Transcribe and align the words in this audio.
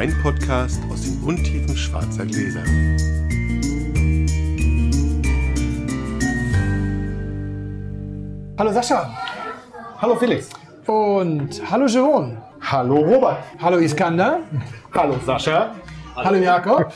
Weinpodcast 0.00 0.80
aus 0.90 1.02
den 1.02 1.22
Untiefen 1.22 1.76
schwarzer 1.76 2.24
Gläser. 2.24 2.62
Hallo 8.58 8.72
Sascha. 8.72 9.10
Hallo 10.00 10.16
Felix. 10.16 10.48
Und 10.86 11.60
hallo 11.70 11.84
Jerome. 11.84 12.38
Hallo 12.62 12.96
Robert. 12.96 13.40
Hallo 13.60 13.76
Iskander. 13.76 14.38
Hallo 14.94 15.16
Sascha. 15.26 15.74
Hallo 16.16 16.38
Jakob. 16.38 16.90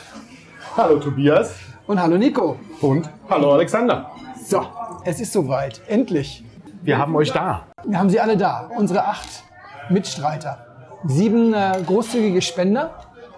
Hallo 0.75 0.97
Tobias. 0.97 1.59
Und 1.85 2.01
hallo 2.01 2.17
Nico. 2.17 2.57
Und 2.81 3.07
hallo 3.29 3.53
Alexander. 3.53 4.09
So, 4.43 4.65
es 5.03 5.19
ist 5.19 5.31
soweit. 5.31 5.79
Endlich. 5.87 6.43
Wir 6.81 6.97
haben 6.97 7.15
euch 7.15 7.31
da. 7.31 7.67
Wir 7.83 7.99
haben 7.99 8.09
sie 8.09 8.19
alle 8.19 8.35
da. 8.35 8.67
Unsere 8.75 9.05
acht 9.05 9.43
Mitstreiter. 9.89 10.64
Sieben 11.07 11.53
äh, 11.53 11.73
großzügige 11.85 12.41
Spender 12.41 12.95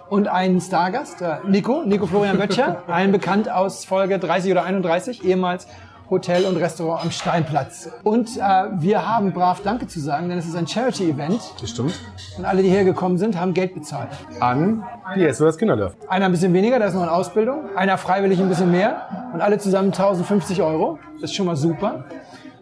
und 0.08 0.26
einen 0.28 0.60
Stargast, 0.60 1.20
äh, 1.20 1.36
Nico, 1.46 1.82
Nico 1.84 2.06
Florian 2.06 2.38
Böttcher, 2.38 2.82
allen 2.86 3.12
bekannt 3.12 3.50
aus 3.50 3.84
Folge 3.84 4.18
30 4.18 4.52
oder 4.52 4.64
31, 4.64 5.24
ehemals 5.24 5.66
Hotel 6.08 6.46
und 6.46 6.56
Restaurant 6.56 7.02
am 7.04 7.10
Steinplatz. 7.10 7.90
Und 8.02 8.38
äh, 8.38 8.40
wir 8.40 9.06
haben 9.06 9.34
brav 9.34 9.60
Danke 9.62 9.86
zu 9.86 10.00
sagen, 10.00 10.30
denn 10.30 10.38
es 10.38 10.46
ist 10.46 10.56
ein 10.56 10.66
Charity-Event 10.66 11.40
Das 11.60 11.68
stimmt. 11.68 11.92
und 12.38 12.46
alle, 12.46 12.62
die 12.62 12.70
hergekommen 12.70 13.18
sind, 13.18 13.38
haben 13.38 13.52
Geld 13.52 13.74
bezahlt. 13.74 14.08
An 14.40 14.82
die 15.16 15.30
SOS 15.30 15.58
Kinderdörf. 15.58 15.94
Einer 16.08 16.24
ein 16.24 16.32
bisschen 16.32 16.54
weniger, 16.54 16.78
der 16.78 16.88
ist 16.88 16.94
noch 16.94 17.02
in 17.02 17.10
Ausbildung. 17.10 17.76
Einer 17.76 17.98
freiwillig 17.98 18.40
ein 18.40 18.48
bisschen 18.48 18.70
mehr. 18.70 19.30
Und 19.34 19.42
alle 19.42 19.58
zusammen 19.58 19.88
1050 19.88 20.62
Euro. 20.62 20.98
Das 21.20 21.30
ist 21.30 21.36
schon 21.36 21.44
mal 21.44 21.56
super. 21.56 22.06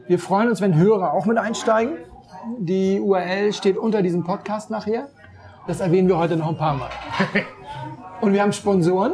Wir 0.08 0.18
freuen 0.18 0.48
uns, 0.48 0.60
wenn 0.60 0.74
Hörer 0.74 1.12
auch 1.12 1.26
mit 1.26 1.38
einsteigen. 1.38 1.92
Die 2.58 3.00
URL 3.00 3.52
steht 3.52 3.76
unter 3.76 4.02
diesem 4.02 4.24
Podcast 4.24 4.70
nachher. 4.70 5.08
Das 5.66 5.80
erwähnen 5.80 6.08
wir 6.08 6.16
heute 6.16 6.36
noch 6.36 6.48
ein 6.48 6.56
paar 6.56 6.74
Mal. 6.74 6.90
Und 8.20 8.32
wir 8.32 8.42
haben 8.42 8.52
Sponsoren. 8.52 9.12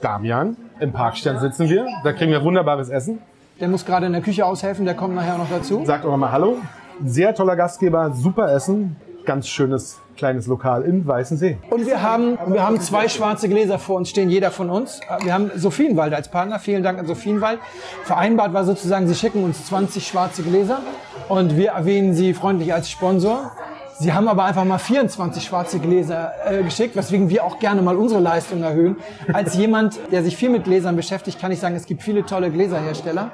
Damian. 0.00 0.56
Im 0.80 0.92
Parkstern 0.92 1.38
sitzen 1.40 1.68
wir. 1.68 1.86
Da 2.02 2.12
kriegen 2.12 2.30
wir 2.30 2.42
wunderbares 2.42 2.88
Essen. 2.90 3.18
Der 3.60 3.68
muss 3.68 3.86
gerade 3.86 4.06
in 4.06 4.12
der 4.12 4.20
Küche 4.20 4.44
aushelfen, 4.44 4.84
der 4.84 4.94
kommt 4.94 5.14
nachher 5.14 5.38
noch 5.38 5.48
dazu. 5.48 5.84
Sagt 5.84 6.04
auch 6.04 6.10
nochmal 6.10 6.32
Hallo. 6.32 6.58
Sehr 7.04 7.34
toller 7.34 7.56
Gastgeber, 7.56 8.12
super 8.12 8.52
Essen. 8.52 8.96
Ganz 9.24 9.48
schönes 9.48 10.00
kleines 10.16 10.46
Lokal 10.46 10.82
in 10.82 11.06
Weißensee. 11.06 11.58
Und 11.70 11.86
wir 11.86 12.02
haben, 12.02 12.38
wir 12.46 12.62
haben 12.62 12.80
zwei 12.80 13.08
schwarze 13.08 13.48
Gläser 13.48 13.78
vor 13.78 13.96
uns 13.96 14.10
stehen, 14.10 14.30
jeder 14.30 14.50
von 14.50 14.70
uns. 14.70 15.00
Wir 15.22 15.34
haben 15.34 15.50
Sophienwald 15.56 16.14
als 16.14 16.30
Partner. 16.30 16.58
Vielen 16.58 16.82
Dank 16.82 16.98
an 16.98 17.06
Sophienwald. 17.06 17.58
Vereinbart 18.04 18.52
war 18.52 18.64
sozusagen, 18.64 19.08
sie 19.08 19.14
schicken 19.14 19.42
uns 19.44 19.66
20 19.66 20.06
schwarze 20.06 20.42
Gläser 20.42 20.80
und 21.28 21.56
wir 21.56 21.70
erwähnen 21.70 22.14
sie 22.14 22.34
freundlich 22.34 22.72
als 22.72 22.90
Sponsor. 22.90 23.52
Sie 23.96 24.12
haben 24.12 24.26
aber 24.26 24.44
einfach 24.44 24.64
mal 24.64 24.78
24 24.78 25.44
schwarze 25.44 25.78
Gläser 25.78 26.32
äh, 26.44 26.64
geschickt, 26.64 26.96
weswegen 26.96 27.30
wir 27.30 27.44
auch 27.44 27.60
gerne 27.60 27.80
mal 27.80 27.96
unsere 27.96 28.20
Leistung 28.20 28.62
erhöhen. 28.62 28.96
Als 29.32 29.54
jemand, 29.54 30.00
der 30.10 30.24
sich 30.24 30.36
viel 30.36 30.50
mit 30.50 30.64
Gläsern 30.64 30.96
beschäftigt, 30.96 31.40
kann 31.40 31.52
ich 31.52 31.60
sagen, 31.60 31.76
es 31.76 31.86
gibt 31.86 32.02
viele 32.02 32.26
tolle 32.26 32.50
Gläserhersteller. 32.50 33.30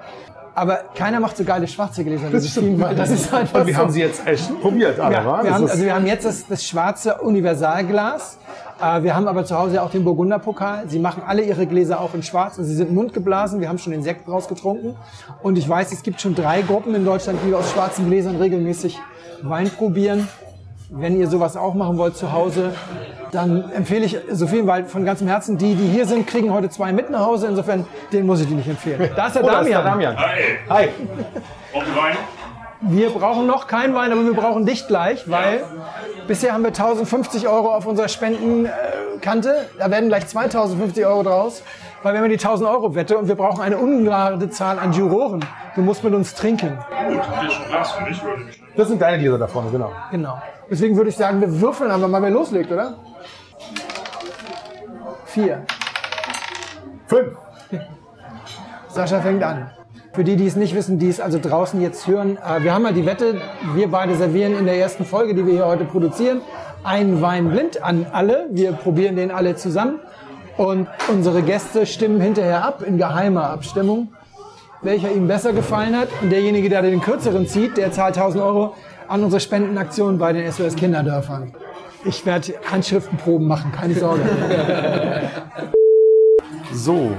Aber 0.55 0.81
keiner 0.95 1.20
macht 1.20 1.37
so 1.37 1.45
geile 1.45 1.67
schwarze 1.69 2.03
Gläser 2.05 2.33
wie 2.33 2.39
Sophienwald. 2.39 2.98
Das 2.98 3.11
ist 3.11 3.33
einfach 3.33 3.61
Und 3.61 3.67
wir 3.67 3.75
so. 3.75 3.81
haben 3.81 3.91
sie 3.91 4.01
jetzt 4.01 4.27
echt 4.27 4.61
probiert, 4.61 4.98
alle, 4.98 5.15
Ja, 5.15 5.25
wa? 5.27 5.39
wir, 5.39 5.45
Das 5.51 5.53
haben, 5.55 5.69
also 5.70 5.84
wir 5.84 5.95
haben 5.95 6.06
jetzt 6.06 6.25
das, 6.25 6.47
das 6.47 6.65
schwarze 6.65 7.15
Universalglas. 7.17 8.39
Äh, 8.83 9.03
wir 9.03 9.15
haben 9.15 9.28
aber 9.28 9.45
zu 9.45 9.56
Hause 9.59 9.83
auch 9.83 9.91
den 9.91 10.05
Burgunderpokal. 10.05 10.84
Sie 10.89 10.98
machen 10.98 11.23
alle 11.27 11.43
ihre 11.43 11.67
Gläser 11.67 12.01
auch 12.01 12.15
in 12.15 12.23
schwarz. 12.23 12.59
Und 12.59 12.65
sie 12.65 12.75
sind 12.75 12.93
mundgeblasen. 12.93 13.61
Wir 13.61 13.69
haben 13.69 13.78
schon 13.78 13.93
den 13.93 14.03
Sekt 14.03 14.28
rausgetrunken. 14.28 14.97
Und 15.43 15.56
ich 15.59 15.69
weiß, 15.69 15.93
es 15.93 16.03
gibt 16.03 16.21
schon 16.21 16.34
drei 16.34 16.62
Gruppen 16.62 16.95
in 16.95 17.05
Deutschland, 17.05 17.39
die 17.47 17.55
aus 17.55 17.71
schwarzen 17.71 18.06
Gläsern 18.09 18.37
regelmäßig 18.37 18.98
Wein 19.43 19.71
probieren. 19.71 20.28
Wenn 20.92 21.20
ihr 21.20 21.28
sowas 21.28 21.56
auch 21.56 21.74
machen 21.74 21.98
wollt 21.98 22.16
zu 22.16 22.33
Hause, 22.33 22.72
dann 23.31 23.70
empfehle 23.70 24.04
ich 24.04 24.19
Sophienwald 24.28 24.88
von 24.88 25.04
ganzem 25.04 25.28
Herzen. 25.28 25.56
Die, 25.56 25.76
die 25.76 25.87
hier 25.87 26.04
sind, 26.04 26.26
kriegen 26.26 26.53
heute 26.53 26.69
zwei 26.69 26.92
mit 26.92 27.10
nach 27.10 27.20
Hause. 27.25 27.47
Insofern, 27.47 27.87
den 28.12 28.26
muss 28.26 28.41
ich 28.41 28.48
die 28.48 28.54
nicht 28.54 28.69
empfehlen. 28.69 29.09
Da 29.15 29.28
ist 29.28 29.37
der 29.37 29.44
Oh, 29.44 29.47
da 29.47 29.60
ist 29.60 29.70
Damian. 29.70 29.84
der 29.84 29.91
Damian. 29.92 30.16
Hi, 30.19 30.38
Hi. 30.69 30.88
die 31.75 31.97
Wein. 31.97 32.16
Wir 32.82 33.10
brauchen 33.10 33.47
noch 33.47 33.69
keinen 33.69 33.94
Wein, 33.94 34.10
aber 34.10 34.25
wir 34.25 34.34
brauchen 34.34 34.66
dich 34.66 34.88
gleich, 34.88 35.31
weil 35.31 35.62
bisher 36.26 36.54
haben 36.54 36.62
wir 36.62 36.69
1050 36.70 37.47
Euro 37.47 37.72
auf 37.72 37.86
unserer 37.86 38.09
Spendenkante. 38.09 39.69
Da 39.78 39.91
werden 39.92 40.09
gleich 40.09 40.26
2050 40.26 41.06
Euro 41.06 41.22
draus, 41.22 41.62
weil 42.03 42.15
wir 42.15 42.19
haben 42.19 42.25
ja 42.31 42.36
die 42.36 42.42
1000 42.44 42.69
Euro 42.69 42.97
Wette 42.97 43.16
und 43.16 43.28
wir 43.28 43.36
brauchen 43.36 43.60
eine 43.60 43.76
ungerade 43.78 44.50
Zahl 44.50 44.78
an 44.81 44.92
Juroren. 44.92 45.44
Du 45.76 45.82
musst 45.82 46.03
mit 46.03 46.15
uns 46.15 46.34
trinken. 46.34 46.78
Gut, 47.06 47.20
ein 47.20 47.48
Glas 47.69 47.92
für 47.92 48.06
würde 48.26 48.42
Das 48.76 48.88
sind 48.88 49.00
deine 49.00 49.19
Gläser 49.19 49.38
da 49.38 49.47
vorne, 49.47 49.70
genau. 49.70 49.92
Genau. 50.10 50.38
Deswegen 50.70 50.97
würde 50.97 51.10
ich 51.10 51.16
sagen, 51.16 51.41
wir 51.41 51.60
würfeln 51.60 51.91
einfach 51.91 52.06
mal, 52.06 52.22
wer 52.22 52.31
loslegt, 52.31 52.70
oder? 52.70 52.94
Vier. 55.25 55.64
Fünf. 57.08 57.36
Sascha 58.88 59.20
fängt 59.20 59.42
an. 59.42 59.70
Für 60.12 60.22
die, 60.22 60.36
die 60.36 60.47
es 60.47 60.54
nicht 60.54 60.75
wissen, 60.75 60.98
die 60.98 61.09
es 61.09 61.20
also 61.20 61.41
draußen 61.41 61.80
jetzt 61.80 62.06
hören, 62.06 62.36
äh, 62.36 62.62
wir 62.62 62.72
haben 62.72 62.84
ja 62.84 62.92
die 62.92 63.04
Wette, 63.04 63.41
wir 63.75 63.88
beide 63.91 64.14
servieren 64.14 64.56
in 64.56 64.64
der 64.64 64.76
ersten 64.76 65.04
Folge, 65.04 65.34
die 65.34 65.44
wir 65.44 65.54
hier 65.54 65.66
heute 65.66 65.84
produzieren, 65.84 66.41
einen 66.84 67.20
Wein 67.20 67.50
blind 67.50 67.82
an 67.82 68.06
alle. 68.12 68.47
Wir 68.50 68.72
probieren 68.72 69.16
den 69.16 69.32
alle 69.32 69.56
zusammen 69.56 69.98
und 70.56 70.88
unsere 71.09 71.42
Gäste 71.42 71.84
stimmen 71.86 72.20
hinterher 72.20 72.64
ab 72.64 72.82
in 72.82 72.97
geheimer 72.97 73.50
Abstimmung, 73.50 74.12
welcher 74.82 75.10
ihm 75.10 75.26
besser 75.26 75.53
gefallen 75.53 75.97
hat. 75.97 76.09
Und 76.22 76.30
derjenige, 76.30 76.69
der 76.69 76.82
den 76.82 77.00
kürzeren 77.00 77.47
zieht, 77.47 77.76
der 77.76 77.92
zahlt 77.92 78.16
1000 78.16 78.42
Euro 78.42 78.75
an 79.10 79.25
unsere 79.25 79.41
Spendenaktion 79.41 80.19
bei 80.19 80.32
den 80.32 80.50
SOS 80.50 80.76
Kinderdörfern. 80.76 81.53
Ich 82.04 82.25
werde 82.25 82.54
Handschriftenproben 82.71 83.47
machen, 83.47 83.72
keine 83.72 83.94
Sorge. 83.94 84.22
So, 86.72 87.10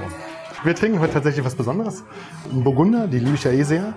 wir 0.63 0.73
trinken 0.73 1.01
heute 1.01 1.11
tatsächlich 1.11 1.45
was 1.45 1.55
Besonderes. 1.55 2.05
Ein 2.49 2.63
Burgunder, 2.63 3.05
die 3.07 3.19
liebe 3.19 3.35
ich 3.35 3.43
ja 3.43 3.51
eh 3.51 3.63
sehr. 3.63 3.93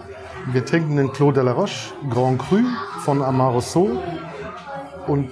Wir 0.53 0.65
trinken 0.65 0.97
den 0.97 1.12
Clos 1.12 1.32
de 1.32 1.44
la 1.44 1.53
Roche 1.53 1.94
Grand 2.10 2.41
Cru 2.41 2.59
von 3.05 3.22
Amarosso. 3.22 4.03
Und 5.06 5.31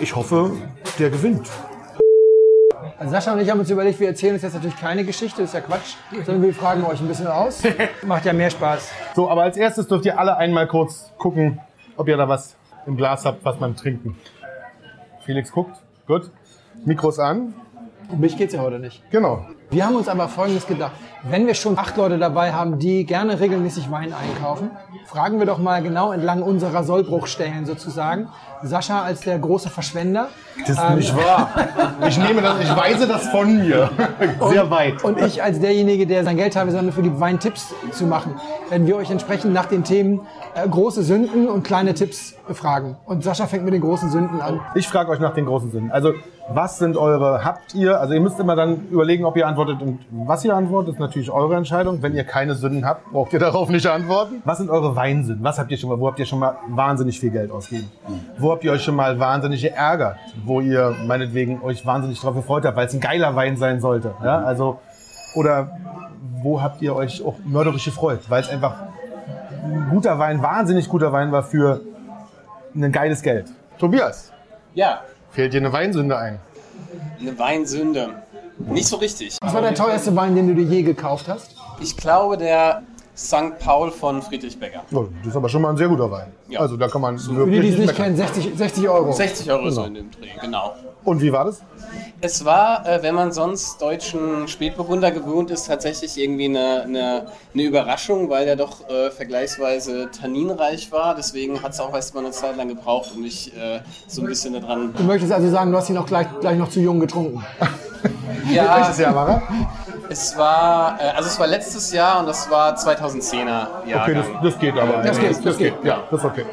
ich 0.00 0.16
hoffe, 0.16 0.50
der 0.98 1.10
gewinnt. 1.10 1.48
Sascha 3.06 3.32
und 3.32 3.40
ich 3.40 3.48
haben 3.48 3.60
uns 3.60 3.70
überlegt, 3.70 4.00
wir 4.00 4.08
erzählen 4.08 4.34
uns 4.34 4.42
jetzt 4.42 4.54
natürlich 4.54 4.78
keine 4.78 5.04
Geschichte, 5.04 5.42
ist 5.42 5.54
ja 5.54 5.60
Quatsch, 5.60 5.94
sondern 6.26 6.42
wir 6.42 6.52
fragen 6.52 6.84
euch 6.84 7.00
ein 7.00 7.06
bisschen 7.06 7.28
aus. 7.28 7.62
Macht 8.04 8.24
ja 8.24 8.32
mehr 8.32 8.50
Spaß. 8.50 8.90
So, 9.14 9.30
aber 9.30 9.44
als 9.44 9.56
erstes 9.56 9.86
dürft 9.86 10.06
ihr 10.06 10.18
alle 10.18 10.36
einmal 10.36 10.66
kurz 10.66 11.12
gucken, 11.18 11.60
ob 12.02 12.08
ihr 12.08 12.16
da 12.16 12.28
was 12.28 12.56
im 12.84 12.96
Glas 12.96 13.24
habt, 13.24 13.44
was 13.44 13.56
beim 13.58 13.76
Trinken. 13.76 14.16
Felix 15.24 15.52
guckt. 15.52 15.76
Gut. 16.08 16.32
Mikros 16.84 17.20
an. 17.20 17.54
Um 18.10 18.18
mich 18.18 18.36
geht's 18.36 18.54
ja 18.54 18.60
heute 18.60 18.80
nicht. 18.80 19.08
Genau. 19.12 19.46
Wir 19.70 19.86
haben 19.86 19.94
uns 19.94 20.08
aber 20.08 20.26
Folgendes 20.28 20.66
gedacht. 20.66 20.90
Wenn 21.22 21.46
wir 21.46 21.54
schon 21.54 21.78
acht 21.78 21.96
Leute 21.96 22.18
dabei 22.18 22.52
haben, 22.52 22.80
die 22.80 23.06
gerne 23.06 23.38
regelmäßig 23.38 23.88
Wein 23.92 24.12
einkaufen, 24.12 24.72
fragen 25.06 25.38
wir 25.38 25.46
doch 25.46 25.58
mal 25.58 25.80
genau 25.80 26.10
entlang 26.10 26.42
unserer 26.42 26.82
Sollbruchstellen 26.82 27.66
sozusagen. 27.66 28.28
Sascha 28.64 29.02
als 29.02 29.20
der 29.20 29.38
große 29.38 29.70
Verschwender. 29.70 30.28
Das 30.66 30.70
ist 30.70 30.90
nicht 30.96 31.16
wahr. 31.16 31.50
Ich 32.08 32.18
nehme 32.18 32.42
das, 32.42 32.60
ich 32.60 32.76
weise 32.76 33.06
das 33.06 33.28
von 33.28 33.58
mir. 33.58 33.90
Sehr 34.50 34.68
weit. 34.70 35.02
Und 35.04 35.20
ich 35.20 35.40
als 35.42 35.60
derjenige, 35.60 36.06
der 36.06 36.24
sein 36.24 36.36
Geld 36.36 36.54
teilweise 36.54 36.82
dafür 36.82 37.04
gibt, 37.04 37.20
Weintipps 37.20 37.72
zu 37.92 38.06
machen, 38.06 38.34
werden 38.68 38.88
wir 38.88 38.96
euch 38.96 39.10
entsprechend 39.10 39.52
nach 39.54 39.66
den 39.66 39.84
Themen 39.84 40.20
äh, 40.54 40.68
große 40.68 41.02
Sünden 41.02 41.48
und 41.48 41.62
kleine 41.62 41.94
Tipps 41.94 42.34
befragen. 42.46 42.96
Und 43.06 43.24
Sascha 43.24 43.46
fängt 43.46 43.64
mit 43.64 43.72
den 43.72 43.80
großen 43.80 44.10
Sünden 44.10 44.40
an. 44.40 44.60
Ich 44.74 44.86
frage 44.86 45.10
euch 45.10 45.18
nach 45.20 45.34
den 45.34 45.46
großen 45.46 45.70
Sünden. 45.70 45.90
Also, 45.90 46.12
was 46.48 46.78
sind 46.78 46.96
eure, 46.96 47.44
habt 47.44 47.74
ihr, 47.74 48.00
also 48.00 48.12
ihr 48.14 48.20
müsst 48.20 48.38
immer 48.38 48.56
dann 48.56 48.88
überlegen, 48.90 49.24
ob 49.24 49.36
ihr 49.36 49.46
antwortet 49.46 49.80
und 49.80 50.00
was 50.10 50.44
ihr 50.44 50.54
antwortet, 50.54 50.94
ist 50.94 51.00
natürlich 51.00 51.30
eure 51.30 51.56
Entscheidung. 51.56 52.02
Wenn 52.02 52.14
ihr 52.14 52.24
keine 52.24 52.54
Sünden 52.54 52.84
habt, 52.84 53.10
braucht 53.12 53.32
ihr 53.32 53.38
darauf 53.40 53.68
nicht 53.70 53.86
antworten. 53.86 54.42
Was 54.44 54.58
sind 54.58 54.68
eure 54.68 54.94
Weinsünden? 54.94 55.44
Was 55.44 55.58
habt 55.58 55.70
ihr 55.70 55.78
schon 55.78 55.88
mal, 55.88 55.98
wo 55.98 56.06
habt 56.08 56.18
ihr 56.18 56.26
schon 56.26 56.40
mal 56.40 56.56
wahnsinnig 56.68 57.18
viel 57.18 57.30
Geld 57.30 57.50
ausgegeben? 57.50 57.90
Wo 58.38 58.50
habt 58.50 58.64
ihr 58.64 58.72
euch 58.72 58.82
schon 58.82 58.96
mal 58.96 59.18
wahnsinnig 59.18 59.62
geärgert? 59.62 60.16
Wo 60.44 60.60
ihr 60.60 60.94
meinetwegen 61.06 61.62
euch 61.62 61.86
wahnsinnig 61.86 62.20
darauf 62.20 62.36
gefreut 62.36 62.64
habt, 62.66 62.76
weil 62.76 62.86
es 62.86 62.94
ein 62.94 63.00
geiler 63.00 63.34
Wein 63.36 63.56
sein 63.56 63.80
sollte? 63.80 64.14
Ja, 64.22 64.38
also, 64.42 64.80
oder 65.34 65.70
wo 66.42 66.60
habt 66.60 66.82
ihr 66.82 66.94
euch 66.94 67.24
auch 67.24 67.36
mörderisch 67.44 67.84
gefreut, 67.84 68.20
weil 68.28 68.42
es 68.42 68.50
einfach 68.50 68.74
ein 68.80 68.91
guter 69.90 70.18
Wein, 70.18 70.42
wahnsinnig 70.42 70.88
guter 70.88 71.12
Wein 71.12 71.32
war 71.32 71.42
für 71.42 71.80
ein 72.74 72.90
geiles 72.92 73.22
Geld? 73.22 73.46
Tobias. 73.78 74.32
Ja, 74.74 75.00
Fällt 75.30 75.54
dir 75.54 75.58
eine 75.60 75.72
Weinsünde 75.72 76.16
ein? 76.18 76.38
eine 77.20 77.38
Weinsünde. 77.38 78.10
Nicht 78.58 78.86
so 78.86 78.96
richtig. 78.96 79.38
Was 79.40 79.54
war 79.54 79.62
der 79.62 79.74
teuerste 79.74 80.14
Wein, 80.14 80.34
den 80.34 80.48
du 80.48 80.54
dir 80.54 80.64
je 80.64 80.82
gekauft 80.82 81.26
hast? 81.28 81.56
Ich 81.80 81.96
glaube, 81.96 82.36
der 82.36 82.82
St. 83.16 83.58
Paul 83.58 83.90
von 83.90 84.20
Friedrich 84.22 84.58
Becker. 84.58 84.82
Oh, 84.92 85.06
das 85.20 85.28
ist 85.28 85.36
aber 85.36 85.48
schon 85.48 85.62
mal 85.62 85.70
ein 85.70 85.76
sehr 85.76 85.88
guter 85.88 86.10
Wein. 86.10 86.32
Ja. 86.48 86.60
Also 86.60 86.76
da 86.76 86.88
kann 86.88 87.00
man 87.00 87.18
Für 87.18 87.30
die, 87.32 87.36
wirklich 87.52 87.60
die 87.62 87.68
es 87.72 87.78
nicht 87.78 87.96
kennen, 87.96 88.16
60, 88.16 88.52
60 88.56 88.88
Euro. 88.88 89.12
60 89.12 89.50
Euro 89.50 89.70
so 89.70 89.84
in 89.84 89.94
dem 89.94 90.10
Dreh, 90.10 90.28
genau. 90.40 90.74
Und 91.04 91.20
wie 91.20 91.32
war 91.32 91.44
das? 91.44 91.62
Es 92.20 92.44
war, 92.44 92.86
äh, 92.86 93.02
wenn 93.02 93.14
man 93.14 93.32
sonst 93.32 93.82
deutschen 93.82 94.46
Spätburgunder 94.46 95.10
gewohnt 95.10 95.50
ist, 95.50 95.66
tatsächlich 95.66 96.16
irgendwie 96.16 96.44
eine, 96.44 96.82
eine, 96.82 97.26
eine 97.52 97.62
Überraschung, 97.62 98.30
weil 98.30 98.44
der 98.44 98.54
doch 98.54 98.88
äh, 98.88 99.10
vergleichsweise 99.10 100.10
tanninreich 100.10 100.92
war. 100.92 101.16
Deswegen 101.16 101.62
hat 101.62 101.72
es 101.72 101.80
auch 101.80 101.92
erst 101.92 102.14
mal 102.14 102.20
eine 102.20 102.30
Zeit 102.30 102.56
lang 102.56 102.68
gebraucht, 102.68 103.10
um 103.14 103.22
mich 103.22 103.52
äh, 103.56 103.80
so 104.06 104.22
ein 104.22 104.28
bisschen 104.28 104.52
daran. 104.52 104.94
Du 104.96 105.02
möchtest 105.02 105.32
also 105.32 105.50
sagen, 105.50 105.72
du 105.72 105.78
hast 105.78 105.90
ihn 105.90 105.98
auch 105.98 106.06
gleich, 106.06 106.28
gleich 106.40 106.56
noch 106.56 106.68
zu 106.68 106.80
jung 106.80 107.00
getrunken. 107.00 107.44
Ja, 108.52 108.80
Welches 108.80 108.98
Jahr 108.98 109.14
war 109.14 109.28
er? 109.28 109.42
es 110.12 110.36
war, 110.36 111.00
äh, 111.00 111.10
also 111.16 111.28
es 111.28 111.38
war 111.38 111.46
letztes 111.46 111.92
Jahr 111.92 112.20
und 112.20 112.26
das 112.26 112.50
war 112.50 112.76
2010er 112.76 113.44
Jahr. 113.86 114.02
Okay, 114.02 114.14
das, 114.14 114.26
das 114.42 114.58
geht 114.58 114.78
aber. 114.78 115.02
Das 115.02 115.18
geht, 115.18 115.44
das 115.44 115.56
geht. 115.56 115.74
Ja, 115.82 116.02
das 116.10 116.20
ist 116.20 116.26
okay. 116.26 116.44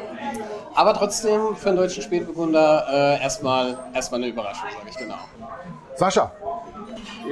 Aber 0.80 0.94
trotzdem 0.94 1.56
für 1.56 1.68
einen 1.68 1.76
deutschen 1.76 2.02
Spätburgunder 2.02 2.86
äh, 2.90 3.22
erstmal 3.22 3.76
erstmal 3.92 4.22
eine 4.22 4.30
Überraschung, 4.30 4.64
sage 4.70 4.88
ich 4.88 4.96
genau. 4.96 5.16
Sascha, 5.94 6.32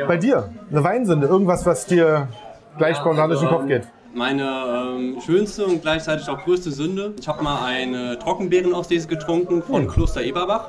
bei 0.07 0.19
dir, 0.19 0.51
eine 0.71 0.85
Weinsünde, 0.85 1.27
irgendwas, 1.27 1.65
was 1.65 1.87
dir 1.87 2.29
gleich 2.77 2.99
spontan 2.99 3.31
durch 3.31 3.41
den 3.41 3.49
Kopf 3.49 3.67
geht. 3.67 3.85
Meine 4.13 4.43
ähm, 4.45 5.17
schönste 5.25 5.65
und 5.65 5.81
gleichzeitig 5.81 6.29
auch 6.29 6.45
größte 6.45 6.71
Sünde. 6.71 7.15
Ich 7.19 7.27
habe 7.27 7.43
mal 7.43 7.65
eine 7.65 8.19
Trockenbeerenauslese 8.19 9.09
getrunken 9.09 9.63
von 9.63 9.89
Kloster 9.89 10.21
Eberbach 10.21 10.69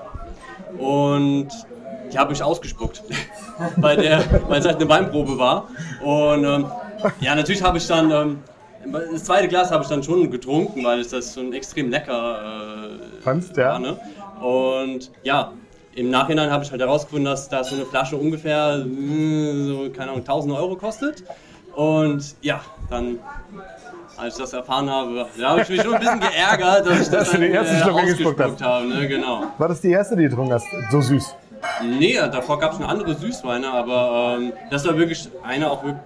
und 0.78 1.50
die 2.14 2.18
habe 2.18 2.32
ich 2.32 2.42
ausgespuckt, 2.42 3.04
weil 3.76 3.98
der, 3.98 4.24
weil 4.48 4.62
es 4.62 4.66
halt 4.66 4.78
eine 4.78 4.88
Weinprobe 4.88 5.38
war. 5.38 5.68
Und 6.02 6.46
ähm, 6.46 6.66
ja, 7.20 7.36
natürlich 7.36 7.62
habe 7.62 7.78
ich 7.78 7.88
dann 7.88 8.10
ähm, 8.10 8.40
das 9.12 9.24
zweite 9.26 9.48
Glas 9.48 9.72
habe 9.72 9.84
ich 9.84 9.90
dann 9.90 10.04
schon 10.04 10.30
getrunken, 10.32 10.84
weil 10.84 11.00
es 11.00 11.10
das 11.10 11.34
schon 11.34 11.54
extrem 11.54 11.90
lecker 11.90 13.00
äh, 13.00 13.22
Fandst, 13.22 13.58
ja? 13.58 13.74
war. 13.74 13.80
Ne? 13.80 13.98
Und 14.42 15.12
ja, 15.24 15.52
im 15.96 16.10
Nachhinein 16.10 16.50
habe 16.52 16.64
ich 16.64 16.72
halt 16.72 16.82
herausgefunden, 16.82 17.26
dass 17.26 17.50
da 17.50 17.64
so 17.64 17.76
eine 17.76 17.86
Flasche 17.86 18.16
ungefähr 18.16 18.86
äh, 18.86 19.64
so, 19.66 19.90
keine 19.90 20.12
Ahnung, 20.12 20.20
1000 20.20 20.54
Euro 20.54 20.76
kostet. 20.76 21.24
Und 21.76 22.36
ja, 22.42 22.62
dann, 22.90 23.20
als 24.18 24.36
ich 24.36 24.42
das 24.42 24.54
erfahren 24.54 24.90
habe, 24.90 25.28
da 25.38 25.50
habe 25.50 25.62
ich 25.62 25.70
mich 25.70 25.82
schon 25.82 25.94
ein 25.94 26.00
bisschen 26.00 26.20
geärgert, 26.20 26.88
dass 26.88 27.02
ich 27.02 27.10
das 27.12 27.32
dann, 27.32 27.42
den 27.42 27.54
ersten 27.54 27.88
äh, 27.88 27.92
ausgespuckt 27.92 28.62
habe. 28.62 28.88
Ne? 28.88 29.08
Genau. 29.08 29.44
War 29.58 29.68
das 29.68 29.82
die 29.82 29.92
erste, 29.92 30.16
die 30.16 30.24
du 30.24 30.30
getrunken 30.30 30.54
hast? 30.54 30.68
So 30.92 31.02
süß. 31.02 31.36
Nee, 31.84 32.16
davor 32.16 32.60
gab 32.60 32.74
es 32.74 32.78
eine 32.78 32.88
andere 32.88 33.16
Süßweine, 33.16 33.70
aber 33.70 34.38
ähm, 34.40 34.54
das 34.72 34.88
war 34.88 34.98
wirklich 34.98 35.30
eine 35.44 35.70
auch 35.70 35.84
wirklich 35.84 36.02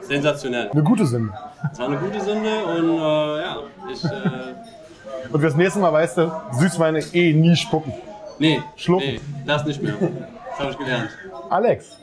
sensationell. 0.00 0.70
Eine 0.70 0.82
gute 0.82 1.06
Sünde. 1.06 1.32
Es 1.72 1.78
war 1.78 1.86
eine 1.86 1.96
gute 1.98 2.20
Sünde 2.20 2.64
und 2.64 2.98
äh, 2.98 3.40
ja, 3.42 3.56
ich, 3.92 4.04
äh, 4.04 5.32
Und 5.32 5.40
fürs 5.40 5.54
nächste 5.56 5.78
Mal 5.80 5.92
weißt 5.92 6.18
du, 6.18 6.32
Süßweine 6.52 7.00
eh 7.12 7.32
nie 7.32 7.56
spucken. 7.56 7.92
nee, 8.38 8.62
Schlucken. 8.76 9.06
nee, 9.06 9.20
das 9.46 9.64
nicht 9.64 9.82
mehr. 9.82 9.94
Das 10.00 10.58
habe 10.60 10.70
ich 10.72 10.78
gelernt. 10.78 11.10
Alex, 11.50 11.98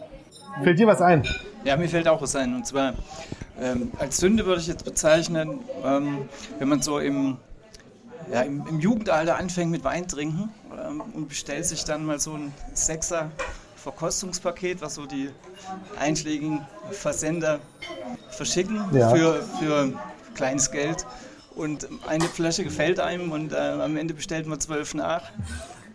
fällt 0.63 0.79
dir 0.79 0.87
was 0.87 1.01
ein? 1.01 1.23
Ja, 1.63 1.77
mir 1.77 1.87
fällt 1.87 2.07
auch 2.07 2.21
was 2.21 2.35
ein. 2.35 2.55
Und 2.55 2.65
zwar 2.67 2.93
ähm, 3.59 3.91
als 3.99 4.17
Sünde 4.17 4.45
würde 4.45 4.61
ich 4.61 4.67
jetzt 4.67 4.83
bezeichnen, 4.85 5.59
ähm, 5.83 6.27
wenn 6.59 6.67
man 6.67 6.81
so 6.81 6.99
im, 6.99 7.37
ja, 8.31 8.41
im, 8.41 8.65
im 8.67 8.79
Jugendalter 8.79 9.37
anfängt 9.37 9.71
mit 9.71 9.83
Wein 9.83 10.07
trinken 10.07 10.49
ähm, 10.71 11.01
und 11.13 11.29
bestellt 11.29 11.65
sich 11.65 11.83
dann 11.85 12.05
mal 12.05 12.19
so 12.19 12.33
ein 12.33 12.53
Sechser 12.73 13.29
Verkostungspaket, 13.83 14.81
was 14.81 14.95
so 14.95 15.05
die 15.05 15.29
einschlägigen 15.99 16.61
Versender 16.91 17.59
verschicken 18.29 18.81
Ja. 18.93 19.09
für, 19.09 19.41
für 19.59 19.91
kleines 20.33 20.71
Geld. 20.71 21.05
Und 21.55 21.87
eine 22.07 22.23
Flasche 22.25 22.63
gefällt 22.63 22.99
einem 22.99 23.31
und 23.31 23.53
äh, 23.53 23.57
am 23.57 23.95
Ende 23.97 24.13
bestellt 24.13 24.47
man 24.47 24.59
zwölf 24.59 24.93
nach. 24.93 25.23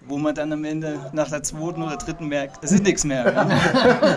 Wo 0.07 0.17
man 0.17 0.35
dann 0.35 0.51
am 0.55 0.65
Ende 0.65 0.99
nach 1.13 1.29
der 1.29 1.43
zweiten 1.43 1.83
oder 1.83 1.97
dritten 1.99 2.29
merkt, 2.29 2.65
es 2.65 2.73
ist 2.73 2.83
nichts 2.83 3.05
mehr. 3.05 3.25
Ja? 3.35 3.47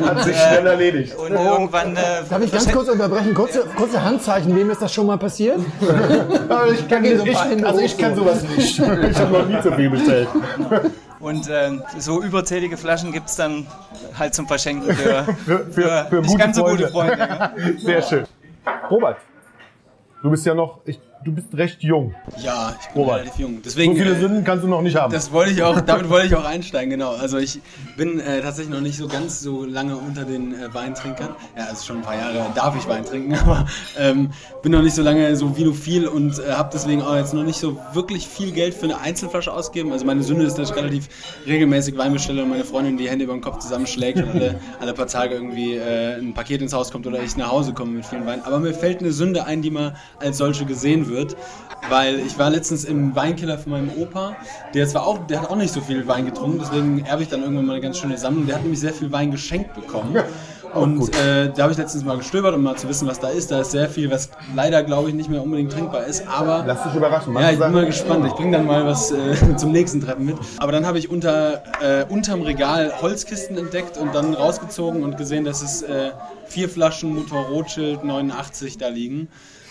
Hat 0.05 0.23
sich 0.23 0.37
schnell 0.37 0.65
erledigt. 0.65 1.15
Und 1.15 1.31
irgendwann. 1.31 1.97
Äh, 1.97 2.23
Darf 2.29 2.41
ich 2.41 2.51
ganz 2.51 2.71
kurz 2.71 2.87
unterbrechen? 2.87 3.33
Kurze, 3.33 3.65
kurze 3.75 4.01
Handzeichen. 4.01 4.55
Wem 4.55 4.69
ist 4.69 4.81
das 4.81 4.93
schon 4.93 5.05
mal 5.07 5.17
passiert? 5.17 5.59
Ich 6.73 6.87
kann, 6.87 7.03
gehen 7.03 7.17
so 7.17 7.25
ich, 7.25 7.37
also 7.65 7.79
ich 7.81 7.97
kann 7.97 8.15
so. 8.15 8.21
sowas 8.23 8.43
nicht. 8.43 8.79
Ich 8.79 9.19
habe 9.19 9.31
noch 9.31 9.47
nie 9.47 9.61
so 9.63 9.71
viel 9.71 9.89
bestellt. 9.89 10.27
Und 11.21 11.47
ähm, 11.51 11.83
so 11.97 12.21
überzählige 12.21 12.77
Flaschen 12.77 13.11
gibt 13.11 13.27
es 13.29 13.35
dann 13.35 13.67
halt 14.17 14.33
zum 14.33 14.47
Verschenken 14.47 14.93
für, 14.95 15.23
Für, 15.45 15.59
für, 15.71 16.05
für 16.09 16.15
nicht 16.21 16.27
gute 16.27 16.37
ganz 16.37 16.55
so 16.55 16.63
Freunde. 16.63 16.83
gute 16.83 16.91
Freunde. 16.91 17.17
Ja. 17.17 17.51
Sehr 17.77 18.01
schön. 18.01 18.25
Robert, 18.89 19.17
du 20.23 20.29
bist 20.31 20.45
ja 20.45 20.53
noch, 20.53 20.79
ich, 20.85 20.99
du 21.23 21.31
bist 21.31 21.47
recht 21.53 21.81
jung. 21.83 22.13
Ja, 22.43 22.75
ich 22.79 22.87
bin 22.87 23.01
Robert. 23.01 23.19
relativ 23.21 23.39
jung. 23.39 23.55
So 23.55 23.61
Deswegen, 23.65 23.95
viele 23.95 24.15
äh, 24.15 24.19
Sünden 24.19 24.43
kannst 24.43 24.63
du 24.63 24.67
noch 24.67 24.81
nicht 24.81 24.95
haben. 24.95 25.13
das 25.13 25.31
wollte 25.31 25.51
ich 25.51 25.63
auch, 25.63 25.79
damit 25.81 26.09
wollte 26.09 26.27
ich 26.27 26.35
auch 26.35 26.45
einsteigen, 26.45 26.89
genau. 26.89 27.11
Also 27.11 27.37
ich 27.37 27.59
bin 27.97 28.19
äh, 28.19 28.41
tatsächlich 28.41 28.73
noch 28.73 28.81
nicht 28.81 28.97
so 28.97 29.07
ganz 29.07 29.41
so 29.41 29.65
lange 29.65 29.97
unter 29.97 30.25
den 30.25 30.53
äh, 30.53 30.73
Weintrinkern. 30.73 31.35
Ja, 31.57 31.65
also 31.65 31.85
schon 31.85 31.97
ein 31.97 32.01
paar 32.01 32.15
Jahre 32.15 32.45
darf 32.55 32.75
ich 32.75 32.87
Wein 32.87 33.05
trinken, 33.05 33.35
aber 33.43 33.67
ähm, 33.97 34.31
bin 34.63 34.71
noch 34.71 34.81
nicht 34.81 34.95
so 34.95 35.01
lange 35.01 35.35
so 35.35 35.55
vinophil 35.57 36.07
und 36.07 36.39
äh, 36.39 36.53
habe 36.53 36.69
deswegen 36.73 37.01
auch 37.01 37.15
jetzt 37.15 37.33
noch 37.33 37.43
nicht 37.43 37.59
so 37.59 37.77
wirklich 37.93 38.27
viel 38.27 38.51
Geld 38.51 38.73
für 38.73 38.85
eine 38.85 38.99
Einzelflasche 38.99 39.53
ausgegeben. 39.53 39.91
Also 39.91 40.05
meine 40.05 40.23
Sünde 40.23 40.45
ist, 40.45 40.57
dass 40.57 40.71
ich 40.71 40.75
relativ 40.75 41.09
regelmäßig 41.45 41.97
Wein 41.97 42.13
bestelle 42.13 42.43
und 42.43 42.49
meine 42.49 42.65
Freundin 42.65 42.97
die 42.97 43.09
Hände 43.09 43.25
über 43.25 43.33
den 43.33 43.41
Kopf 43.41 43.59
zusammenschlägt 43.59 44.19
und 44.19 44.29
alle, 44.29 44.59
alle 44.79 44.93
paar 44.93 45.07
Tage 45.07 45.35
irgendwie 45.35 45.75
äh, 45.75 46.19
ein 46.19 46.33
Paket 46.33 46.61
ins 46.61 46.73
Haus 46.73 46.91
kommt 46.91 47.05
oder 47.07 47.21
ich 47.21 47.35
nach 47.37 47.51
Hause 47.51 47.73
komme 47.73 47.91
mit 47.91 48.05
vielen 48.05 48.25
Wein. 48.25 48.41
Aber 48.43 48.59
mir 48.59 48.73
fällt 48.73 48.99
eine 48.99 49.11
Sünde 49.11 49.45
ein, 49.45 49.61
die 49.61 49.69
mal 49.69 49.95
als 50.19 50.37
solche 50.37 50.65
gesehen 50.65 51.07
wird. 51.07 51.10
Weil 51.89 52.19
ich 52.19 52.37
war 52.37 52.49
letztens 52.49 52.85
im 52.85 53.15
Weinkeller 53.15 53.57
von 53.57 53.71
meinem 53.71 53.89
Opa, 53.97 54.35
der 54.73 54.87
zwar 54.87 55.07
auch, 55.07 55.25
der 55.27 55.41
hat 55.41 55.49
auch 55.49 55.55
nicht 55.55 55.73
so 55.73 55.81
viel 55.81 56.07
Wein 56.07 56.25
getrunken, 56.25 56.59
deswegen 56.59 57.03
erbe 57.05 57.23
ich 57.23 57.29
dann 57.29 57.41
irgendwann 57.41 57.65
mal 57.65 57.73
eine 57.73 57.81
ganz 57.81 57.97
schöne 57.97 58.17
Sammlung. 58.17 58.45
Der 58.45 58.55
hat 58.55 58.61
nämlich 58.61 58.79
sehr 58.79 58.93
viel 58.93 59.11
Wein 59.11 59.31
geschenkt 59.31 59.73
bekommen. 59.73 60.15
Und 60.73 61.13
äh, 61.17 61.51
da 61.53 61.63
habe 61.63 61.73
ich 61.73 61.77
letztens 61.77 62.05
mal 62.05 62.17
gestöbert, 62.17 62.55
um 62.55 62.63
mal 62.63 62.77
zu 62.77 62.87
wissen, 62.87 63.07
was 63.07 63.19
da 63.19 63.29
ist. 63.29 63.51
Da 63.51 63.59
ist 63.59 63.71
sehr 63.71 63.89
viel, 63.89 64.09
was 64.09 64.29
leider, 64.55 64.83
glaube 64.83 65.09
ich, 65.09 65.15
nicht 65.15 65.29
mehr 65.29 65.43
unbedingt 65.43 65.71
trinkbar 65.71 66.05
ist. 66.05 66.25
Aber 66.27 66.63
Lass 66.65 66.83
dich 66.83 66.95
überraschen. 66.95 67.33
ja, 67.33 67.51
ich 67.51 67.59
bin 67.59 67.71
mal 67.73 67.85
gespannt. 67.85 68.25
Ich 68.25 68.33
bringe 68.33 68.57
dann 68.57 68.65
mal 68.65 68.85
was 68.85 69.11
äh, 69.11 69.35
zum 69.57 69.71
nächsten 69.71 70.01
Treffen 70.01 70.25
mit. 70.25 70.37
Aber 70.59 70.71
dann 70.71 70.85
habe 70.85 70.97
ich 70.97 71.09
unter, 71.09 71.63
äh, 71.81 72.05
unterm 72.07 72.41
Regal 72.41 72.93
Holzkisten 73.01 73.57
entdeckt 73.57 73.97
und 73.97 74.15
dann 74.15 74.33
rausgezogen 74.33 75.03
und 75.03 75.17
gesehen, 75.17 75.43
dass 75.43 75.61
es 75.61 75.81
äh, 75.81 76.11
vier 76.45 76.69
Flaschen 76.69 77.15
Motor 77.15 77.47
Rothschild 77.47 78.03
89 78.05 78.77
da 78.77 78.87
liegen. 78.87 79.27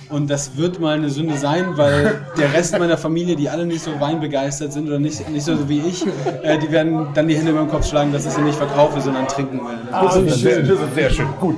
Und 0.08 0.28
das 0.28 0.56
wird 0.56 0.80
mal 0.80 0.96
eine 0.96 1.08
Sünde 1.08 1.36
sein, 1.36 1.76
weil 1.76 2.26
der 2.36 2.52
Rest 2.52 2.76
meiner 2.78 2.98
Familie, 2.98 3.36
die 3.36 3.48
alle 3.48 3.64
nicht 3.64 3.82
so 3.82 4.00
weinbegeistert 4.00 4.72
sind 4.72 4.88
oder 4.88 4.98
nicht, 4.98 5.28
nicht 5.28 5.44
so 5.44 5.68
wie 5.68 5.80
ich, 5.80 6.04
äh, 6.42 6.58
die 6.58 6.70
werden 6.72 7.08
dann 7.14 7.28
die 7.28 7.36
Hände 7.36 7.52
über 7.52 7.60
den 7.60 7.68
Kopf 7.68 7.86
schlagen, 7.86 8.12
dass 8.12 8.26
ich 8.26 8.32
sie 8.32 8.42
nicht 8.42 8.56
verkaufe, 8.56 9.00
sondern 9.00 9.28
trinken 9.28 9.60
werde. 9.60 9.82
Das 9.90 10.16
ist, 10.16 10.40
sehr, 10.40 10.62
das 10.62 10.80
ist 10.80 10.94
sehr 10.94 11.10
schön. 11.10 11.28
Gut. 11.40 11.56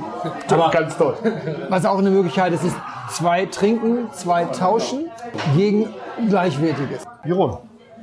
Ganz 0.71 0.97
toll. 0.97 1.15
Was 1.69 1.85
auch 1.85 1.97
eine 1.97 2.11
Möglichkeit 2.11 2.53
ist, 2.53 2.63
ist 2.63 2.75
zwei 3.09 3.45
trinken, 3.45 4.09
zwei 4.13 4.45
tauschen 4.45 5.05
gegen 5.55 5.87
gleichwertiges. 6.29 7.03
Jeroen, 7.25 7.57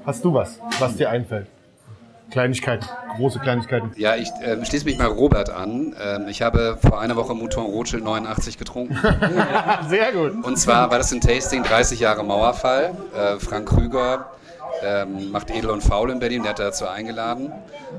hast 0.04 0.24
du 0.24 0.34
was, 0.34 0.58
was 0.78 0.96
dir 0.96 1.10
einfällt? 1.10 1.46
Kleinigkeiten, 2.30 2.88
große 3.16 3.40
Kleinigkeiten. 3.40 3.92
Ja, 3.96 4.16
ich 4.16 4.30
äh, 4.42 4.64
schließe 4.64 4.84
mich 4.84 4.98
mal 4.98 5.06
Robert 5.08 5.50
an. 5.50 5.94
Ähm, 6.00 6.28
ich 6.28 6.42
habe 6.42 6.78
vor 6.80 7.00
einer 7.00 7.16
Woche 7.16 7.34
Mouton 7.34 7.66
Rothschild 7.66 8.04
89 8.04 8.58
getrunken. 8.58 8.96
Sehr 9.88 10.12
gut. 10.12 10.44
Und 10.44 10.56
zwar 10.56 10.90
war 10.90 10.98
das 10.98 11.12
ein 11.12 11.20
Tasting 11.20 11.62
30 11.62 12.00
Jahre 12.00 12.24
Mauerfall. 12.24 12.92
Äh, 13.16 13.38
Frank 13.40 13.68
Krüger 13.68 14.30
ähm, 14.82 15.30
macht 15.30 15.50
Edel 15.50 15.70
und 15.70 15.82
Faul 15.82 16.10
in 16.10 16.20
Berlin, 16.20 16.42
der 16.42 16.50
hat 16.50 16.58
dazu 16.58 16.86
eingeladen. 16.86 17.52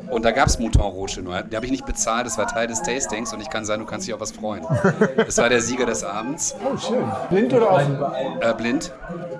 Und 0.09 0.23
da 0.25 0.31
gab 0.31 0.47
es 0.47 0.59
Mouton 0.59 0.81
Rothschild. 0.81 1.25
nur. 1.25 1.41
Die 1.41 1.55
habe 1.55 1.65
ich 1.65 1.71
nicht 1.71 1.85
bezahlt, 1.85 2.25
das 2.25 2.37
war 2.37 2.47
Teil 2.47 2.67
des 2.67 2.81
Tastings 2.81 3.33
und 3.33 3.41
ich 3.41 3.49
kann 3.49 3.65
sagen, 3.65 3.81
du 3.81 3.85
kannst 3.85 4.07
dich 4.07 4.13
auf 4.13 4.21
was 4.21 4.31
freuen. 4.31 4.65
Das 5.17 5.37
war 5.37 5.49
der 5.49 5.61
Sieger 5.61 5.85
des 5.85 6.03
Abends. 6.03 6.55
Oh, 6.63 6.77
schön. 6.77 7.03
Blind 7.29 7.53
oder 7.53 7.71
offen? 7.71 7.97
Äh, 8.39 8.53
blind. 8.53 8.91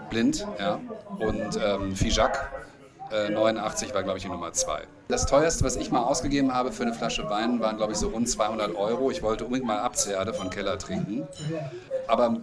Blind, 0.10 0.45
ja. 0.60 0.79
Und 1.19 1.60
ähm, 1.63 1.95
Fijac. 1.95 2.50
Äh, 3.11 3.29
89 3.29 3.93
war, 3.93 4.03
glaube 4.03 4.17
ich, 4.17 4.23
die 4.23 4.29
Nummer 4.29 4.53
2. 4.53 4.83
Das 5.09 5.25
teuerste, 5.25 5.65
was 5.65 5.75
ich 5.75 5.91
mal 5.91 6.03
ausgegeben 6.03 6.53
habe 6.53 6.71
für 6.71 6.83
eine 6.83 6.93
Flasche 6.93 7.29
Wein, 7.29 7.59
waren, 7.59 7.75
glaube 7.75 7.91
ich, 7.91 7.97
so 7.97 8.07
rund 8.07 8.29
200 8.29 8.75
Euro. 8.75 9.11
Ich 9.11 9.21
wollte 9.21 9.43
unbedingt 9.43 9.67
mal 9.67 9.79
Abzerde 9.79 10.33
von 10.33 10.49
Keller 10.49 10.77
trinken. 10.77 11.27
Aber 12.07 12.37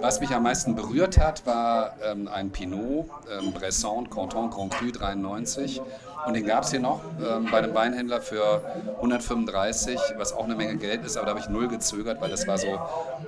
was 0.00 0.20
mich 0.20 0.30
am 0.34 0.42
meisten 0.42 0.74
berührt 0.74 1.18
hat, 1.18 1.46
war 1.46 1.94
ähm, 2.04 2.28
ein 2.28 2.50
Pinot, 2.50 3.06
ähm, 3.30 3.52
Bresson, 3.52 4.10
Canton 4.10 4.50
Grand 4.50 4.74
Cru 4.74 4.90
93. 4.90 5.80
Und 6.26 6.34
den 6.34 6.46
gab 6.46 6.64
es 6.64 6.70
hier 6.70 6.80
noch 6.80 7.00
ähm, 7.18 7.48
bei 7.50 7.58
einem 7.58 7.74
Weinhändler 7.74 8.20
für 8.20 8.62
135, 8.96 9.98
was 10.18 10.34
auch 10.34 10.44
eine 10.44 10.54
Menge 10.54 10.76
Geld 10.76 11.04
ist. 11.04 11.16
Aber 11.16 11.26
da 11.26 11.30
habe 11.30 11.40
ich 11.40 11.48
null 11.48 11.68
gezögert, 11.68 12.20
weil 12.20 12.30
das 12.30 12.46
war 12.46 12.58
so 12.58 12.78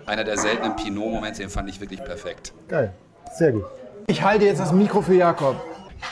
einer 0.04 0.24
der 0.24 0.36
seltenen 0.36 0.76
Pinot-Momente, 0.76 1.40
den 1.40 1.50
fand 1.50 1.68
ich 1.70 1.80
wirklich 1.80 2.04
perfekt. 2.04 2.52
Geil. 2.68 2.92
Sehr 3.32 3.52
gut. 3.52 3.64
Ich 4.06 4.22
halte 4.22 4.44
jetzt 4.44 4.60
das 4.60 4.72
Mikro 4.72 5.00
für 5.00 5.14
Jakob. 5.14 5.56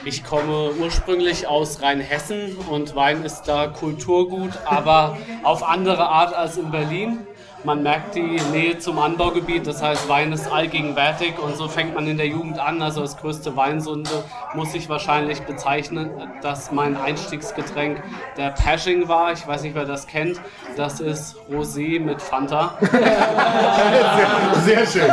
Ich 0.05 0.25
komme 0.25 0.73
ursprünglich 0.81 1.47
aus 1.47 1.81
Rheinhessen 1.83 2.57
und 2.71 2.95
Wein 2.97 3.25
ist 3.25 3.45
da 3.45 3.69
Kulturgut, 3.69 4.51
aber 4.65 5.17
auf 5.43 5.63
andere 5.63 6.09
Art 6.09 6.35
als 6.35 6.57
in 6.57 6.71
Berlin. 6.71 7.27
Man 7.65 7.85
merkt 7.85 8.17
die 8.17 8.41
Nähe 8.51 8.79
zum 8.79 8.99
Anbaugebiet, 8.99 9.69
das 9.69 9.81
heißt, 9.81 10.09
Wein 10.09 10.33
ist 10.33 10.51
allgegenwärtig 10.51 11.35
und 11.39 11.57
so 11.57 11.69
fängt 11.69 11.95
man 11.95 12.09
in 12.09 12.17
der 12.17 12.27
Jugend 12.27 12.59
an. 12.59 12.83
Also 12.83 13.03
das 13.03 13.17
größte 13.17 13.57
Weinsünde 13.57 14.11
muss 14.55 14.75
ich 14.75 14.89
wahrscheinlich 14.89 15.43
bezeichnen, 15.43 16.11
dass 16.43 16.73
mein 16.73 16.97
Einstiegsgetränk 16.97 18.03
der 18.37 18.51
Pashing 18.51 19.07
war. 19.07 19.33
Ich 19.33 19.47
weiß 19.47 19.63
nicht, 19.63 19.77
wer 19.77 19.85
das 19.85 20.09
kennt. 20.09 20.41
Das 20.77 20.99
ist 20.99 21.37
Rosé 21.53 22.01
mit 22.01 22.21
Fanta. 22.21 22.77
Sehr 24.65 24.85
schön. 24.85 25.13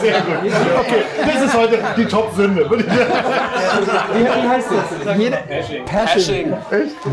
Sehr 0.00 0.20
gut. 0.20 0.52
Okay, 0.80 1.04
das 1.24 1.42
ist 1.42 1.56
heute 1.56 1.78
die 1.96 2.04
Top-Sünde. 2.04 2.70
Wie, 2.70 4.28
heißt 4.28 4.68
das? 4.70 5.16
Jeder, 5.16 5.38
Pashing. 5.38 5.84
Pashing. 5.86 6.54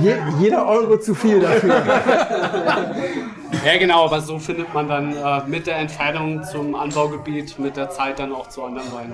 Je, 0.02 0.16
jeder 0.42 0.68
Euro 0.68 0.98
zu 0.98 1.16
viel 1.16 1.40
dafür. 1.40 1.82
Ja, 3.66 3.78
genau, 3.78 4.06
aber 4.06 4.22
so 4.22 4.40
findet 4.40 4.74
man 4.74 4.88
dann 4.88 5.16
äh, 5.16 5.42
mit 5.48 5.68
der 5.68 5.78
Entfernung 5.78 6.44
zum 6.44 6.76
Anbaugebiet 6.76 7.58
mit 7.60 7.78
der 7.78 7.90
Zeit 7.90 8.20
dann 8.20 8.34
auch 8.34 8.50
zu 8.50 8.64
anderen 8.64 8.92
Weinen. 8.94 9.14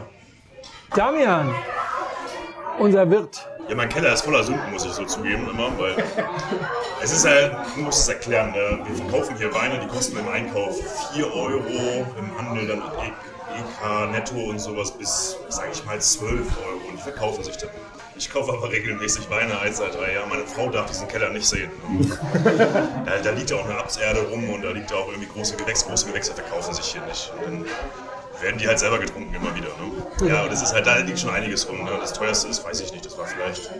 Damian, 0.96 1.54
unser 2.80 3.10
Wirt. 3.10 3.48
Ja, 3.70 3.76
mein 3.76 3.88
Keller 3.90 4.12
ist 4.14 4.24
voller 4.24 4.44
Sünden, 4.44 4.72
muss 4.72 4.86
ich 4.86 4.92
so 4.92 5.06
zugeben 5.06 5.48
immer, 5.50 5.70
weil 5.78 5.96
es 7.04 7.14
ist 7.14 7.26
halt, 7.26 7.56
ich 7.70 7.78
muss 7.78 8.00
es 8.00 8.10
erklären, 8.10 8.54
äh, 8.54 8.86
wir 8.86 8.96
verkaufen 8.96 9.38
hier 9.38 9.54
Weine, 9.54 9.80
die 9.80 9.88
kosten 9.88 10.18
im 10.18 10.28
Einkauf 10.28 10.78
4 11.14 11.26
Euro, 11.34 12.06
im 12.18 12.38
Handel 12.38 12.68
dann 12.68 12.82
EK 12.82 14.12
netto 14.12 14.36
und 14.50 14.60
sowas 14.60 14.92
bis, 14.92 15.38
sage 15.50 15.70
ich 15.74 15.86
mal, 15.86 16.00
12 16.00 16.30
Euro 16.30 16.90
und 16.90 16.98
die 16.98 17.02
verkaufen 17.02 17.44
sich 17.44 17.58
dann. 17.58 17.70
Ich 18.22 18.30
kaufe 18.30 18.54
aber 18.54 18.70
regelmäßig 18.72 19.32
Weine 19.32 19.60
ein 19.60 19.74
seit 19.74 19.96
drei 19.96 20.14
Jahren. 20.14 20.30
Meine 20.30 20.46
Frau 20.46 20.70
darf 20.70 20.86
diesen 20.86 21.08
Keller 21.08 21.32
nicht 21.32 21.48
sehen. 21.48 21.72
Da, 23.04 23.18
da 23.18 23.32
liegt 23.32 23.50
ja 23.50 23.58
auch 23.58 23.66
eine 23.66 23.76
Abserde 23.76 24.22
rum 24.30 24.48
und 24.52 24.62
da 24.62 24.70
liegt 24.70 24.94
auch 24.94 25.08
irgendwie 25.08 25.28
große 25.28 25.56
Gewächse. 25.56 25.86
Große 25.86 26.06
Gewächse 26.06 26.32
verkaufen 26.34 26.72
sich 26.72 26.86
hier 26.86 27.02
nicht. 27.02 27.34
Und 27.36 27.44
dann 27.44 27.66
werden 28.40 28.60
die 28.60 28.68
halt 28.68 28.78
selber 28.78 29.00
getrunken 29.00 29.34
immer 29.34 29.56
wieder. 29.56 29.70
Ne? 29.70 30.30
Ja, 30.30 30.44
und 30.44 30.52
das 30.52 30.62
ist 30.62 30.72
halt, 30.72 30.86
da 30.86 30.98
liegt 30.98 31.20
schon 31.20 31.32
einiges 31.32 31.68
rum. 31.68 31.84
Ne? 31.84 31.98
Das 32.00 32.14
teuerste 32.14 32.48
ist, 32.48 32.64
weiß 32.64 32.82
ich 32.82 32.92
nicht, 32.92 33.04
das 33.04 33.18
war 33.18 33.26
vielleicht, 33.26 33.72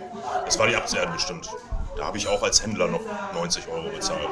das 0.44 0.58
war 0.58 0.66
die 0.66 0.74
Abserde 0.74 1.12
bestimmt. 1.12 1.48
Da 1.96 2.06
habe 2.06 2.18
ich 2.18 2.26
auch 2.26 2.42
als 2.42 2.64
Händler 2.64 2.88
noch 2.88 3.02
90 3.34 3.68
Euro 3.68 3.90
bezahlt, 3.90 4.28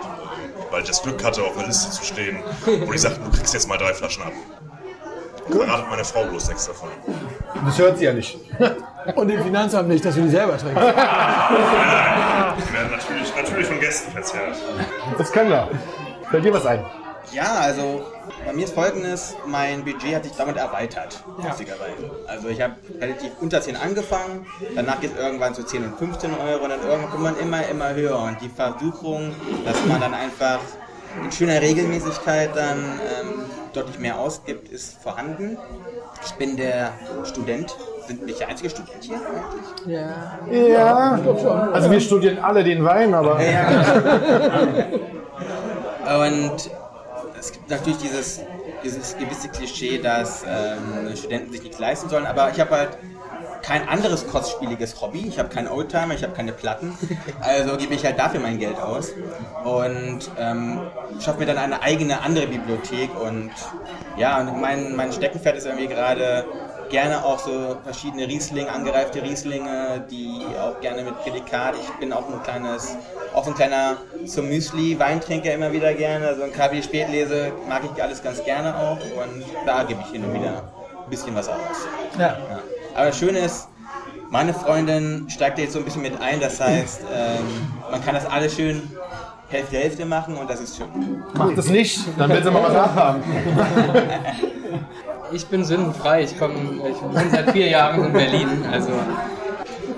weil 0.72 0.82
ich 0.82 0.88
das 0.88 1.02
Glück 1.02 1.22
hatte, 1.22 1.44
auf 1.44 1.56
einer 1.56 1.68
Liste 1.68 1.88
zu 1.92 2.04
stehen, 2.04 2.42
wo 2.66 2.90
die 2.90 2.98
sagten, 2.98 3.22
du 3.24 3.30
kriegst 3.30 3.54
jetzt 3.54 3.68
mal 3.68 3.78
drei 3.78 3.94
Flaschen 3.94 4.24
ab. 4.24 4.32
Hat 5.68 5.90
meine 5.90 6.04
Frau 6.04 6.24
bloß 6.24 6.48
nichts 6.48 6.66
davon. 6.66 6.88
Das 7.64 7.78
hört 7.78 7.98
sie 7.98 8.04
ja 8.04 8.12
nicht. 8.12 8.38
Und 9.16 9.30
im 9.30 9.42
Finanzamt 9.42 9.88
nicht, 9.88 10.04
dass 10.04 10.14
du 10.14 10.22
die 10.22 10.28
selber 10.28 10.56
trinkst. 10.58 10.76
Die 10.76 10.82
werden 12.72 12.90
natürlich, 12.90 13.34
natürlich 13.34 13.66
von 13.66 13.80
Gästen 13.80 14.12
verzehrt. 14.12 14.56
Das 15.18 15.32
können 15.32 15.50
wir. 15.50 15.68
Fällt 16.30 16.44
dir 16.44 16.52
was 16.52 16.66
ein? 16.66 16.84
Ja, 17.32 17.60
also 17.60 18.02
bei 18.44 18.52
mir 18.52 18.64
ist 18.64 18.74
folgendes, 18.74 19.36
mein 19.46 19.84
Budget 19.84 20.16
hat 20.16 20.24
sich 20.24 20.32
damit 20.32 20.56
erweitert, 20.56 21.22
lustigerweise. 21.42 22.10
Also 22.26 22.48
ich 22.48 22.60
habe 22.60 22.74
relativ 23.00 23.30
unter 23.40 23.60
10 23.60 23.76
angefangen, 23.76 24.46
danach 24.74 25.00
geht 25.00 25.12
es 25.14 25.18
irgendwann 25.18 25.54
zu 25.54 25.62
10 25.64 25.84
und 25.84 25.98
15 25.98 26.32
Euro 26.34 26.64
und 26.64 26.70
dann 26.70 26.82
irgendwann 26.82 27.10
kommt 27.10 27.22
man 27.22 27.38
immer, 27.38 27.66
immer 27.68 27.94
höher. 27.94 28.18
Und 28.18 28.40
die 28.40 28.48
Versuchung, 28.48 29.32
dass 29.64 29.76
man 29.86 30.00
dann 30.00 30.14
einfach 30.14 30.58
in 31.24 31.32
schöner 31.32 31.60
Regelmäßigkeit 31.60 32.54
dann 32.54 32.78
ähm, 32.78 33.42
deutlich 33.72 33.98
mehr 33.98 34.18
ausgibt, 34.18 34.68
ist 34.68 35.02
vorhanden. 35.02 35.58
Ich 36.24 36.32
bin 36.32 36.56
der 36.56 36.92
Student, 37.24 37.74
sind 38.06 38.24
nicht 38.26 38.40
der 38.40 38.48
einzige 38.48 38.70
Student 38.70 39.02
hier 39.02 39.16
eigentlich? 39.16 39.64
Ja. 39.86 40.38
Ja. 40.50 41.20
Also 41.72 41.90
wir 41.90 42.00
studieren 42.00 42.38
alle 42.38 42.64
den 42.64 42.84
Wein, 42.84 43.14
aber. 43.14 43.36
Und 46.10 46.70
es 47.38 47.52
gibt 47.52 47.70
natürlich 47.70 47.98
dieses, 47.98 48.40
dieses 48.82 49.16
gewisse 49.16 49.48
Klischee, 49.48 49.98
dass 49.98 50.44
ähm, 50.46 51.14
Studenten 51.16 51.52
sich 51.52 51.62
nichts 51.62 51.78
leisten 51.78 52.08
sollen, 52.08 52.26
aber 52.26 52.50
ich 52.50 52.60
habe 52.60 52.70
halt 52.70 52.98
kein 53.62 53.88
anderes 53.88 54.26
kostspieliges 54.26 55.00
Hobby. 55.00 55.26
Ich 55.26 55.38
habe 55.38 55.48
keinen 55.48 55.68
Oldtimer, 55.68 56.14
ich 56.14 56.22
habe 56.22 56.32
keine 56.32 56.52
Platten. 56.52 56.96
Also 57.40 57.76
gebe 57.76 57.94
ich 57.94 58.04
halt 58.04 58.18
dafür 58.18 58.40
mein 58.40 58.58
Geld 58.58 58.78
aus 58.78 59.12
und 59.64 60.20
ähm, 60.38 60.80
schaffe 61.20 61.40
mir 61.40 61.46
dann 61.46 61.58
eine 61.58 61.82
eigene 61.82 62.20
andere 62.22 62.46
Bibliothek. 62.46 63.10
Und 63.20 63.50
ja, 64.16 64.40
und 64.40 64.60
mein, 64.60 64.94
mein 64.96 65.12
Steckenpferd 65.12 65.56
ist 65.56 65.66
irgendwie 65.66 65.88
gerade 65.88 66.44
gerne 66.90 67.24
auch 67.24 67.38
so 67.38 67.76
verschiedene 67.84 68.26
Rieslinge, 68.26 68.70
angereifte 68.70 69.22
Rieslinge, 69.22 70.04
die 70.10 70.44
auch 70.60 70.80
gerne 70.80 71.02
mit 71.02 71.18
Prädikat. 71.22 71.74
Ich 71.80 71.90
bin 71.98 72.12
auch 72.12 72.28
ein 72.28 72.42
kleines, 72.42 72.96
auch 73.32 73.44
so 73.44 73.50
ein 73.50 73.56
kleiner 73.56 73.96
zum 74.26 74.48
Müsli 74.48 74.98
Weintrinker 74.98 75.54
immer 75.54 75.72
wieder 75.72 75.94
gerne. 75.94 76.28
Also 76.28 76.42
ein 76.42 76.52
KB 76.52 76.82
Spätlese 76.82 77.52
mag 77.68 77.82
ich 77.84 78.02
alles 78.02 78.22
ganz 78.22 78.44
gerne 78.44 78.76
auch 78.76 78.98
und 78.98 79.44
da 79.64 79.84
gebe 79.84 80.00
ich 80.04 80.12
hin 80.12 80.24
und 80.24 80.34
wieder 80.34 80.64
ein 81.04 81.10
bisschen 81.10 81.34
was 81.34 81.48
aus. 81.48 81.86
Ja. 82.18 82.36
Ja. 82.50 82.79
Aber 82.94 83.06
das 83.06 83.18
Schöne 83.18 83.38
ist, 83.38 83.68
meine 84.30 84.54
Freundin 84.54 85.26
steigt 85.28 85.58
da 85.58 85.62
jetzt 85.62 85.72
so 85.72 85.78
ein 85.78 85.84
bisschen 85.84 86.02
mit 86.02 86.20
ein. 86.20 86.40
Das 86.40 86.60
heißt, 86.60 87.00
ähm, 87.14 87.44
man 87.90 88.04
kann 88.04 88.14
das 88.14 88.26
alles 88.26 88.54
schön 88.54 88.82
Hälfte 89.48 89.78
Hälfte 89.78 90.06
machen 90.06 90.36
und 90.36 90.48
das 90.48 90.60
ist 90.60 90.76
schön. 90.76 91.24
Macht 91.34 91.58
das 91.58 91.66
nicht, 91.66 91.98
dann 92.16 92.30
wird 92.30 92.44
sie 92.44 92.50
mal 92.52 92.62
was 92.62 92.74
abhaben. 92.76 93.22
Ich 95.32 95.46
bin 95.46 95.64
sündenfrei. 95.64 96.24
Ich 96.24 96.38
komme, 96.38 96.54
ich 96.88 97.02
wohne 97.02 97.30
seit 97.30 97.50
vier 97.50 97.68
Jahren 97.68 98.04
in 98.04 98.12
Berlin. 98.12 98.48
Also 98.70 98.90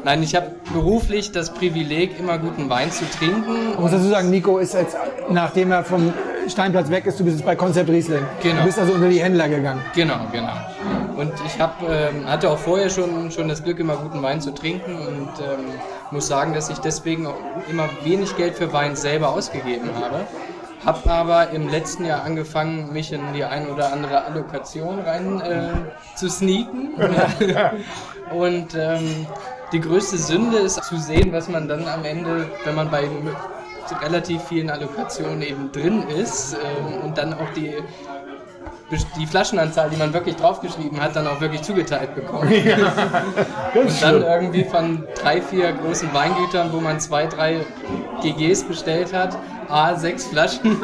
nein, 0.04 0.22
ich 0.22 0.34
habe 0.34 0.52
beruflich 0.72 1.32
das 1.32 1.52
Privileg, 1.52 2.18
immer 2.18 2.38
guten 2.38 2.68
Wein 2.68 2.90
zu 2.90 3.04
trinken. 3.10 3.72
Ich 3.72 3.78
muss 3.78 3.90
dazu 3.90 4.08
sagen, 4.08 4.30
Nico 4.30 4.58
ist 4.58 4.74
jetzt, 4.74 4.96
nachdem 5.30 5.72
er 5.72 5.84
vom 5.84 6.12
Steinplatz 6.48 6.90
weg 6.90 7.06
ist, 7.06 7.18
du 7.18 7.24
bist 7.24 7.36
jetzt 7.38 7.46
bei 7.46 7.56
Konzept 7.56 7.88
Riesling. 7.88 8.24
Genau. 8.42 8.60
Du 8.60 8.66
bist 8.66 8.78
also 8.78 8.92
unter 8.92 9.08
die 9.08 9.20
Händler 9.20 9.48
gegangen. 9.48 9.80
Genau, 9.94 10.18
genau. 10.32 10.52
Und 11.16 11.32
ich 11.46 11.60
hab, 11.60 11.82
ähm, 11.82 12.26
hatte 12.26 12.50
auch 12.50 12.58
vorher 12.58 12.88
schon, 12.90 13.30
schon 13.30 13.48
das 13.48 13.62
Glück, 13.62 13.78
immer 13.78 13.96
guten 13.96 14.22
Wein 14.22 14.40
zu 14.40 14.52
trinken 14.52 14.96
und 14.96 15.28
ähm, 15.40 15.66
muss 16.10 16.26
sagen, 16.26 16.54
dass 16.54 16.70
ich 16.70 16.78
deswegen 16.78 17.26
auch 17.26 17.36
immer 17.68 17.88
wenig 18.02 18.36
Geld 18.36 18.54
für 18.54 18.72
Wein 18.72 18.96
selber 18.96 19.30
ausgegeben 19.30 19.90
habe. 19.94 20.20
Hab 20.84 21.06
aber 21.06 21.50
im 21.50 21.68
letzten 21.68 22.04
Jahr 22.04 22.24
angefangen, 22.24 22.92
mich 22.92 23.12
in 23.12 23.20
die 23.34 23.44
ein 23.44 23.68
oder 23.68 23.92
andere 23.92 24.24
Allokation 24.24 25.00
rein 25.00 25.40
äh, 25.40 25.68
zu 26.16 26.28
sneaken. 26.28 26.90
und 28.34 28.74
ähm, 28.74 29.26
die 29.72 29.80
größte 29.80 30.18
Sünde 30.18 30.58
ist 30.58 30.82
zu 30.82 30.96
sehen, 30.96 31.32
was 31.32 31.48
man 31.48 31.68
dann 31.68 31.86
am 31.86 32.04
Ende, 32.04 32.50
wenn 32.64 32.74
man 32.74 32.90
bei 32.90 33.08
relativ 34.02 34.42
vielen 34.44 34.70
Allokationen 34.70 35.42
eben 35.42 35.72
drin 35.72 36.02
ist 36.08 36.54
ähm, 36.54 37.02
und 37.02 37.18
dann 37.18 37.34
auch 37.34 37.50
die 37.56 37.74
die 39.18 39.26
Flaschenanzahl, 39.26 39.88
die 39.90 39.96
man 39.96 40.12
wirklich 40.12 40.36
draufgeschrieben 40.36 41.00
hat, 41.00 41.16
dann 41.16 41.26
auch 41.26 41.40
wirklich 41.40 41.62
zugeteilt 41.62 42.14
bekommt. 42.14 42.52
und 43.74 44.02
dann 44.02 44.22
irgendwie 44.22 44.64
von 44.64 45.04
drei, 45.14 45.40
vier 45.40 45.72
großen 45.72 46.12
Weingütern, 46.12 46.72
wo 46.72 46.80
man 46.80 47.00
zwei, 47.00 47.26
drei 47.26 47.64
GGs 48.20 48.64
bestellt 48.64 49.14
hat, 49.14 49.38
A, 49.72 49.94
sechs 49.96 50.26
Flaschen, 50.26 50.76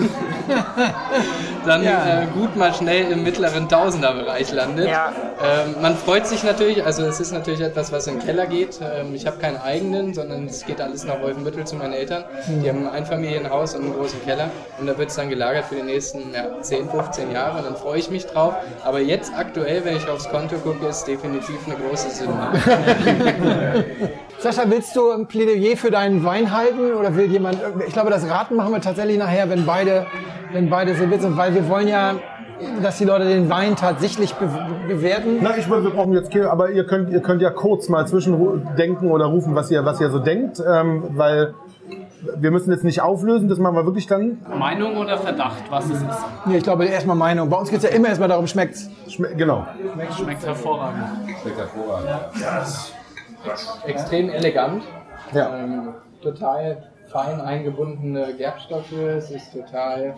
dann 1.66 1.82
Ja. 1.84 2.22
äh, 2.22 2.26
gut 2.34 2.56
mal 2.56 2.72
schnell 2.72 3.12
im 3.12 3.22
mittleren 3.22 3.68
Tausenderbereich 3.68 4.50
landet. 4.52 4.88
Ja. 4.88 5.12
Ähm, 5.42 5.76
man 5.82 5.96
freut 5.96 6.26
sich 6.26 6.42
natürlich, 6.42 6.84
also 6.84 7.04
es 7.04 7.20
ist 7.20 7.32
natürlich 7.32 7.60
etwas, 7.60 7.92
was 7.92 8.06
in 8.06 8.18
den 8.18 8.24
Keller 8.26 8.46
geht. 8.46 8.80
Ähm, 8.82 9.14
ich 9.14 9.26
habe 9.26 9.38
keinen 9.38 9.58
eigenen, 9.58 10.14
sondern 10.14 10.46
es 10.46 10.64
geht 10.64 10.80
alles 10.80 11.04
nach 11.04 11.20
Wolfenbüttel 11.20 11.64
zu 11.66 11.76
meinen 11.76 11.92
Eltern. 11.92 12.24
Die 12.48 12.68
haben 12.68 12.86
ein 12.88 12.92
Einfamilienhaus 12.94 13.74
und 13.74 13.82
einen 13.84 13.94
großen 13.94 14.24
Keller 14.24 14.50
und 14.80 14.86
da 14.86 14.96
wird 14.96 15.10
es 15.10 15.16
dann 15.16 15.28
gelagert 15.28 15.66
für 15.66 15.74
die 15.76 15.82
nächsten 15.82 16.32
ja, 16.34 16.60
10, 16.62 16.88
15 16.88 17.30
Jahre 17.30 17.58
und 17.58 17.66
dann 17.66 17.76
freue 17.76 17.98
ich 17.98 18.10
mich 18.10 18.26
drauf. 18.26 18.54
Aber 18.84 19.00
jetzt 19.00 19.32
aktuell, 19.36 19.84
wenn 19.84 19.96
ich 19.96 20.08
aufs 20.08 20.28
Konto 20.30 20.56
gucke, 20.56 20.86
ist 20.86 21.04
definitiv 21.04 21.58
eine 21.66 21.76
große 21.76 22.10
Sünde. 22.10 22.34
Sascha, 24.40 24.62
willst 24.66 24.94
du 24.94 25.10
ein 25.10 25.26
Plädoyer 25.26 25.76
für 25.76 25.90
deinen 25.90 26.24
Wein 26.24 26.56
halten 26.56 26.92
oder 26.94 27.16
will 27.16 27.26
jemand? 27.26 27.58
Ich 27.88 27.92
glaube, 27.92 28.10
das 28.10 28.28
Raten 28.30 28.54
machen 28.54 28.72
wir 28.72 28.80
tatsächlich 28.80 29.18
nachher, 29.18 29.50
wenn 29.50 29.66
beide, 29.66 30.06
wenn 30.52 30.70
beide 30.70 30.94
serviert 30.94 31.22
sind, 31.22 31.36
weil 31.36 31.54
wir 31.54 31.68
wollen 31.68 31.88
ja, 31.88 32.14
dass 32.80 32.98
die 32.98 33.04
Leute 33.04 33.24
den 33.24 33.50
Wein 33.50 33.74
tatsächlich 33.74 34.34
be 34.34 34.48
bewerten. 34.86 35.38
Na, 35.40 35.56
ich 35.56 35.68
würde, 35.68 35.84
wir 35.84 35.90
brauchen 35.90 36.12
jetzt 36.12 36.34
aber 36.36 36.70
ihr 36.70 36.86
könnt, 36.86 37.10
ihr 37.10 37.20
könnt 37.20 37.42
ja 37.42 37.50
kurz 37.50 37.88
mal 37.88 38.06
zwischendenken 38.06 39.10
oder 39.10 39.26
rufen, 39.26 39.56
was 39.56 39.72
ihr, 39.72 39.84
was 39.84 40.00
ihr 40.00 40.10
so 40.10 40.20
denkt, 40.20 40.62
ähm, 40.64 41.02
weil 41.16 41.54
wir 42.36 42.52
müssen 42.52 42.70
jetzt 42.70 42.84
nicht 42.84 43.00
auflösen, 43.00 43.48
das 43.48 43.58
machen 43.58 43.74
wir 43.74 43.86
wirklich 43.86 44.06
dann. 44.06 44.38
Meinung 44.56 44.98
oder 44.98 45.18
Verdacht, 45.18 45.64
was 45.68 45.86
es 45.86 46.00
ist? 46.00 46.04
Nee, 46.46 46.58
ich 46.58 46.62
glaube, 46.62 46.86
erstmal 46.86 47.16
Meinung. 47.16 47.50
Bei 47.50 47.56
uns 47.56 47.70
geht 47.70 47.78
es 47.78 47.90
ja 47.90 47.90
immer 47.90 48.08
erstmal 48.08 48.28
darum, 48.28 48.46
schmeckt's. 48.46 48.88
Schme 49.08 49.34
genau. 49.34 49.66
Schmeckt 50.16 50.46
hervorragend. 50.46 51.08
Extrem 53.86 54.30
elegant. 54.30 54.82
Ja. 55.32 55.56
Ähm, 55.56 55.94
total 56.22 56.90
fein 57.08 57.40
eingebundene 57.40 58.34
Gerbstoffe. 58.34 58.92
Es 58.92 59.30
ist 59.30 59.52
total 59.52 60.14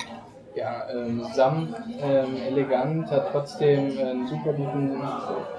ja, 0.54 0.82
ähm, 0.92 1.24
sanft, 1.32 1.74
ähm, 2.02 2.36
elegant, 2.48 3.10
hat 3.10 3.30
trotzdem 3.30 3.96
einen 3.98 4.26
super 4.26 4.52
guten 4.52 5.00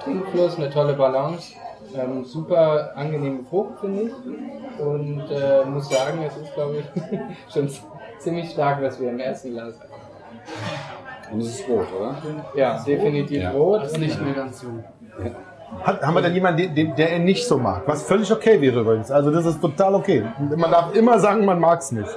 Trinkfluss, 0.04 0.58
eine 0.58 0.70
tolle 0.70 0.94
Balance. 0.94 1.54
Ähm, 1.96 2.24
super 2.26 2.92
angenehme 2.96 3.44
Frucht, 3.44 3.80
finde 3.80 4.04
ich. 4.04 4.14
Und 4.80 5.24
äh, 5.32 5.66
muss 5.66 5.90
sagen, 5.90 6.24
es 6.26 6.36
ist, 6.38 6.54
glaube 6.54 6.78
ich, 6.80 7.54
schon 7.54 7.70
ziemlich 8.20 8.52
stark, 8.52 8.82
was 8.82 9.00
wir 9.00 9.10
im 9.10 9.20
ersten 9.20 9.52
Glas 9.52 9.80
haben. 9.80 9.90
Und 11.34 11.42
es 11.42 11.60
ist 11.60 11.70
rot, 11.70 11.88
oder? 11.98 12.16
Ja, 12.56 12.84
definitiv 12.84 13.42
Ja. 13.42 13.52
rot. 13.52 13.84
Das 13.84 13.94
ist 13.94 13.98
nicht 14.00 14.22
mehr 14.22 14.34
ganz 14.34 14.62
jung. 14.62 14.84
Hat, 15.84 16.02
haben 16.04 16.14
wir 16.14 16.22
denn 16.22 16.34
jemanden, 16.34 16.58
den, 16.58 16.76
den, 16.76 16.96
der 16.96 17.12
er 17.12 17.20
nicht 17.20 17.48
so 17.48 17.58
mag? 17.58 17.84
Was 17.88 18.04
völlig 18.04 18.32
okay 18.32 18.62
wäre 18.62 18.82
übrigens. 18.82 19.10
Also 19.10 19.32
das 19.32 19.46
ist 19.46 19.60
total 19.62 19.96
okay. 19.96 20.24
Man 20.56 20.70
darf 20.70 20.94
immer 20.94 21.20
sagen, 21.20 21.44
man 21.46 21.60
mag 21.60 21.80
es 21.80 21.92
nicht. 21.92 22.10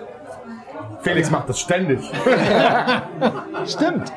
Felix 1.00 1.30
macht 1.30 1.49
das 1.49 1.61
ständig. 1.61 2.00
Stimmt. 3.66 4.12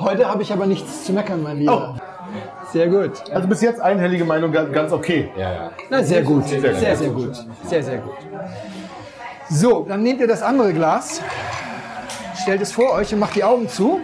Heute 0.00 0.28
habe 0.28 0.42
ich 0.42 0.52
aber 0.52 0.66
nichts 0.66 1.04
zu 1.04 1.12
meckern, 1.12 1.42
mein 1.42 1.58
Lieber. 1.58 1.96
Sehr 2.72 2.88
gut. 2.88 3.12
Also 3.32 3.46
bis 3.46 3.60
jetzt 3.60 3.80
einhellige 3.80 4.24
Meinung 4.24 4.50
ganz, 4.50 4.92
okay. 4.92 5.30
Ja, 5.36 5.52
ja. 5.52 5.70
Na, 5.90 6.02
sehr 6.02 6.22
gut. 6.22 6.46
Sehr 6.48 6.60
Sehr, 6.60 6.72
gut. 6.72 6.98
sehr, 6.98 7.10
gut. 7.10 7.46
Sehr, 7.64 7.82
sehr 7.82 7.98
gut. 7.98 8.14
So, 9.50 9.84
dann 9.88 10.02
nehmt 10.02 10.20
ihr 10.20 10.26
das 10.26 10.42
andere 10.42 10.72
Glas, 10.72 11.20
stellt 12.44 12.60
es 12.60 12.72
vor 12.72 12.92
euch 12.92 13.10
und 13.14 13.20
macht 13.20 13.34
die 13.36 13.42
Augen 13.42 13.66
zu. 13.66 14.02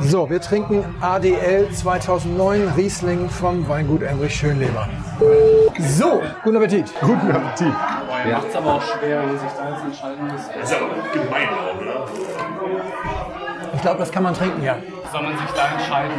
So, 0.00 0.28
wir 0.28 0.40
trinken 0.40 0.84
ADL 1.00 1.70
2009 1.72 2.72
Riesling 2.76 3.30
vom 3.30 3.68
Weingut 3.68 4.02
Emrich 4.02 4.34
Schönleber. 4.34 4.88
So, 5.78 6.20
guten 6.42 6.56
Appetit. 6.56 6.92
Guten 7.00 7.30
Appetit. 7.30 7.72
Boah, 7.72 8.32
Macht's 8.32 8.56
aber 8.56 8.74
auch 8.74 8.82
schwer, 8.82 9.20
wenn 9.20 9.28
man 9.28 9.38
sich 9.38 9.48
da 9.56 9.70
jetzt 9.70 9.84
entscheiden 9.84 10.26
muss. 10.26 10.40
Das 10.60 10.70
ist 10.70 10.76
aber 10.76 10.88
gemein 11.12 11.48
auch, 11.50 11.80
ne? 11.80 12.04
Ich 13.76 13.82
glaube, 13.82 13.98
das 14.00 14.10
kann 14.10 14.24
man 14.24 14.34
trinken, 14.34 14.64
ja. 14.64 14.76
Soll 15.12 15.22
man 15.22 15.38
sich 15.38 15.50
da 15.54 15.68
entscheiden? 15.78 16.14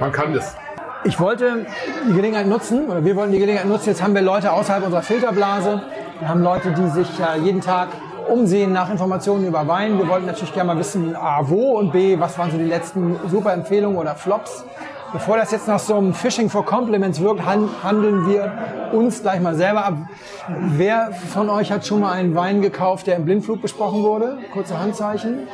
Man 0.00 0.10
kann 0.10 0.34
das. 0.34 0.56
Ich 1.04 1.20
wollte 1.20 1.66
die 2.08 2.14
Gelegenheit 2.14 2.48
nutzen, 2.48 2.90
oder 2.90 3.04
wir 3.04 3.14
wollten 3.14 3.30
die 3.30 3.38
Gelegenheit 3.38 3.68
nutzen, 3.68 3.90
jetzt 3.90 4.02
haben 4.02 4.14
wir 4.16 4.22
Leute 4.22 4.50
außerhalb 4.50 4.84
unserer 4.84 5.02
Filterblase. 5.02 5.82
Wir 6.18 6.28
haben 6.28 6.42
Leute, 6.42 6.72
die 6.72 6.88
sich 6.88 7.16
ja 7.16 7.36
jeden 7.36 7.60
Tag 7.60 7.90
umsehen 8.28 8.72
nach 8.72 8.90
Informationen 8.90 9.46
über 9.46 9.66
Wein. 9.68 9.98
Wir 9.98 10.08
wollten 10.08 10.26
natürlich 10.26 10.52
gerne 10.54 10.74
mal 10.74 10.78
wissen, 10.78 11.14
A, 11.16 11.40
wo 11.48 11.78
und 11.78 11.92
B, 11.92 12.18
was 12.18 12.38
waren 12.38 12.50
so 12.50 12.56
die 12.58 12.64
letzten 12.64 13.16
super 13.28 13.52
Empfehlungen 13.52 13.96
oder 13.98 14.14
Flops. 14.14 14.64
Bevor 15.12 15.36
das 15.36 15.52
jetzt 15.52 15.68
nach 15.68 15.78
so 15.78 15.94
einem 15.96 16.12
Fishing 16.14 16.50
for 16.50 16.64
Compliments 16.64 17.20
wirkt, 17.20 17.46
han- 17.46 17.68
handeln 17.82 18.26
wir 18.28 18.52
uns 18.92 19.22
gleich 19.22 19.40
mal 19.40 19.54
selber 19.54 19.84
ab. 19.84 19.94
Wer 20.48 21.10
von 21.12 21.48
euch 21.48 21.70
hat 21.70 21.86
schon 21.86 22.00
mal 22.00 22.12
einen 22.12 22.34
Wein 22.34 22.60
gekauft, 22.60 23.06
der 23.06 23.16
im 23.16 23.24
Blindflug 23.24 23.62
besprochen 23.62 24.02
wurde? 24.02 24.38
Kurze 24.52 24.78
Handzeichen. 24.78 25.46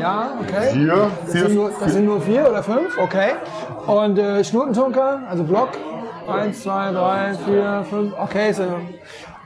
Ja, 0.00 0.30
okay. 0.40 0.70
Vier, 0.72 1.10
Das 1.24 1.32
vier, 1.32 1.42
sind, 1.46 1.54
nur, 1.54 1.70
das 1.78 1.92
sind 1.92 2.04
nur 2.06 2.20
vier 2.20 2.48
oder 2.48 2.62
fünf, 2.62 2.96
okay. 2.98 3.32
Und 3.86 4.18
äh, 4.18 4.42
Schnutentunker, 4.44 5.20
also 5.28 5.42
Block. 5.44 5.70
Eins, 6.28 6.62
zwei, 6.62 6.90
drei, 6.90 7.34
vier, 7.44 7.84
fünf, 7.88 8.12
okay. 8.18 8.52
So. 8.52 8.64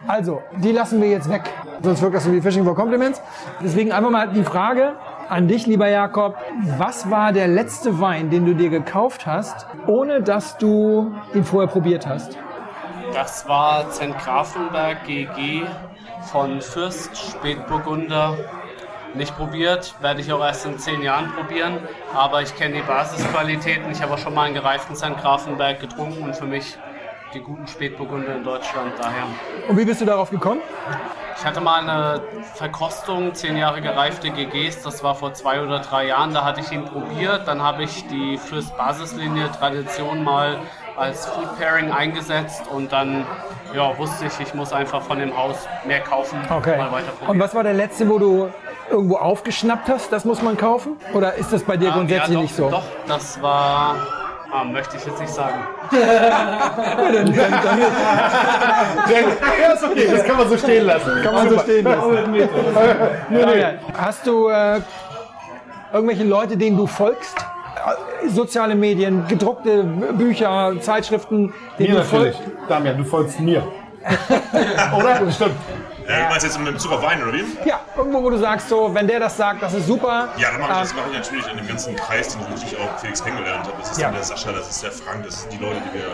Also, 0.07 0.43
die 0.57 0.73
lassen 0.73 1.01
wir 1.01 1.09
jetzt 1.09 1.29
weg. 1.29 1.43
Sonst 1.83 2.01
wirkt 2.03 2.17
das 2.17 2.25
so 2.25 2.33
wie 2.33 2.41
Fishing 2.41 2.65
for 2.65 2.75
Compliments. 2.75 3.21
Deswegen 3.63 3.93
einfach 3.93 4.11
mal 4.11 4.29
die 4.29 4.43
Frage 4.43 4.95
an 5.29 5.47
dich, 5.47 5.67
lieber 5.67 5.89
Jakob. 5.89 6.37
Was 6.79 7.11
war 7.11 7.33
der 7.33 7.49
letzte 7.49 8.01
Wein, 8.01 8.31
den 8.31 8.47
du 8.47 8.55
dir 8.55 8.71
gekauft 8.71 9.27
hast, 9.27 9.67
ohne 9.87 10.23
dass 10.23 10.57
du 10.59 11.15
ihn 11.35 11.45
vorher 11.45 11.69
probiert 11.69 12.07
hast? 12.07 12.37
Das 13.13 13.47
war 13.49 13.91
Zent 13.91 14.19
Grafenberg 14.19 15.05
GG 15.05 15.63
von 16.23 16.61
Fürst 16.61 17.17
Spätburgunder. 17.17 18.37
Nicht 19.15 19.37
probiert, 19.37 19.95
werde 20.01 20.21
ich 20.21 20.33
auch 20.33 20.41
erst 20.41 20.67
in 20.67 20.79
zehn 20.79 21.03
Jahren 21.03 21.33
probieren. 21.33 21.79
Aber 22.15 22.43
ich 22.43 22.55
kenne 22.55 22.77
die 22.77 22.83
Basisqualitäten. 22.83 23.91
Ich 23.91 24.01
habe 24.01 24.15
auch 24.15 24.19
schon 24.19 24.35
mal 24.35 24.45
einen 24.45 24.55
gereiften 24.55 24.95
Zent 24.95 25.19
Grafenberg 25.19 25.81
getrunken 25.81 26.23
und 26.23 26.37
für 26.37 26.47
mich 26.47 26.79
die 27.35 27.41
guten 27.41 27.67
Spätburgunder 27.67 28.37
in 28.37 28.45
Deutschland 28.45 28.93
daher. 28.99 29.25
Und 29.69 29.77
wie 29.79 29.85
bist 29.85 30.01
du 30.01 30.05
darauf 30.05 30.31
gekommen? 30.31 30.61
Ich 31.39 31.45
hatte 31.47 31.61
mal 31.61 31.81
eine 31.81 32.21
Verkostung, 32.55 33.33
zehn 33.35 33.57
Jahre 33.57 33.81
gereifte 33.81 34.31
GGs, 34.31 34.83
das 34.83 35.03
war 35.03 35.15
vor 35.15 35.33
zwei 35.33 35.63
oder 35.63 35.79
drei 35.79 36.07
Jahren, 36.07 36.35
da 36.35 36.45
hatte 36.45 36.61
ich 36.61 36.71
ihn 36.71 36.85
probiert. 36.85 37.47
Dann 37.49 37.63
habe 37.63 37.83
ich 37.85 38.07
die 38.09 38.37
Fürst 38.37 38.77
Basislinie 38.77 39.51
Tradition 39.53 40.23
mal 40.23 40.59
als 40.97 41.27
Food 41.27 41.57
Pairing 41.59 41.93
eingesetzt 41.93 42.65
und 42.71 42.93
dann 42.93 43.25
ja, 43.75 43.97
wusste 43.97 44.27
ich, 44.27 44.39
ich 44.41 44.53
muss 44.55 44.73
einfach 44.73 45.01
von 45.01 45.19
dem 45.19 45.35
Haus 45.35 45.67
mehr 45.87 46.01
kaufen, 46.01 46.39
Okay. 46.51 46.77
mal 46.77 46.93
weiter 46.93 47.07
probieren. 47.13 47.31
Und 47.31 47.41
was 47.41 47.55
war 47.55 47.63
der 47.63 47.75
letzte, 47.75 48.09
wo 48.11 48.19
du 48.19 48.51
irgendwo 48.91 49.17
aufgeschnappt 49.17 49.89
hast? 49.89 50.13
Das 50.13 50.25
muss 50.27 50.43
man 50.43 50.57
kaufen? 50.59 50.97
Oder 51.15 51.35
ist 51.35 51.53
das 51.53 51.63
bei 51.63 51.77
dir 51.79 51.91
Ah, 51.91 51.95
grundsätzlich 51.95 52.29
ja, 52.31 52.35
doch, 52.35 52.43
nicht 52.43 52.55
so? 52.57 52.69
Doch, 52.71 52.83
das 53.07 53.41
war, 53.41 53.95
ah, 54.53 54.65
möchte 54.65 54.97
ich 54.97 55.05
jetzt 55.07 55.21
nicht 55.21 55.33
sagen. 55.33 55.59
Ja, 59.61 59.73
ist 59.75 59.85
okay. 59.85 60.09
Das 60.11 60.25
kann 60.25 60.37
man 60.37 60.49
so 60.49 60.57
stehen 60.57 60.87
lassen. 60.87 61.23
Kann 61.23 61.35
man 61.35 61.49
so 61.51 61.59
stehen 61.59 61.85
lassen. 61.85 62.33
nee, 63.31 63.45
nee. 63.45 63.65
Hast 63.97 64.27
du 64.27 64.49
äh, 64.49 64.81
irgendwelche 65.93 66.25
Leute, 66.25 66.57
denen 66.57 66.77
du 66.77 66.87
folgst? 66.87 67.37
Äh, 67.39 68.29
Soziale 68.29 68.75
Medien, 68.75 69.27
gedruckte 69.29 69.83
Bücher, 69.83 70.73
Zeitschriften, 70.81 71.53
denen 71.79 71.95
Mir 71.95 72.01
du 72.01 72.05
folgst? 72.05 72.39
natürlich. 72.41 72.69
Damian, 72.69 72.97
du 72.99 73.05
folgst 73.05 73.41
mir. 73.41 73.63
Oder? 74.97 75.21
Das 75.25 75.35
stimmt. 75.37 75.55
Ja, 76.09 76.17
du 76.25 76.29
meinst 76.31 76.45
jetzt 76.45 76.59
mit 76.59 76.73
Bezug 76.73 76.93
auf 76.93 77.03
Wein, 77.03 77.23
oder 77.23 77.33
wie? 77.33 77.45
Ja, 77.65 77.81
irgendwo, 77.97 78.23
wo 78.23 78.31
du 78.31 78.39
sagst, 78.39 78.69
so, 78.69 78.93
wenn 78.95 79.07
der 79.07 79.21
das 79.21 79.37
sagt, 79.37 79.63
das 79.63 79.75
ist 79.75 79.87
super. 79.87 80.29
Ja, 80.37 80.51
dann 80.51 80.61
mache 80.61 80.73
ich, 80.73 80.79
das 80.79 80.91
Ähm, 80.91 80.97
mache 80.97 81.07
ich 81.13 81.17
natürlich 81.19 81.47
in 81.51 81.57
dem 81.59 81.69
ganzen 81.69 81.97
Kreis, 81.97 82.29
den 82.29 82.41
ich 82.57 82.77
auch 82.79 82.99
Felix 82.99 83.23
kennengelernt 83.25 83.67
habe. 83.67 83.77
Das 83.79 83.91
ist 83.93 83.99
Ja. 84.01 84.07
dann 84.09 84.15
der 84.15 84.25
Sascha, 84.25 84.53
das 84.53 84.69
ist 84.71 84.83
der 84.83 84.93
Frank, 84.93 85.25
das 85.25 85.43
sind 85.43 85.53
die 85.53 85.59
Leute, 85.59 85.77
die 85.93 85.99
wir 85.99 86.07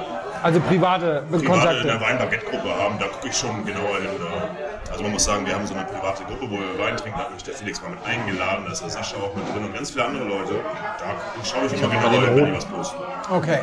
Also 0.42 0.60
private 0.60 1.22
privat 1.30 1.42
in 1.42 1.48
Kontakte. 1.48 1.82
der 1.86 2.00
Weinbaguette-Gruppe 2.00 2.68
haben. 2.82 2.98
Da 2.98 3.06
gucke 3.06 3.28
ich 3.28 3.36
schon 3.36 3.64
genauer 3.64 3.96
hin. 3.96 4.06
äh. 4.06 4.90
Also 4.90 5.02
man 5.02 5.12
muss 5.12 5.24
sagen, 5.24 5.44
wir 5.46 5.54
haben 5.54 5.66
so 5.66 5.74
eine 5.74 5.84
private 5.84 6.24
Gruppe, 6.24 6.42
wo 6.50 6.56
wir 6.58 6.78
Wein 6.78 6.96
trinken. 6.96 7.18
Da 7.18 7.24
hat 7.24 7.32
mich 7.34 7.42
der 7.44 7.54
Felix 7.54 7.80
mal 7.82 7.90
mit 7.90 7.98
eingeladen. 8.06 8.64
Da 8.66 8.72
ist 8.72 8.82
der 8.82 8.90
Sascha 8.90 9.16
auch 9.16 9.34
mit 9.34 9.46
drin 9.52 9.64
und 9.64 9.74
ganz 9.74 9.90
viele 9.90 10.04
andere 10.04 10.24
Leute. 10.24 10.54
Da 10.98 11.44
schaue 11.44 11.66
ich 11.66 11.72
immer 11.82 11.88
genauer 11.92 12.10
hin, 12.22 12.36
wenn 12.36 12.44
die 12.46 12.54
was 12.56 12.64
posten. 12.64 12.96
Okay. 13.30 13.60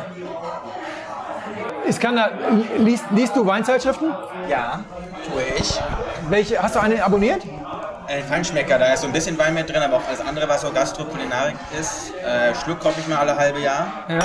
Ich 1.86 2.00
kann 2.00 2.16
da, 2.16 2.30
liest, 2.78 3.04
liest 3.10 3.36
du 3.36 3.46
Weinzeitschriften? 3.46 4.14
Ja, 4.48 4.80
tue 5.30 5.42
ich. 5.58 5.80
Welche, 6.28 6.62
hast 6.62 6.74
du 6.74 6.80
eine 6.80 7.04
abonniert? 7.04 7.42
Äh, 8.06 8.22
Feinschmecker, 8.22 8.78
da 8.78 8.92
ist 8.92 9.00
so 9.00 9.06
ein 9.06 9.12
bisschen 9.12 9.38
Wein 9.38 9.54
mit 9.54 9.68
drin, 9.68 9.82
aber 9.82 9.96
auch 9.96 10.08
alles 10.08 10.20
andere, 10.20 10.48
was 10.48 10.62
so 10.62 10.70
Gastrokulinarik 10.70 11.56
ist. 11.78 12.12
Äh, 12.14 12.54
Schluck 12.54 12.80
kaufe 12.80 13.00
ich 13.00 13.06
mir 13.06 13.18
alle 13.18 13.36
halbe 13.36 13.60
Jahr. 13.60 13.86
Ja. 14.08 14.20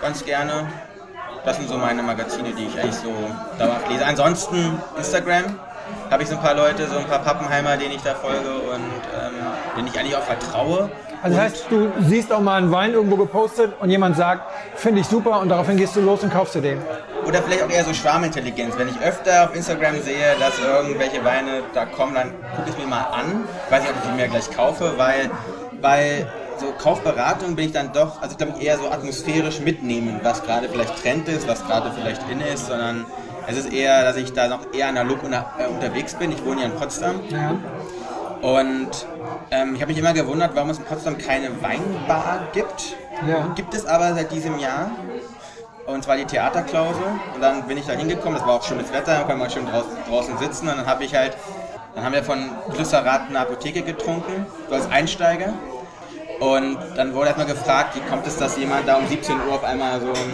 Ganz 0.00 0.24
gerne. 0.24 0.66
Das 1.44 1.56
sind 1.56 1.68
so 1.68 1.76
meine 1.76 2.02
Magazine, 2.02 2.50
die 2.52 2.66
ich 2.66 2.78
eigentlich 2.78 2.96
so 2.96 3.12
dauerhaft 3.58 3.88
lese. 3.88 4.04
Ansonsten 4.04 4.80
Instagram 4.96 5.58
habe 6.10 6.22
ich 6.22 6.28
so 6.28 6.36
ein 6.36 6.42
paar 6.42 6.54
Leute, 6.54 6.88
so 6.88 6.98
ein 6.98 7.06
paar 7.06 7.20
Pappenheimer, 7.20 7.76
denen 7.76 7.92
ich 7.92 8.02
da 8.02 8.14
folge 8.14 8.50
und 8.50 8.74
ähm, 8.74 9.34
denen 9.76 9.88
ich 9.88 9.98
eigentlich 9.98 10.16
auch 10.16 10.24
vertraue. 10.24 10.90
Also 11.22 11.36
das 11.36 11.44
heißt, 11.44 11.66
du 11.70 11.92
siehst 12.00 12.32
auch 12.32 12.40
mal 12.40 12.56
einen 12.56 12.70
Wein 12.70 12.92
irgendwo 12.92 13.16
gepostet 13.16 13.72
und 13.80 13.90
jemand 13.90 14.16
sagt, 14.16 14.42
finde 14.76 15.00
ich 15.00 15.06
super 15.06 15.40
und 15.40 15.48
daraufhin 15.48 15.76
gehst 15.76 15.96
du 15.96 16.00
los 16.00 16.22
und 16.22 16.32
kaufst 16.32 16.54
dir 16.54 16.60
den. 16.60 16.78
Oder 17.26 17.42
vielleicht 17.42 17.64
auch 17.64 17.70
eher 17.70 17.84
so 17.84 17.92
Schwarmintelligenz. 17.92 18.78
Wenn 18.78 18.88
ich 18.88 19.00
öfter 19.00 19.44
auf 19.44 19.56
Instagram 19.56 20.00
sehe, 20.02 20.36
dass 20.38 20.58
irgendwelche 20.58 21.24
Weine 21.24 21.62
da 21.74 21.86
kommen, 21.86 22.14
dann 22.14 22.30
gucke 22.56 22.70
ich 22.70 22.78
mir 22.78 22.86
mal 22.86 23.02
an. 23.02 23.44
Weiß 23.70 23.82
nicht, 23.82 23.90
ob 23.90 23.96
ich 24.04 24.10
die 24.10 24.16
mir 24.16 24.28
gleich 24.28 24.50
kaufe, 24.50 24.94
weil 24.96 25.30
bei 25.80 26.26
so 26.58 26.72
Kaufberatung 26.78 27.56
bin 27.56 27.66
ich 27.66 27.72
dann 27.72 27.92
doch, 27.92 28.22
also 28.22 28.32
ich 28.32 28.38
glaube 28.38 28.54
ich 28.58 28.66
eher 28.66 28.78
so 28.78 28.88
atmosphärisch 28.88 29.60
mitnehmen, 29.60 30.20
was 30.22 30.42
gerade 30.42 30.68
vielleicht 30.68 31.02
Trend 31.02 31.28
ist, 31.28 31.46
was 31.48 31.66
gerade 31.66 31.90
vielleicht 31.92 32.22
in 32.30 32.40
ist, 32.40 32.66
sondern 32.66 33.04
es 33.48 33.56
ist 33.56 33.72
eher, 33.72 34.02
dass 34.02 34.16
ich 34.16 34.32
da 34.32 34.48
noch 34.48 34.72
eher 34.72 34.88
analog 34.88 35.22
unter, 35.22 35.46
äh, 35.58 35.66
unterwegs 35.66 36.14
bin. 36.14 36.32
Ich 36.32 36.44
wohne 36.44 36.62
ja 36.62 36.66
in 36.66 36.72
Potsdam. 36.72 37.20
Ja. 37.28 37.56
Und 38.42 39.06
ähm, 39.50 39.74
ich 39.74 39.80
habe 39.80 39.92
mich 39.92 39.98
immer 39.98 40.12
gewundert, 40.12 40.54
warum 40.54 40.70
es 40.70 40.78
in 40.78 40.84
Potsdam 40.84 41.18
keine 41.18 41.50
Weinbar 41.62 42.48
gibt. 42.52 42.96
Ja. 43.26 43.48
Gibt 43.54 43.74
es 43.74 43.86
aber 43.86 44.14
seit 44.14 44.30
diesem 44.30 44.58
Jahr. 44.58 44.90
Und 45.86 46.02
zwar 46.04 46.16
die 46.16 46.24
Theaterklausel. 46.24 47.04
Und 47.34 47.40
dann 47.40 47.62
bin 47.64 47.78
ich 47.78 47.86
da 47.86 47.92
hingekommen, 47.92 48.38
das 48.38 48.46
war 48.46 48.54
auch 48.54 48.62
schönes 48.62 48.92
Wetter, 48.92 49.14
da 49.14 49.20
konnte 49.20 49.36
man 49.36 49.50
schön 49.50 49.66
draußen, 49.66 49.90
draußen 50.08 50.38
sitzen. 50.38 50.68
Und 50.68 50.76
dann 50.76 50.86
habe 50.86 51.04
ich 51.04 51.14
halt, 51.14 51.36
dann 51.94 52.04
haben 52.04 52.12
wir 52.12 52.24
von 52.24 52.50
Glüsserath 52.72 53.28
eine 53.28 53.40
Apotheke 53.40 53.82
getrunken, 53.82 54.46
so 54.68 54.74
als 54.74 54.90
Einsteiger. 54.90 55.52
Und 56.40 56.78
dann 56.96 57.14
wurde 57.14 57.28
erstmal 57.28 57.46
gefragt, 57.46 57.96
wie 57.96 58.10
kommt 58.10 58.26
es, 58.26 58.36
dass 58.36 58.58
jemand 58.58 58.86
da 58.86 58.96
um 58.96 59.06
17 59.06 59.36
Uhr 59.48 59.54
auf 59.54 59.64
einmal 59.64 60.00
so 60.00 60.08
ein 60.08 60.32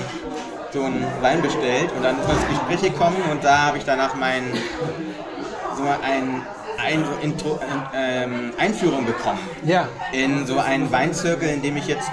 so 0.73 0.83
einen 0.85 1.05
Wein 1.21 1.43
bestellt 1.43 1.93
und 1.95 2.03
dann 2.03 2.19
ist 2.19 2.27
man 2.27 2.37
ins 2.37 2.49
Gespräch 2.49 2.93
gekommen 2.93 3.19
und 3.31 3.45
da 3.45 3.67
habe 3.67 3.79
ich 3.79 3.85
danach 3.85 4.15
mein 4.15 4.43
so 5.77 5.83
ein, 6.03 6.43
ein, 6.85 7.05
Intro, 7.23 7.59
ähm, 7.95 8.53
Einführung 8.59 9.07
bekommen 9.07 9.38
Ja. 9.64 9.88
in 10.12 10.47
so 10.47 10.59
einen 10.59 10.90
Weinzirkel, 10.90 11.49
in 11.49 11.62
dem 11.62 11.77
ich 11.77 11.87
jetzt 11.87 12.11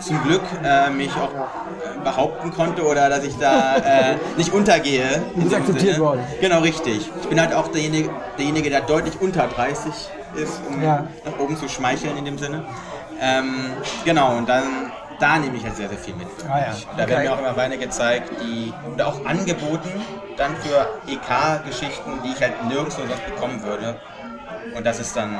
zum 0.00 0.22
Glück 0.24 0.42
äh, 0.64 0.90
mich 0.90 1.10
auch 1.14 1.30
äh, 1.32 2.02
behaupten 2.02 2.50
konnte 2.52 2.82
oder 2.86 3.08
dass 3.08 3.24
ich 3.24 3.36
da 3.38 3.76
äh, 3.84 4.16
nicht 4.36 4.52
untergehe. 4.52 5.22
Dem 5.36 5.54
akzeptiert 5.54 5.94
Sinne. 5.94 5.98
worden. 6.04 6.24
Genau, 6.40 6.60
richtig. 6.60 7.10
Ich 7.22 7.28
bin 7.28 7.40
halt 7.40 7.52
auch 7.54 7.68
derjenige, 7.68 8.10
derjenige 8.38 8.70
der 8.70 8.80
deutlich 8.82 9.20
unter 9.20 9.46
30 9.46 9.92
ist, 10.36 10.60
um 10.68 10.82
Ja. 10.82 11.06
nach 11.24 11.38
oben 11.38 11.56
zu 11.56 11.68
schmeicheln 11.68 12.16
in 12.16 12.24
dem 12.24 12.38
Sinne. 12.38 12.64
Ähm, 13.20 13.54
genau, 14.04 14.36
und 14.38 14.48
dann 14.48 14.89
da 15.20 15.38
nehme 15.38 15.56
ich 15.56 15.64
halt 15.64 15.76
sehr, 15.76 15.88
sehr 15.88 15.98
viel 15.98 16.14
mit. 16.14 16.26
Ah 16.48 16.58
ja, 16.58 16.72
mich. 16.72 16.86
Da 16.86 17.02
okay. 17.02 17.10
werden 17.10 17.24
mir 17.24 17.32
auch 17.32 17.38
immer 17.38 17.56
Weine 17.56 17.78
gezeigt, 17.78 18.30
die 18.42 18.72
oder 18.92 19.08
auch 19.08 19.24
angeboten 19.24 19.90
dann 20.36 20.56
für 20.56 20.88
EK-Geschichten, 21.06 22.20
die 22.24 22.32
ich 22.32 22.40
halt 22.40 22.64
nirgendwo 22.66 23.02
sonst 23.02 23.24
bekommen 23.26 23.62
würde. 23.62 24.00
Und 24.74 24.86
das 24.86 24.98
ist 24.98 25.16
dann 25.16 25.30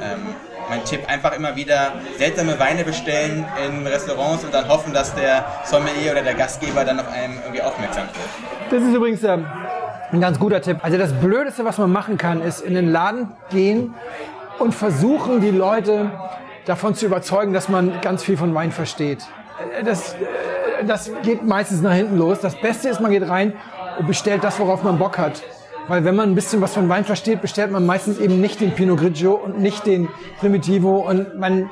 ähm, 0.00 0.34
mein 0.68 0.84
Tipp. 0.84 1.00
Einfach 1.08 1.36
immer 1.36 1.54
wieder 1.54 1.92
seltsame 2.16 2.58
Weine 2.58 2.84
bestellen 2.84 3.44
in 3.66 3.86
Restaurants 3.86 4.44
und 4.44 4.54
dann 4.54 4.68
hoffen, 4.68 4.92
dass 4.92 5.14
der 5.14 5.44
Sommelier 5.64 6.12
oder 6.12 6.22
der 6.22 6.34
Gastgeber 6.34 6.84
dann 6.84 6.98
auf 6.98 7.08
einem 7.12 7.38
irgendwie 7.40 7.62
aufmerksam 7.62 8.04
wird. 8.06 8.72
Das 8.72 8.82
ist 8.82 8.94
übrigens 8.94 9.22
ähm, 9.24 9.46
ein 10.12 10.20
ganz 10.20 10.38
guter 10.38 10.60
Tipp. 10.62 10.78
Also 10.82 10.96
das 10.96 11.12
Blödeste, 11.12 11.64
was 11.64 11.78
man 11.78 11.92
machen 11.92 12.16
kann, 12.16 12.40
ist 12.40 12.60
in 12.60 12.74
den 12.74 12.90
Laden 12.90 13.32
gehen 13.50 13.94
und 14.58 14.72
versuchen, 14.74 15.40
die 15.40 15.50
Leute 15.50 16.10
davon 16.64 16.94
zu 16.94 17.06
überzeugen, 17.06 17.52
dass 17.52 17.68
man 17.68 18.00
ganz 18.00 18.22
viel 18.22 18.36
von 18.36 18.54
Wein 18.54 18.72
versteht. 18.72 19.26
Äh, 19.78 19.84
Das, 19.84 20.14
äh, 20.14 20.84
das 20.86 21.10
geht 21.22 21.44
meistens 21.44 21.82
nach 21.82 21.94
hinten 21.94 22.16
los. 22.16 22.40
Das 22.40 22.60
Beste 22.60 22.88
ist, 22.88 23.00
man 23.00 23.10
geht 23.10 23.28
rein 23.28 23.54
und 23.98 24.06
bestellt 24.06 24.42
das, 24.42 24.58
worauf 24.58 24.82
man 24.82 24.98
Bock 24.98 25.18
hat. 25.18 25.42
Weil 25.88 26.04
wenn 26.04 26.14
man 26.14 26.30
ein 26.30 26.34
bisschen 26.34 26.60
was 26.60 26.74
von 26.74 26.88
Wein 26.88 27.04
versteht, 27.04 27.40
bestellt 27.40 27.72
man 27.72 27.84
meistens 27.84 28.18
eben 28.18 28.40
nicht 28.40 28.60
den 28.60 28.72
Pinot 28.72 29.00
Grigio 29.00 29.34
und 29.34 29.58
nicht 29.58 29.84
den 29.84 30.08
Primitivo 30.38 31.08
und 31.08 31.38
man 31.38 31.70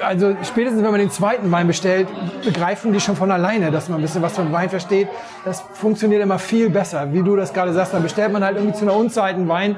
also 0.00 0.36
spätestens 0.42 0.82
wenn 0.82 0.90
man 0.90 1.00
den 1.00 1.10
zweiten 1.10 1.50
Wein 1.50 1.66
bestellt, 1.66 2.08
begreifen 2.44 2.92
die 2.92 3.00
schon 3.00 3.16
von 3.16 3.30
alleine, 3.30 3.70
dass 3.70 3.88
man 3.88 3.98
ein 3.98 4.02
bisschen 4.02 4.22
was 4.22 4.34
von 4.34 4.52
Wein 4.52 4.70
versteht. 4.70 5.08
Das 5.44 5.62
funktioniert 5.74 6.22
immer 6.22 6.38
viel 6.38 6.70
besser. 6.70 7.12
Wie 7.12 7.22
du 7.22 7.36
das 7.36 7.52
gerade 7.52 7.72
sagst, 7.72 7.94
dann 7.94 8.02
bestellt 8.02 8.32
man 8.32 8.44
halt 8.44 8.56
irgendwie 8.56 8.76
zu 8.76 8.84
einer 8.84 8.94
Unzeit 8.94 9.34
einen 9.34 9.48
Wein, 9.48 9.76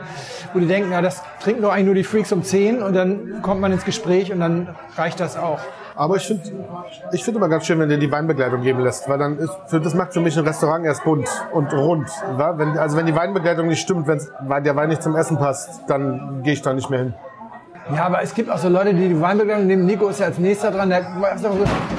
wo 0.53 0.59
die 0.59 0.66
denken, 0.66 0.92
ja, 0.92 1.01
das 1.01 1.22
trinken 1.40 1.62
doch 1.62 1.72
eigentlich 1.72 1.87
nur 1.87 1.94
die 1.94 2.05
Freaks 2.05 2.33
um 2.33 2.42
10 2.42 2.83
und 2.83 2.94
dann 2.94 3.42
kommt 3.42 3.61
man 3.61 3.72
ins 3.72 3.85
Gespräch 3.85 4.33
und 4.33 4.40
dann 4.40 4.75
reicht 4.96 5.20
das 5.20 5.37
auch. 5.37 5.61
Aber 5.94 6.16
ich 6.16 6.27
finde 6.27 6.42
ich 7.12 7.22
find 7.22 7.37
immer 7.37 7.48
ganz 7.48 7.66
schön, 7.66 7.79
wenn 7.79 7.88
dir 7.88 7.98
die 7.98 8.11
Weinbegleitung 8.11 8.62
geben 8.62 8.81
lässt, 8.81 9.09
weil 9.09 9.18
dann 9.18 9.38
ist, 9.38 9.53
für, 9.66 9.81
das 9.81 9.94
macht 9.94 10.14
für 10.14 10.20
mich 10.20 10.37
ein 10.38 10.46
Restaurant 10.46 10.85
erst 10.85 11.05
bunt 11.05 11.29
und 11.53 11.72
rund. 11.72 12.09
Wenn, 12.37 12.79
also 12.79 12.96
wenn 12.96 13.07
die 13.07 13.14
Weinbegleitung 13.14 13.66
nicht 13.68 13.81
stimmt, 13.81 14.07
wenn 14.07 14.64
der 14.64 14.77
Wein 14.77 14.88
nicht 14.88 15.03
zum 15.03 15.14
Essen 15.16 15.37
passt, 15.37 15.83
dann 15.88 16.42
gehe 16.42 16.55
ich 16.55 16.62
da 16.62 16.72
nicht 16.72 16.88
mehr 16.88 17.01
hin. 17.01 17.14
Ja, 17.95 18.05
aber 18.07 18.23
es 18.23 18.33
gibt 18.35 18.49
auch 18.49 18.59
so 18.59 18.68
Leute, 18.68 18.95
die 18.95 19.09
die 19.09 19.21
Weinbegleitung 19.21 19.66
nehmen. 19.66 19.87
Nico 19.87 20.09
ist 20.09 20.21
ja 20.21 20.27
als 20.27 20.38
nächster 20.38 20.71
dran, 20.71 20.88
der, 20.88 21.03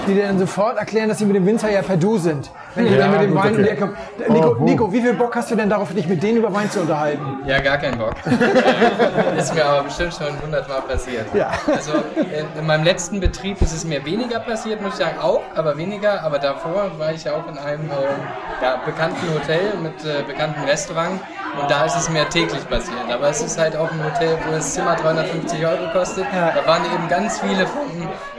die 0.08 0.13
dir 0.13 0.28
dann 0.28 0.39
sofort 0.39 0.78
erklären, 0.78 1.10
dass 1.10 1.19
sie 1.19 1.26
mit 1.26 1.36
dem 1.36 1.46
Winzer 1.46 1.69
ja 1.69 1.82
per 1.82 1.98
Du 1.98 2.17
sind. 2.17 2.52
Wenn 2.76 2.86
die 2.86 2.93
Ja, 2.93 3.00
dann 3.00 3.12
mit 3.12 3.22
dem 3.22 3.32
gut, 3.34 3.43
Wein 3.43 3.54
okay. 3.54 3.76
kommen. 3.76 3.93
Nico, 4.30 4.48
Oh, 4.48 4.56
oh. 4.60 4.63
Nico, 4.63 4.93
wie 4.93 5.02
viel 5.02 5.13
Bock 5.13 5.36
hast 5.36 5.52
du 5.52 5.56
denn 5.56 5.69
darauf, 5.69 5.93
dich 5.93 6.08
mit 6.08 6.24
denen 6.24 6.38
über 6.38 6.54
Wein 6.54 6.69
zu 6.72 6.82
unterhalten? 6.82 7.22
Ja, 7.46 7.60
gar 7.60 7.78
keinen 7.78 7.98
Bock. 7.98 8.13
ist 9.38 9.54
mir 9.54 9.65
aber 9.65 9.84
bestimmt 9.84 10.13
schon 10.13 10.41
hundertmal 10.41 10.82
passiert. 10.82 11.26
Ja. 11.34 11.52
Also 11.67 11.93
in, 12.15 12.60
in 12.60 12.65
meinem 12.65 12.84
letzten 12.86 13.19
Betrieb 13.19 13.62
ist 13.62 13.74
es 13.74 13.86
mir 13.86 14.04
weniger 14.06 14.39
passiert, 14.39 14.82
muss 14.82 14.93
ich 14.93 15.00
sagen, 15.00 15.17
auch, 15.19 15.41
aber 15.56 15.78
weniger. 15.78 16.24
Aber 16.24 16.39
davor 16.39 16.91
war 16.98 17.12
ich 17.12 17.26
ja 17.26 17.34
auch 17.34 17.48
in 17.50 17.58
einem 17.58 17.89
äh, 17.89 18.63
ja, 18.63 18.78
bekannten 18.86 19.34
Hotel 19.34 19.74
mit 19.82 20.04
äh, 20.06 20.24
bekanntem 20.24 20.63
Restaurant 20.63 21.19
und 21.60 21.70
da 21.70 21.86
ist 21.86 21.96
es 21.96 22.10
mir 22.10 22.28
täglich 22.30 22.68
passiert. 22.70 22.98
Aber 23.12 23.30
es 23.30 23.42
ist 23.42 23.60
halt 23.60 23.76
auch 23.76 23.92
ein 23.92 24.04
Hotel, 24.04 24.38
wo 24.46 24.52
das 24.52 24.74
Zimmer 24.74 24.96
350 24.96 25.66
Euro 25.66 25.92
kostet. 25.92 26.26
Da 26.34 26.66
waren 26.68 26.84
eben 26.86 27.08
ganz 27.08 27.39
viele 27.39 27.68
von, 27.68 27.82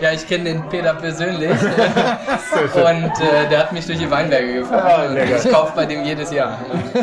ja, 0.01 0.13
ich 0.13 0.27
kenne 0.27 0.45
den 0.45 0.69
Peter 0.69 0.95
persönlich 0.95 1.51
und 2.75 3.21
äh, 3.21 3.49
der 3.49 3.59
hat 3.61 3.73
mich 3.73 3.87
durch 3.87 3.99
die 3.99 4.11
Weinberge 4.11 4.55
gefahren. 4.55 4.83
Ah, 4.85 5.11
und 5.11 5.17
ich 5.17 5.51
kaufe 5.53 5.73
bei 5.75 5.87
dem 5.87 6.05
jedes 6.05 6.31
Jahr. 6.33 6.59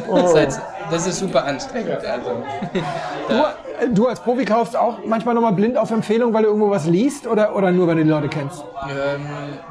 Oh. 0.08 0.16
Das, 0.18 0.30
ist 0.32 0.36
halt, 0.38 0.62
das 0.92 1.08
ist 1.08 1.20
super 1.20 1.46
anstrengend. 1.46 2.04
Also. 2.06 2.44
Du, 3.30 3.94
du 3.94 4.08
als 4.08 4.20
Profi 4.20 4.44
kaufst 4.46 4.76
auch 4.76 5.00
manchmal 5.06 5.34
nochmal 5.34 5.54
blind 5.54 5.78
auf 5.78 5.90
Empfehlung, 5.92 6.34
weil 6.34 6.44
du 6.44 6.50
irgendwo 6.50 6.70
was 6.70 6.86
liest 6.86 7.26
oder, 7.28 7.56
oder 7.56 7.72
nur, 7.72 7.88
wenn 7.88 7.98
du 7.98 8.04
die 8.04 8.10
Leute 8.10 8.28
kennst? 8.28 8.64
Ähm, 8.90 9.26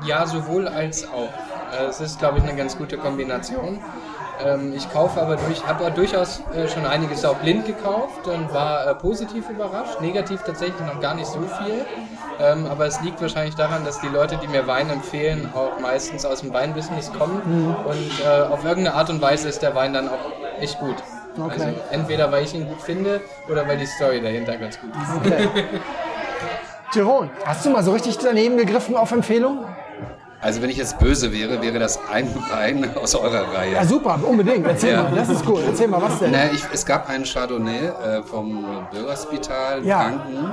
ja, 0.07 0.27
sowohl 0.27 0.67
als 0.67 1.07
auch. 1.13 1.29
Äh, 1.79 1.89
Es 1.89 2.01
ist, 2.01 2.19
glaube 2.19 2.39
ich, 2.39 2.45
eine 2.45 2.57
ganz 2.57 2.77
gute 2.79 2.97
Kombination. 2.97 3.81
Ähm, 4.45 4.73
ich 4.77 4.91
kaufe 4.91 5.21
aber 5.21 5.37
durch, 5.37 5.67
habe 5.67 5.85
aber 5.85 5.91
durchaus 5.91 6.43
äh, 6.55 6.69
schon 6.69 6.87
einiges 6.87 7.25
auch 7.25 7.37
blind 7.37 7.67
gekauft 7.67 8.27
und 8.27 8.53
war 8.53 8.87
äh, 8.87 8.95
positiv 8.95 9.49
überrascht. 9.49 10.01
Negativ 10.01 10.43
tatsächlich 10.43 10.81
noch 10.81 11.01
gar 11.01 11.15
nicht 11.15 11.27
so 11.27 11.41
viel. 11.41 11.85
Ähm, 12.41 12.67
aber 12.67 12.87
es 12.87 13.01
liegt 13.03 13.21
wahrscheinlich 13.21 13.55
daran, 13.55 13.85
dass 13.85 14.01
die 14.01 14.09
Leute, 14.09 14.39
die 14.39 14.49
mir 14.49 14.67
Wein 14.67 14.89
empfehlen, 14.89 15.51
auch 15.55 15.79
meistens 15.81 16.25
aus 16.25 16.41
dem 16.41 16.53
Weinbusiness 16.53 17.13
kommen. 17.13 17.43
Mhm. 17.45 17.75
Und 17.85 18.25
äh, 18.25 18.43
auf 18.53 18.65
irgendeine 18.65 18.95
Art 18.95 19.11
und 19.11 19.21
Weise 19.21 19.49
ist 19.49 19.63
der 19.63 19.75
Wein 19.75 19.93
dann 19.93 20.09
auch 20.09 20.61
echt 20.61 20.79
gut. 20.79 20.97
Okay. 21.39 21.53
Also 21.53 21.75
entweder 21.91 22.33
weil 22.33 22.45
ich 22.45 22.55
ihn 22.55 22.67
gut 22.67 22.81
finde 22.83 23.21
oder 23.49 23.67
weil 23.69 23.77
die 23.77 23.87
Story 23.87 24.21
dahinter 24.21 24.57
ganz 24.57 24.81
gut 24.81 24.91
ist. 24.91 25.17
Okay. 25.17 25.49
Jeroen, 26.93 27.31
hast 27.45 27.65
du 27.65 27.71
mal 27.71 27.85
so 27.85 27.93
richtig 27.93 28.19
daneben 28.19 28.57
gegriffen 28.57 28.97
auf 28.97 29.13
Empfehlung? 29.13 29.65
Also 30.43 30.63
wenn 30.63 30.71
ich 30.71 30.79
jetzt 30.79 30.99
böse 30.99 31.33
wäre, 31.33 31.61
wäre 31.61 31.79
das 31.79 31.99
ein 32.11 32.35
Wein 32.51 32.97
aus 32.97 33.15
eurer 33.15 33.53
Reihe. 33.55 33.75
Ja, 33.75 33.85
super, 33.85 34.19
unbedingt. 34.27 34.67
Erzähl 34.67 34.93
Ja. 34.95 35.03
mal, 35.03 35.15
das 35.15 35.29
ist 35.29 35.47
cool. 35.47 35.63
Erzähl 35.67 35.87
mal, 35.89 36.01
was 36.01 36.19
denn? 36.19 36.31
Na, 36.31 36.51
ich, 36.51 36.63
es 36.73 36.87
gab 36.87 37.09
einen 37.11 37.25
Chardonnay 37.25 37.87
äh, 37.89 38.23
vom 38.23 38.65
Bürgerspital 38.91 39.85
Ja. 39.85 40.01
Franken. 40.01 40.53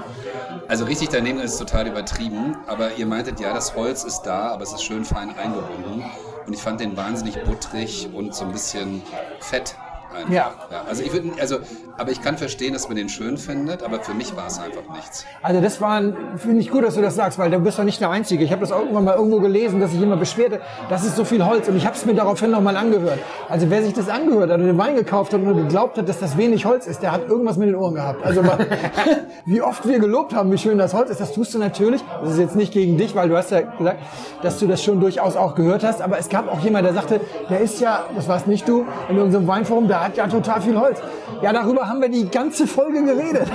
Also 0.67 0.83
richtig 0.85 1.09
daneben 1.09 1.39
ist 1.39 1.57
total 1.57 1.87
übertrieben. 1.87 2.57
Aber 2.67 2.95
ihr 2.97 3.05
meintet, 3.05 3.39
ja, 3.39 3.53
das 3.53 3.75
Holz 3.75 4.03
ist 4.03 4.23
da, 4.23 4.49
aber 4.49 4.63
es 4.63 4.73
ist 4.73 4.83
schön 4.83 5.05
fein 5.05 5.29
eingebunden. 5.37 6.03
Und 6.45 6.53
ich 6.53 6.61
fand 6.61 6.79
den 6.81 6.95
wahnsinnig 6.97 7.41
butterig 7.43 8.09
und 8.13 8.35
so 8.35 8.43
ein 8.45 8.51
bisschen 8.51 9.01
fett. 9.39 9.75
Einfach. 10.17 10.33
Ja. 10.33 10.51
also 10.87 11.03
ich 11.03 11.13
würde, 11.13 11.31
also, 11.39 11.57
aber 11.97 12.11
ich 12.11 12.21
kann 12.21 12.37
verstehen, 12.37 12.73
dass 12.73 12.87
man 12.87 12.97
den 12.97 13.09
schön 13.09 13.37
findet, 13.37 13.83
aber 13.83 13.99
für 13.99 14.13
mich 14.13 14.35
war 14.35 14.47
es 14.47 14.59
einfach 14.59 14.81
nichts. 14.93 15.25
Also 15.41 15.61
das 15.61 15.79
war, 15.79 16.01
finde 16.37 16.59
ich 16.59 16.71
gut, 16.71 16.83
dass 16.83 16.95
du 16.95 17.01
das 17.01 17.15
sagst, 17.15 17.37
weil 17.37 17.51
du 17.51 17.59
bist 17.59 17.77
doch 17.77 17.83
nicht 17.83 18.01
der 18.01 18.09
Einzige. 18.09 18.43
Ich 18.43 18.51
habe 18.51 18.61
das 18.61 18.71
auch 18.71 18.79
irgendwann 18.79 19.05
mal 19.05 19.15
irgendwo 19.15 19.39
gelesen, 19.39 19.79
dass 19.79 19.91
sich 19.91 19.99
jemand 19.99 20.19
beschwerte, 20.19 20.61
das 20.89 21.05
ist 21.05 21.15
so 21.15 21.25
viel 21.25 21.45
Holz. 21.45 21.67
Und 21.67 21.77
ich 21.77 21.85
habe 21.85 21.95
es 21.95 22.05
mir 22.05 22.15
daraufhin 22.15 22.51
nochmal 22.51 22.75
angehört. 22.75 23.19
Also 23.49 23.69
wer 23.69 23.83
sich 23.83 23.93
das 23.93 24.09
angehört 24.09 24.49
hat 24.51 24.59
und 24.59 24.67
den 24.67 24.77
Wein 24.77 24.95
gekauft 24.95 25.33
hat 25.33 25.41
und 25.41 25.55
geglaubt 25.55 25.97
hat, 25.97 26.09
dass 26.09 26.19
das 26.19 26.37
wenig 26.37 26.65
Holz 26.65 26.87
ist, 26.87 27.01
der 27.01 27.11
hat 27.11 27.27
irgendwas 27.27 27.57
mit 27.57 27.69
den 27.69 27.75
Ohren 27.75 27.95
gehabt. 27.95 28.25
Also 28.25 28.41
mal, 28.41 28.57
wie 29.45 29.61
oft 29.61 29.87
wir 29.87 29.99
gelobt 29.99 30.33
haben, 30.33 30.51
wie 30.51 30.57
schön 30.57 30.77
das 30.77 30.93
Holz 30.93 31.09
ist, 31.09 31.21
das 31.21 31.33
tust 31.33 31.53
du 31.53 31.59
natürlich. 31.59 32.03
Das 32.21 32.31
ist 32.31 32.39
jetzt 32.39 32.55
nicht 32.55 32.73
gegen 32.73 32.97
dich, 32.97 33.15
weil 33.15 33.29
du 33.29 33.37
hast 33.37 33.51
ja 33.51 33.61
gesagt, 33.61 33.99
dass 34.41 34.59
du 34.59 34.67
das 34.67 34.83
schon 34.83 34.99
durchaus 34.99 35.35
auch 35.35 35.55
gehört 35.55 35.83
hast. 35.83 36.01
Aber 36.01 36.17
es 36.17 36.29
gab 36.29 36.51
auch 36.51 36.59
jemand, 36.61 36.85
der 36.85 36.93
sagte, 36.93 37.21
der 37.49 37.59
ist 37.59 37.79
ja, 37.79 38.05
das 38.15 38.27
warst 38.27 38.47
nicht 38.47 38.67
du, 38.67 38.85
in 39.09 39.17
irgendeinem 39.17 39.47
Weinforum, 39.47 39.87
der 39.87 40.01
hat 40.07 40.17
ja 40.17 40.27
total 40.27 40.61
viel 40.61 40.79
Holz. 40.79 40.99
Ja, 41.41 41.53
darüber 41.53 41.87
haben 41.87 42.01
wir 42.01 42.09
die 42.09 42.27
ganze 42.29 42.65
Folge 42.65 43.03
geredet. 43.03 43.47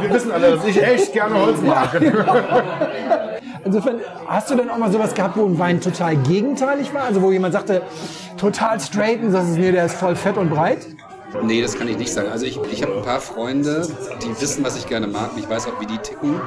Wir 0.00 0.10
wissen 0.12 0.30
alle, 0.30 0.52
dass 0.56 0.64
ich 0.66 0.80
echt 0.82 1.12
gerne 1.12 1.34
Holz 1.40 1.60
mag. 1.62 2.00
Insofern, 3.64 3.96
hast 4.28 4.50
du 4.50 4.54
denn 4.54 4.70
auch 4.70 4.78
mal 4.78 4.92
sowas 4.92 5.12
gehabt, 5.14 5.36
wo 5.36 5.44
ein 5.44 5.58
Wein 5.58 5.80
total 5.80 6.16
gegenteilig 6.16 6.94
war? 6.94 7.02
Also 7.04 7.20
wo 7.22 7.32
jemand 7.32 7.52
sagte, 7.54 7.82
total 8.36 8.78
straight 8.78 9.20
und 9.22 9.32
sagst, 9.32 9.56
nee, 9.56 9.72
der 9.72 9.86
ist 9.86 9.96
voll 9.96 10.14
fett 10.14 10.36
und 10.36 10.50
breit? 10.50 10.86
Nee, 11.42 11.60
das 11.60 11.76
kann 11.76 11.88
ich 11.88 11.98
nicht 11.98 12.12
sagen. 12.12 12.28
Also 12.30 12.46
ich, 12.46 12.60
ich 12.70 12.82
habe 12.82 12.94
ein 12.94 13.02
paar 13.02 13.20
Freunde, 13.20 13.86
die 14.22 14.40
wissen, 14.40 14.64
was 14.64 14.76
ich 14.76 14.86
gerne 14.86 15.08
mag. 15.08 15.32
und 15.34 15.40
Ich 15.40 15.50
weiß 15.50 15.66
auch, 15.66 15.80
wie 15.80 15.86
die 15.86 15.98
ticken. 15.98 16.40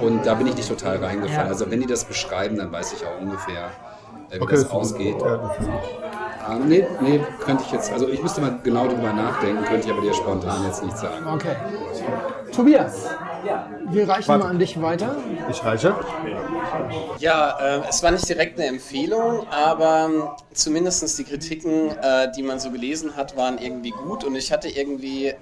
Und 0.00 0.26
da 0.26 0.34
bin 0.34 0.48
ich 0.48 0.56
nicht 0.56 0.68
total 0.68 0.96
reingefallen. 0.96 1.46
Ja. 1.46 1.52
Also 1.52 1.70
wenn 1.70 1.80
die 1.80 1.86
das 1.86 2.04
beschreiben, 2.04 2.56
dann 2.56 2.72
weiß 2.72 2.92
ich 2.94 3.06
auch 3.06 3.20
ungefähr, 3.20 3.70
äh, 4.30 4.36
wie 4.38 4.42
Okay, 4.42 4.54
das 4.56 4.64
gut. 4.68 4.72
ausgeht. 4.80 5.16
Ja, 5.22 5.36
das 5.36 5.66
nee, 6.56 6.86
nee, 7.00 7.20
könnte 7.40 7.64
ich 7.66 7.72
jetzt, 7.72 7.92
also 7.92 8.08
ich 8.08 8.22
müsste 8.22 8.40
mal 8.40 8.58
genau 8.62 8.86
drüber 8.86 9.12
nachdenken, 9.12 9.64
könnte 9.64 9.86
ich 9.86 9.92
aber 9.92 10.02
dir 10.02 10.14
spontan 10.14 10.64
jetzt 10.66 10.82
nicht 10.82 10.96
sagen. 10.96 11.26
Okay. 11.26 11.56
Tobias, 12.52 13.06
wir 13.90 14.08
reichen 14.08 14.28
Warte. 14.28 14.44
mal 14.44 14.50
an 14.50 14.58
dich 14.58 14.80
weiter. 14.80 15.16
Ich 15.50 15.64
reiche. 15.64 15.94
Ja, 17.18 17.58
äh, 17.60 17.80
es 17.88 18.02
war 18.02 18.10
nicht 18.10 18.28
direkt 18.28 18.58
eine 18.58 18.68
Empfehlung, 18.68 19.46
aber 19.48 20.36
zumindest 20.52 21.18
die 21.18 21.24
Kritiken, 21.24 21.90
äh, 21.90 22.32
die 22.32 22.42
man 22.42 22.58
so 22.58 22.70
gelesen 22.70 23.16
hat, 23.16 23.36
waren 23.36 23.58
irgendwie 23.58 23.90
gut 23.90 24.24
und 24.24 24.34
ich 24.34 24.52
hatte 24.52 24.68
irgendwie 24.68 25.34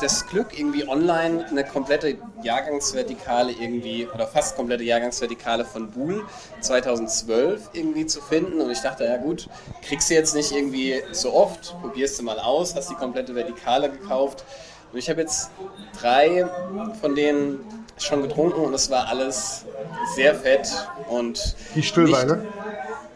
das 0.00 0.26
Glück, 0.26 0.58
irgendwie 0.58 0.88
online 0.88 1.46
eine 1.50 1.64
komplette 1.64 2.16
Jahrgangsvertikale 2.42 3.52
irgendwie, 3.52 4.06
oder 4.14 4.26
fast 4.26 4.56
komplette 4.56 4.84
Jahrgangsvertikale 4.84 5.64
von 5.64 5.90
Buhl 5.90 6.24
2012 6.60 7.70
irgendwie 7.72 8.06
zu 8.06 8.20
finden 8.20 8.60
und 8.60 8.70
ich 8.70 8.80
dachte, 8.80 9.04
ja 9.04 9.16
gut, 9.16 9.48
kriegst 9.82 10.10
du 10.10 10.14
jetzt 10.14 10.34
nicht 10.34 10.52
irgendwie 10.52 11.02
so 11.12 11.32
oft, 11.32 11.74
probierst 11.80 12.18
du 12.18 12.24
mal 12.24 12.38
aus, 12.38 12.74
hast 12.74 12.90
die 12.90 12.94
komplette 12.94 13.34
Vertikale 13.34 13.90
gekauft 13.90 14.44
und 14.92 14.98
ich 14.98 15.10
habe 15.10 15.20
jetzt 15.20 15.50
drei 16.00 16.46
von 17.00 17.14
denen 17.14 17.60
schon 17.98 18.22
getrunken 18.22 18.60
und 18.60 18.74
es 18.74 18.90
war 18.90 19.08
alles 19.08 19.64
sehr 20.14 20.34
fett 20.34 20.68
und 21.08 21.56
Die 21.74 21.82
Stillweine. 21.82 22.46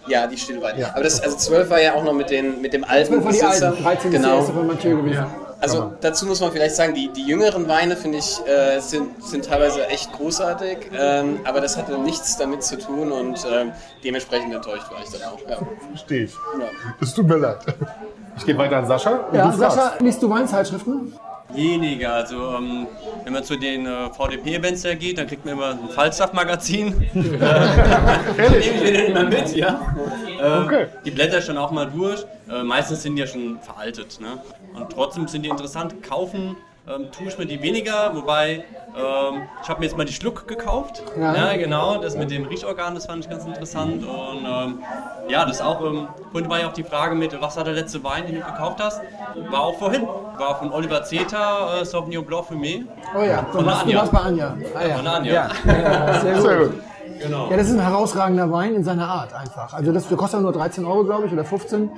Ja, 0.09 0.27
die 0.27 0.37
Stillweine. 0.37 0.81
Ja. 0.81 0.90
Aber 0.90 1.05
das, 1.05 1.21
also 1.21 1.37
12 1.37 1.71
war 1.71 1.81
ja 1.81 1.95
auch 1.95 2.03
noch 2.03 2.12
mit, 2.12 2.31
den, 2.31 2.61
mit 2.61 2.73
dem 2.73 2.83
alten 2.83 3.23
12 3.23 3.25
war 3.25 3.33
die 3.33 3.38
Besitzer. 3.38 3.66
alten, 3.68 3.83
13 3.83 3.97
ist 3.97 4.05
die 4.05 4.23
genau. 4.23 4.37
erste 4.38 4.53
von 4.53 4.66
Mathieu 4.66 4.97
gewesen. 4.97 5.27
Also 5.62 5.92
dazu 6.01 6.27
muss 6.27 6.40
man 6.40 6.51
vielleicht 6.51 6.75
sagen, 6.75 6.92
die, 6.94 7.09
die 7.12 7.25
jüngeren 7.25 7.68
Weine, 7.68 7.96
finde 7.96 8.18
ich, 8.18 8.40
äh, 8.46 8.81
sind, 8.81 9.22
sind 9.22 9.44
teilweise 9.44 9.87
echt 9.87 10.12
großartig, 10.12 10.90
ähm, 10.92 11.40
aber 11.44 11.61
das 11.61 11.77
hatte 11.77 11.96
nichts 11.98 12.37
damit 12.37 12.62
zu 12.64 12.77
tun 12.79 13.12
und 13.12 13.46
ähm, 13.51 13.72
dementsprechend 14.03 14.53
enttäuscht 14.53 14.90
war 14.90 15.01
ich 15.03 15.11
dann 15.11 15.31
auch. 15.31 15.38
Ja. 15.48 15.59
Verstehe 15.88 16.25
ich. 16.25 16.33
Ja. 16.59 16.66
Es 17.01 17.14
tut 17.14 17.27
mir 17.29 17.37
leid. 17.37 17.59
Ich 18.37 18.44
gehe 18.44 18.59
weiter 18.59 18.79
an 18.79 18.87
Sascha. 18.87 19.11
und 19.31 19.35
Ja. 19.37 19.53
Sascha, 19.53 19.92
liest 20.01 20.22
du 20.22 20.29
Weinzeitschriften? 20.29 21.14
Weniger, 21.55 22.15
also 22.15 22.57
ähm, 22.57 22.87
wenn 23.25 23.33
man 23.33 23.45
zu 23.45 23.57
den 23.57 23.87
äh, 23.87 24.11
VDP-Events 24.11 24.83
da 24.83 24.95
geht, 24.95 25.19
dann 25.19 25.27
kriegt 25.27 25.45
man 25.45 25.55
immer 25.55 25.71
ein 25.71 25.88
Falstaff-Magazin. 25.91 27.03
äh, 27.15 28.49
nehme 28.49 28.59
ich 28.59 28.73
mir 28.73 28.93
den 28.93 29.07
immer 29.07 29.25
mit, 29.25 29.55
ja. 29.55 29.95
Ähm, 30.41 30.65
Okay. 30.65 30.87
Die 31.05 31.11
Blätter 31.11 31.41
schon 31.41 31.57
auch 31.59 31.71
mal 31.71 31.87
durch. 31.87 32.25
Äh, 32.51 32.62
meistens 32.62 33.03
sind 33.03 33.17
die 33.17 33.21
ja 33.21 33.27
schon 33.27 33.59
veraltet, 33.61 34.21
ne? 34.21 34.38
Und 34.75 34.91
trotzdem 34.91 35.29
sind 35.29 35.43
die 35.43 35.49
interessant. 35.49 36.03
Kaufen 36.03 36.57
ähm, 36.88 37.12
tue 37.12 37.29
ich 37.29 37.38
mir 37.38 37.47
die 37.47 37.62
weniger, 37.62 38.14
wobei 38.14 38.64
ähm, 38.97 39.42
ich 39.62 39.68
habe 39.68 39.81
mir 39.81 39.87
jetzt 39.87 39.97
mal 39.97 40.05
die 40.05 40.12
Schluck 40.12 40.47
gekauft. 40.49 41.03
Ja. 41.18 41.35
Ja. 41.35 41.57
genau, 41.57 41.99
das 41.99 42.16
mit 42.16 42.31
dem 42.31 42.45
Riechorgan, 42.45 42.95
das 42.95 43.07
fand 43.07 43.25
ich 43.25 43.31
ganz 43.31 43.45
interessant. 43.45 44.05
Und 44.05 44.45
ähm, 44.45 44.79
ja, 45.29 45.45
das 45.45 45.61
auch, 45.61 45.81
ähm, 45.83 46.09
vorhin 46.31 46.51
war 46.51 46.61
ja 46.61 46.68
auch 46.68 46.73
die 46.73 46.83
Frage 46.85 47.14
mit, 47.14 47.40
was 47.40 47.57
war 47.57 47.64
der 47.64 47.75
letzte 47.75 48.03
Wein, 48.03 48.27
den 48.27 48.37
du 48.37 48.42
gekauft 48.42 48.81
hast? 48.83 49.01
War 49.49 49.61
auch 49.62 49.79
vorhin, 49.79 50.03
war 50.37 50.59
von 50.59 50.73
Oliver 50.73 51.05
Zeta, 51.05 51.81
äh, 51.81 51.85
Sauvignon 51.85 52.25
Blanc 52.27 52.47
Fumé. 52.51 52.85
Oh 53.16 53.23
ja, 53.23 53.47
von 53.51 53.64
warst, 53.64 53.87
du 53.87 53.99
Anja. 53.99 54.03
Anja. 54.18 54.57
Ah, 54.75 54.87
ja. 54.87 54.97
Von 54.97 55.07
Anja. 55.07 55.33
Ja. 55.33 55.51
Ja, 55.66 56.14
sehr 56.21 56.35
gut. 56.35 56.42
Sehr 56.42 56.57
gut. 56.59 56.75
Genau. 57.23 57.51
Ja, 57.51 57.57
das 57.57 57.69
ist 57.69 57.75
ein 57.75 57.81
herausragender 57.81 58.51
Wein 58.51 58.75
in 58.75 58.85
seiner 58.85 59.09
Art 59.09 59.33
einfach. 59.35 59.73
Also 59.73 59.93
das 59.93 60.09
kostet 60.09 60.41
nur 60.41 60.53
13 60.53 60.85
Euro, 60.85 61.05
glaube 61.05 61.27
ich, 61.27 61.33
oder 61.33 61.45
15. 61.45 61.91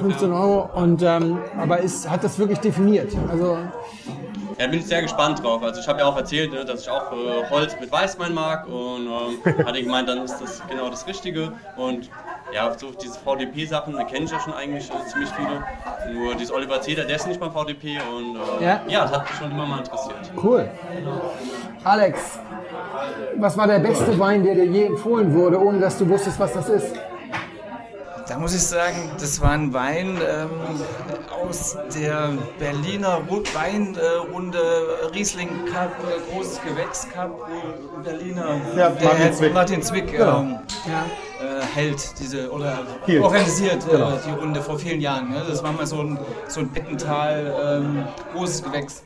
15 0.00 0.32
Euro. 0.32 0.68
Und, 0.74 1.02
ähm, 1.02 1.38
aber 1.58 1.78
ist, 1.78 2.08
hat 2.08 2.22
das 2.24 2.38
wirklich 2.38 2.58
definiert. 2.60 3.12
Also 3.30 3.58
Ja, 4.58 4.66
bin 4.66 4.80
ich 4.80 4.86
sehr 4.86 5.02
gespannt 5.02 5.42
drauf. 5.42 5.62
Also 5.62 5.80
ich 5.80 5.88
habe 5.88 6.00
ja 6.00 6.06
auch 6.06 6.16
erzählt, 6.16 6.52
ne, 6.52 6.64
dass 6.64 6.82
ich 6.82 6.90
auch 6.90 7.12
äh, 7.12 7.48
Holz 7.50 7.76
mit 7.80 7.90
Weißwein 7.92 8.34
mag 8.34 8.66
und 8.66 9.06
ähm, 9.06 9.66
hatte 9.66 9.82
gemeint, 9.82 10.08
dann 10.08 10.22
ist 10.22 10.38
das 10.40 10.62
genau 10.68 10.88
das 10.90 11.06
Richtige. 11.06 11.52
Und 11.76 12.10
ja, 12.52 12.72
so 12.78 12.90
diese 12.90 13.18
VDP-Sachen, 13.18 13.94
da 13.94 14.04
kenne 14.04 14.24
ich 14.24 14.30
ja 14.30 14.40
schon 14.40 14.54
eigentlich 14.54 14.90
äh, 14.90 15.06
ziemlich 15.06 15.30
viele. 15.30 15.62
Nur 16.14 16.34
dieses 16.34 16.52
Oliver 16.52 16.80
Zeder, 16.80 17.04
der 17.04 17.16
ist 17.16 17.26
nicht 17.26 17.38
beim 17.40 17.52
VDP 17.52 17.98
und 18.16 18.36
äh, 18.60 18.64
Ja? 18.64 18.80
ja. 18.88 19.02
das 19.02 19.12
hat 19.12 19.22
mich 19.28 19.38
schon 19.38 19.50
immer 19.50 19.66
mal 19.66 19.78
interessiert. 19.78 20.32
cool. 20.42 20.68
Alex, 21.84 22.38
was 23.36 23.56
war 23.56 23.66
der 23.66 23.78
beste 23.80 24.18
Wein, 24.18 24.42
der 24.44 24.54
dir 24.54 24.64
je 24.66 24.84
empfohlen 24.86 25.32
wurde, 25.34 25.60
ohne 25.60 25.78
dass 25.78 25.98
du 25.98 26.08
wusstest, 26.08 26.38
was 26.40 26.52
das 26.52 26.68
ist? 26.68 26.94
Da 28.28 28.38
muss 28.38 28.54
ich 28.54 28.62
sagen, 28.62 29.10
das 29.18 29.40
war 29.40 29.52
ein 29.52 29.72
Wein 29.72 30.18
ähm, 30.20 30.50
aus 31.42 31.78
der 31.98 32.32
Berliner 32.58 33.20
Ru- 33.26 33.42
Weinrunde 33.54 34.60
Riesling 35.14 35.48
Cup, 35.72 35.92
äh, 36.02 36.34
großes 36.34 36.60
Gewächs 36.62 37.08
Cup, 37.08 37.30
äh, 37.48 38.02
Berliner. 38.04 38.60
Ja, 38.76 38.90
der 38.90 39.08
Martin 39.08 39.32
Zwick. 39.32 39.54
Martin 39.54 39.82
Zwick 39.82 40.12
Genau. 40.12 40.40
ähm, 40.40 40.58
äh, 41.40 41.64
hält 41.74 42.20
diese 42.20 42.50
oder 42.50 42.80
Hielt. 43.06 43.22
organisiert 43.22 43.86
äh, 43.88 43.92
Genau. 43.92 44.12
die 44.26 44.30
Runde 44.38 44.60
vor 44.60 44.78
vielen 44.78 45.00
Jahren. 45.00 45.30
Ne? 45.30 45.42
Das 45.48 45.62
war 45.62 45.72
mal 45.72 45.86
so 45.86 46.00
ein, 46.02 46.18
so 46.48 46.60
ein 46.60 46.68
Bettental, 46.68 47.80
ähm, 47.82 48.04
großes 48.34 48.62
Gewächs. 48.62 49.04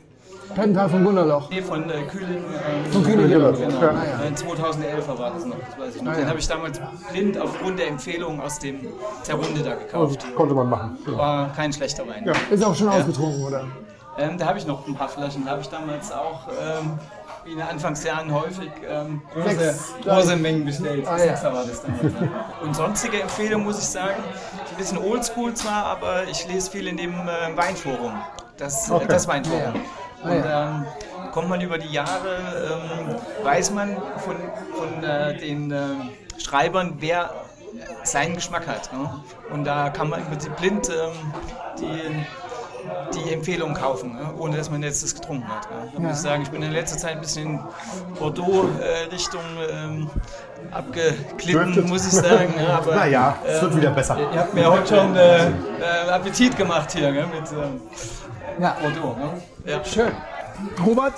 Pental 0.55 0.89
von 0.89 1.03
Gunderloch. 1.03 1.49
Nee, 1.49 1.61
von 1.61 1.89
äh, 1.89 2.03
Kühling. 2.03 2.43
Ähm, 2.43 2.91
Von 2.91 3.03
Kühling, 3.03 3.29
genau. 3.29 3.51
genau. 3.51 3.81
ja. 3.81 3.91
Äh, 4.29 4.35
2011 4.35 5.07
war 5.17 5.31
das 5.31 5.45
noch, 5.45 5.55
das 5.57 5.79
weiß 5.79 5.95
ich 5.95 6.01
noch. 6.01 6.11
Ah, 6.11 6.15
Den 6.15 6.23
ja. 6.23 6.29
habe 6.29 6.39
ich 6.39 6.47
damals 6.47 6.81
blind 7.11 7.37
aufgrund 7.39 7.79
der 7.79 7.87
Empfehlung 7.87 8.39
aus 8.41 8.59
dem, 8.59 8.79
der 9.27 9.35
Runde 9.35 9.61
da 9.63 9.75
gekauft. 9.75 10.25
Konnte 10.35 10.53
man 10.55 10.69
machen. 10.69 10.97
War 11.07 11.51
kein 11.53 11.73
schlechter 11.73 12.07
Wein. 12.07 12.23
Ja. 12.25 12.33
Ist 12.51 12.63
auch 12.63 12.75
schon 12.75 12.87
Ja. 12.87 12.93
ausgetrunken, 12.93 13.43
oder? 13.43 13.65
Ähm, 14.17 14.37
da 14.37 14.45
habe 14.47 14.59
ich 14.59 14.67
noch 14.67 14.87
ein 14.87 14.93
paar 14.95 15.09
Flaschen. 15.09 15.43
Da 15.45 15.51
habe 15.51 15.61
ich 15.61 15.69
damals 15.69 16.11
auch 16.11 16.47
ähm, 16.49 16.99
wie 17.45 17.51
in 17.53 17.57
den 17.57 17.67
Anfangsjahren 17.67 18.31
häufig 18.31 18.69
ähm, 18.87 19.21
große, 19.33 19.55
Sechs. 19.57 19.93
große 20.03 20.35
Mengen 20.35 20.65
bestellt. 20.65 21.07
Ah, 21.07 21.17
ja. 21.17 21.25
War 21.43 21.65
das 21.65 21.81
damals. 21.81 22.13
Und 22.63 22.75
sonstige 22.75 23.21
Empfehlung 23.21 23.63
muss 23.63 23.79
ich 23.79 23.85
sagen, 23.87 24.23
ein 24.69 24.77
bisschen 24.77 24.99
oldschool 24.99 25.53
zwar, 25.55 25.85
aber 25.85 26.27
ich 26.29 26.47
lese 26.47 26.69
viel 26.69 26.87
in 26.87 26.97
dem 26.97 27.11
äh, 27.13 27.57
Weinforum. 27.57 28.13
Das, 28.57 28.89
Okay. 28.91 29.05
das 29.09 29.27
Weinforum. 29.27 29.59
Ja, 29.59 29.65
ja. 29.73 29.79
Und 30.23 30.45
ja. 30.45 30.69
ähm, 30.69 30.85
kommt 31.31 31.49
man 31.49 31.61
über 31.61 31.77
die 31.77 31.91
Jahre, 31.91 32.37
ähm, 32.71 33.15
weiß 33.43 33.71
man 33.71 33.97
von, 34.17 34.35
von 34.77 35.03
äh, 35.03 35.37
den 35.37 35.71
äh, 35.71 35.79
Schreibern, 36.37 36.95
wer 36.99 37.31
seinen 38.03 38.35
Geschmack 38.35 38.67
hat. 38.67 38.91
Ne? 38.93 39.09
Und 39.51 39.65
da 39.65 39.89
kann 39.89 40.09
man 40.09 40.21
im 40.21 40.27
Prinzip 40.27 40.55
blind 40.57 40.89
ähm, 40.89 41.33
die, 41.79 42.25
die 43.15 43.33
Empfehlung 43.33 43.73
kaufen, 43.73 44.13
ne? 44.15 44.33
ohne 44.37 44.57
dass 44.57 44.69
man 44.69 44.81
jetzt 44.83 45.03
das 45.03 45.13
getrunken 45.15 45.47
hat. 45.47 45.67
Da 45.93 45.99
muss 45.99 46.13
ich 46.13 46.17
sagen, 46.19 46.43
ich 46.43 46.49
bin 46.49 46.61
in 46.61 46.71
letzter 46.71 46.97
Zeit 46.97 47.13
ein 47.13 47.21
bisschen 47.21 47.45
in 47.55 47.59
Bordeaux-Richtung 48.19 49.41
ähm, 49.71 50.09
abgeglitten, 50.71 51.73
Driftet. 51.73 51.87
muss 51.87 52.05
ich 52.05 52.13
sagen. 52.13 52.53
Aber, 52.75 52.95
Naja, 52.95 53.35
es 53.45 53.61
wird 53.61 53.75
wieder 53.77 53.91
besser. 53.91 54.17
Ihr 54.33 54.39
habt 54.39 54.53
mir 54.53 54.69
heute 54.71 54.95
schon 54.95 55.15
äh, 55.15 55.47
äh, 55.47 55.51
Appetit 56.11 56.57
gemacht 56.57 56.91
hier 56.91 57.11
mit 57.11 57.51
ähm, 57.51 57.81
Ja. 58.59 58.75
Bordeaux. 58.81 59.15
Ne? 59.17 59.71
Ja. 59.71 59.83
Schön. 59.83 60.11
Robert, 60.85 61.13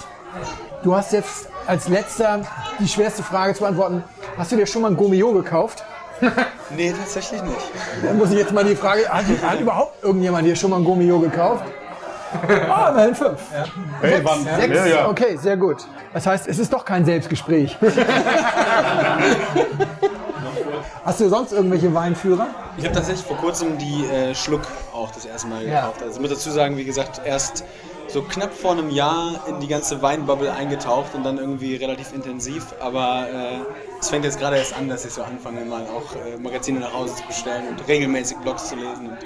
du 0.84 0.96
hast 0.96 1.14
jetzt 1.14 1.50
als 1.68 1.88
letzter 1.88 2.42
die 2.80 2.88
schwerste 2.88 3.24
Frage 3.24 3.54
zu 3.54 3.62
beantworten. 3.62 4.04
Hast 4.38 4.52
du 4.52 4.56
dir 4.56 4.66
schon 4.66 4.82
mal 4.82 4.92
ein 4.92 4.98
Gomio 4.98 5.32
gekauft? 5.34 5.84
Nee, 6.76 6.94
tatsächlich 6.98 7.42
nicht. 7.44 7.58
Dann 8.04 8.18
muss 8.18 8.32
ich 8.32 8.38
jetzt 8.38 8.54
mal 8.54 8.64
die 8.64 8.76
Frage, 8.76 9.08
hat, 9.10 9.26
hat 9.46 9.60
überhaupt 9.60 10.02
irgendjemand 10.04 10.46
hier 10.46 10.56
schon 10.56 10.70
mal 10.70 10.78
ein 10.78 10.86
Gomio 10.86 11.20
gekauft? 11.20 11.64
Ah, 12.70 12.90
immerhin 12.90 13.16
fünf. 13.16 13.40
Hey, 14.02 14.12
Sechs, 14.12 14.26
waren- 14.26 14.44
sechs. 14.44 14.76
ja, 14.76 14.86
ja. 14.86 15.08
Okay, 15.10 15.38
sehr 15.38 15.58
gut. 15.58 15.78
Das 16.14 16.26
heißt, 16.28 16.48
es 16.48 16.60
ist 16.60 16.72
doch 16.74 16.84
kein 16.86 17.06
Selbstgespräch. 17.06 17.78
Hast 21.04 21.20
du 21.20 21.30
sonst 21.30 21.52
irgendwelche 21.54 21.94
Weinführer? 21.94 22.48
Ich 22.78 22.84
habe 22.86 22.96
tatsächlich 22.96 23.26
vor 23.26 23.38
kurzem 23.38 23.78
die 23.78 24.06
äh, 24.08 24.34
Schluck 24.34 24.62
auch 24.94 25.12
das 25.12 25.26
erste 25.26 25.48
Mal 25.48 25.64
Ja. 25.64 25.82
gekauft. 25.82 26.02
Also 26.02 26.16
ich 26.16 26.22
muss 26.22 26.30
dazu 26.32 26.50
sagen, 26.50 26.78
wie 26.78 26.84
gesagt, 26.86 27.22
erst 27.24 27.64
so 28.08 28.22
knapp 28.24 28.54
vor 28.54 28.72
einem 28.72 28.90
Jahr 28.90 29.40
in 29.48 29.60
die 29.60 29.68
ganze 29.68 30.02
Weinbubble 30.02 30.52
eingetaucht 30.52 31.14
und 31.16 31.24
dann 31.24 31.38
irgendwie 31.38 31.76
relativ 31.76 32.14
intensiv. 32.14 32.74
Aber 32.80 33.28
äh, 33.32 33.58
es 34.00 34.10
fängt 34.10 34.26
jetzt 34.26 34.40
gerade 34.40 34.58
erst 34.58 34.76
an, 34.76 34.90
dass 34.90 35.06
ich 35.06 35.14
so 35.14 35.24
anfange, 35.24 35.64
mal 35.66 35.84
auch 35.84 36.16
äh, 36.16 36.38
Magazine 36.38 36.80
nach 36.80 36.94
Hause 36.94 37.16
zu 37.16 37.24
bestellen 37.28 37.66
und 37.70 37.88
regelmäßig 37.88 38.38
Blogs 38.38 38.70
zu 38.70 38.76
lesen. 38.76 39.10
Und, 39.10 39.18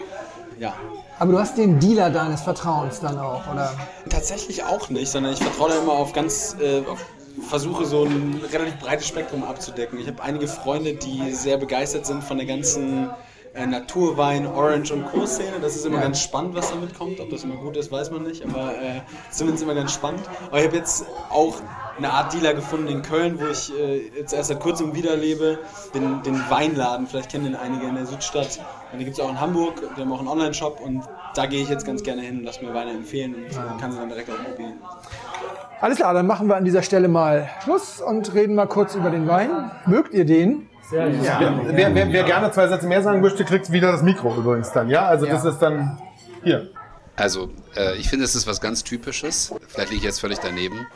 ja. 0.59 0.73
Aber 1.17 1.31
du 1.33 1.39
hast 1.39 1.57
den 1.57 1.79
Dealer 1.79 2.09
deines 2.09 2.41
Vertrauens 2.41 2.99
dann 2.99 3.17
auch, 3.19 3.41
oder? 3.51 3.73
Tatsächlich 4.09 4.63
auch 4.63 4.89
nicht, 4.89 5.09
sondern 5.11 5.33
ich 5.33 5.39
vertraue 5.39 5.69
da 5.69 5.77
immer 5.79 5.93
auf 5.93 6.13
ganz, 6.13 6.55
äh, 6.61 6.81
auf, 6.89 7.03
versuche 7.49 7.85
so 7.85 8.05
ein 8.05 8.41
relativ 8.51 8.77
breites 8.79 9.07
Spektrum 9.07 9.43
abzudecken. 9.43 9.99
Ich 9.99 10.07
habe 10.07 10.21
einige 10.23 10.47
Freunde, 10.47 10.93
die 10.93 11.31
sehr 11.31 11.57
begeistert 11.57 12.05
sind 12.05 12.23
von 12.23 12.37
der 12.37 12.45
ganzen 12.45 13.09
äh, 13.53 13.65
Naturwein, 13.65 14.45
Orange 14.45 14.91
und 14.93 15.05
Co-Szene. 15.07 15.59
Das 15.61 15.75
ist 15.75 15.85
immer 15.85 15.97
Ja. 15.97 16.03
ganz 16.03 16.21
spannend, 16.21 16.55
was 16.55 16.69
damit 16.69 16.97
kommt. 16.97 17.19
Ob 17.19 17.29
das 17.29 17.43
immer 17.43 17.55
gut 17.55 17.75
ist, 17.77 17.91
weiß 17.91 18.11
man 18.11 18.23
nicht, 18.23 18.43
aber 18.45 18.73
äh, 18.73 19.01
zumindest 19.31 19.63
immer 19.63 19.75
ganz 19.75 19.91
spannend. 19.93 20.21
Aber 20.47 20.59
ich 20.59 20.65
habe 20.67 20.77
jetzt 20.77 21.05
auch 21.29 21.55
eine 21.99 22.12
Art 22.12 22.33
Dealer 22.33 22.53
gefunden 22.53 22.88
in 22.88 23.01
Köln, 23.01 23.39
wo 23.39 23.47
ich 23.47 23.71
äh, 23.77 24.09
jetzt 24.17 24.33
erst 24.33 24.49
seit 24.49 24.59
kurzem 24.59 24.95
wieder 24.95 25.15
lebe, 25.15 25.59
den, 25.93 26.23
den 26.23 26.41
Weinladen. 26.49 27.07
Vielleicht 27.07 27.31
kennen 27.31 27.43
den 27.45 27.55
einige 27.55 27.88
in 27.88 27.95
der 27.95 28.05
Südstadt. 28.05 28.59
Und 28.91 28.99
die 28.99 29.05
gibt 29.05 29.17
es 29.17 29.23
auch 29.23 29.29
in 29.29 29.39
Hamburg. 29.39 29.81
Die 29.95 30.01
haben 30.01 30.12
auch 30.12 30.19
einen 30.19 30.27
Online-Shop 30.27 30.79
und 30.79 31.03
da 31.35 31.45
gehe 31.45 31.62
ich 31.62 31.69
jetzt 31.69 31.85
ganz 31.85 32.01
gerne 32.01 32.21
hin 32.21 32.39
und 32.39 32.43
lasse 32.45 32.65
mir 32.65 32.73
Weine 32.73 32.91
empfehlen 32.91 33.35
und 33.35 33.79
kann 33.79 33.91
sie 33.91 33.99
dann 33.99 34.09
direkt 34.09 34.29
auch 34.29 34.43
probieren. 34.43 34.79
Alles 35.81 35.97
klar, 35.97 36.13
dann 36.13 36.27
machen 36.27 36.47
wir 36.47 36.55
an 36.55 36.65
dieser 36.65 36.81
Stelle 36.81 37.07
mal 37.07 37.49
Schluss 37.63 38.01
und 38.01 38.33
reden 38.33 38.55
mal 38.55 38.67
kurz 38.67 38.95
über 38.95 39.12
den 39.12 39.27
Wein. 39.27 39.71
Mögt 39.85 40.13
ihr 40.13 40.25
den? 40.25 40.67
Ja. 40.91 41.05
Wer, 41.67 41.93
wer, 41.93 42.12
wer 42.12 42.23
gerne 42.23 42.51
zwei 42.51 42.67
Sätze 42.67 42.88
mehr 42.88 43.03
sagen 43.03 43.21
möchte, 43.21 43.45
kriegt 43.45 43.71
wieder 43.71 43.91
das 43.91 44.01
Mikro 44.01 44.35
übrigens 44.35 44.71
dann. 44.71 44.89
Ja, 44.89 45.05
also 45.05 45.27
das 45.27 45.45
ist 45.45 45.59
dann 45.59 45.99
hier. 46.43 46.69
Also, 47.15 47.49
äh, 47.75 47.95
ich 47.97 48.09
finde, 48.09 48.25
es 48.25 48.33
ist 48.33 48.47
was 48.47 48.62
ganz 48.62 48.83
Typisches. 48.83 49.53
Vielleicht 49.67 49.89
liege 49.89 49.99
ich 49.99 50.05
jetzt 50.05 50.21
völlig 50.21 50.39
daneben. 50.39 50.88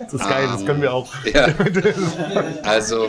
Das 0.00 0.14
ist 0.14 0.28
geil, 0.28 0.48
das 0.52 0.64
können 0.64 0.82
wir 0.82 0.92
auch. 0.92 1.12
Ja. 1.24 1.48
Also, 2.62 3.08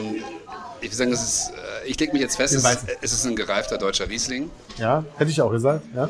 ich 0.82 0.88
würde 0.88 0.96
sagen, 0.96 1.14
es 1.14 1.24
ist, 1.24 1.52
äh, 1.52 1.88
ich 1.88 2.00
lege 2.00 2.14
mich 2.14 2.22
jetzt 2.22 2.36
fest, 2.36 2.54
es, 2.54 2.64
weißen. 2.64 2.90
es 3.02 3.14
ist 3.14 3.26
ein 3.26 3.36
gereifter 3.36 3.78
deutscher 3.78 4.10
Riesling. 4.10 4.50
Ja, 4.78 5.04
hätte 5.18 5.32
ich 5.32 5.42
auch 5.42 5.52
gesagt. 5.52 5.84
Ja. 5.96 6.10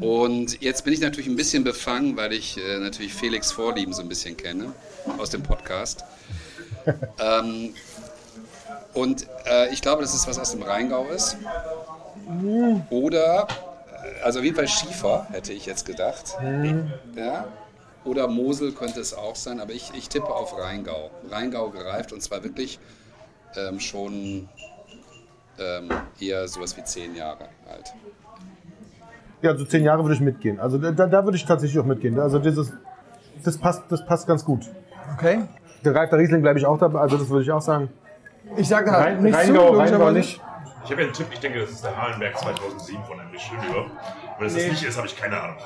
Und 0.00 0.60
jetzt 0.60 0.84
bin 0.84 0.92
ich 0.92 1.00
natürlich 1.00 1.28
ein 1.28 1.36
bisschen 1.36 1.64
befangen, 1.64 2.16
weil 2.16 2.32
ich 2.32 2.58
äh, 2.58 2.78
natürlich 2.78 3.14
Felix 3.14 3.52
Vorlieben 3.52 3.92
so 3.92 4.02
ein 4.02 4.08
bisschen 4.08 4.36
kenne 4.36 4.72
aus 5.18 5.30
dem 5.30 5.42
Podcast. 5.42 6.04
ähm, 7.20 7.74
und 8.94 9.26
äh, 9.46 9.72
ich 9.72 9.80
glaube, 9.80 10.02
dass 10.02 10.14
es 10.14 10.26
was 10.26 10.38
aus 10.38 10.52
dem 10.52 10.62
Rheingau 10.62 11.06
ist. 11.06 11.36
Oder, 12.90 13.46
äh, 14.02 14.22
also 14.24 14.40
auf 14.40 14.44
jeden 14.44 14.56
Fall 14.56 14.68
Schiefer, 14.68 15.26
hätte 15.30 15.52
ich 15.52 15.66
jetzt 15.66 15.86
gedacht. 15.86 16.36
Ja? 17.16 17.46
Oder 18.04 18.26
Mosel 18.28 18.72
könnte 18.72 19.00
es 19.00 19.14
auch 19.14 19.36
sein, 19.36 19.60
aber 19.60 19.72
ich, 19.72 19.92
ich 19.94 20.08
tippe 20.08 20.26
auf 20.28 20.58
Rheingau. 20.58 21.10
Rheingau 21.30 21.70
gereift 21.70 22.12
und 22.12 22.20
zwar 22.22 22.42
wirklich 22.42 22.80
ähm, 23.56 23.78
schon 23.78 24.48
ähm, 25.58 25.88
eher 26.20 26.48
sowas 26.48 26.76
wie 26.76 26.82
zehn 26.84 27.14
Jahre 27.14 27.44
alt. 27.70 27.92
Ja, 29.42 29.56
so 29.56 29.64
zehn 29.64 29.84
Jahre 29.84 30.02
würde 30.02 30.14
ich 30.14 30.20
mitgehen. 30.20 30.58
Also 30.60 30.78
da, 30.78 30.90
da 31.06 31.24
würde 31.24 31.36
ich 31.36 31.44
tatsächlich 31.44 31.78
auch 31.80 31.84
mitgehen. 31.84 32.18
Also 32.18 32.38
dieses, 32.38 32.72
das 33.44 33.58
passt, 33.58 33.82
das 33.88 34.04
passt 34.06 34.26
ganz 34.26 34.44
gut. 34.44 34.64
Okay. 35.16 35.42
Gereifter 35.82 36.16
Riesling 36.18 36.42
bleibe 36.42 36.58
ich 36.58 36.66
auch 36.66 36.78
dabei. 36.78 37.00
Also 37.00 37.18
das 37.18 37.28
würde 37.28 37.42
ich 37.42 37.50
auch 37.52 37.60
sagen. 37.62 37.90
Ich 38.56 38.68
sage 38.68 38.90
da 38.90 38.98
Rhein- 38.98 39.22
nichts 39.22 39.38
zu, 39.40 39.46
Rheingau, 39.52 39.62
Rheingau 39.66 39.78
logischerweise. 39.78 40.18
nicht. 40.18 40.40
Ich 40.84 40.90
habe 40.90 41.00
ja 41.02 41.06
einen 41.06 41.14
Tipp, 41.14 41.26
ich 41.32 41.40
denke, 41.40 41.60
das 41.60 41.70
ist 41.70 41.84
der 41.84 41.96
Halenberg 42.00 42.36
2007 42.38 43.04
von 43.04 43.20
Emily 43.20 43.38
Schönüber. 43.38 43.86
Wenn 44.38 44.46
es 44.46 44.54
das 44.54 44.64
nicht 44.64 44.84
ist, 44.84 44.96
habe 44.96 45.06
ich 45.06 45.16
keine 45.16 45.40
Ahnung. 45.40 45.56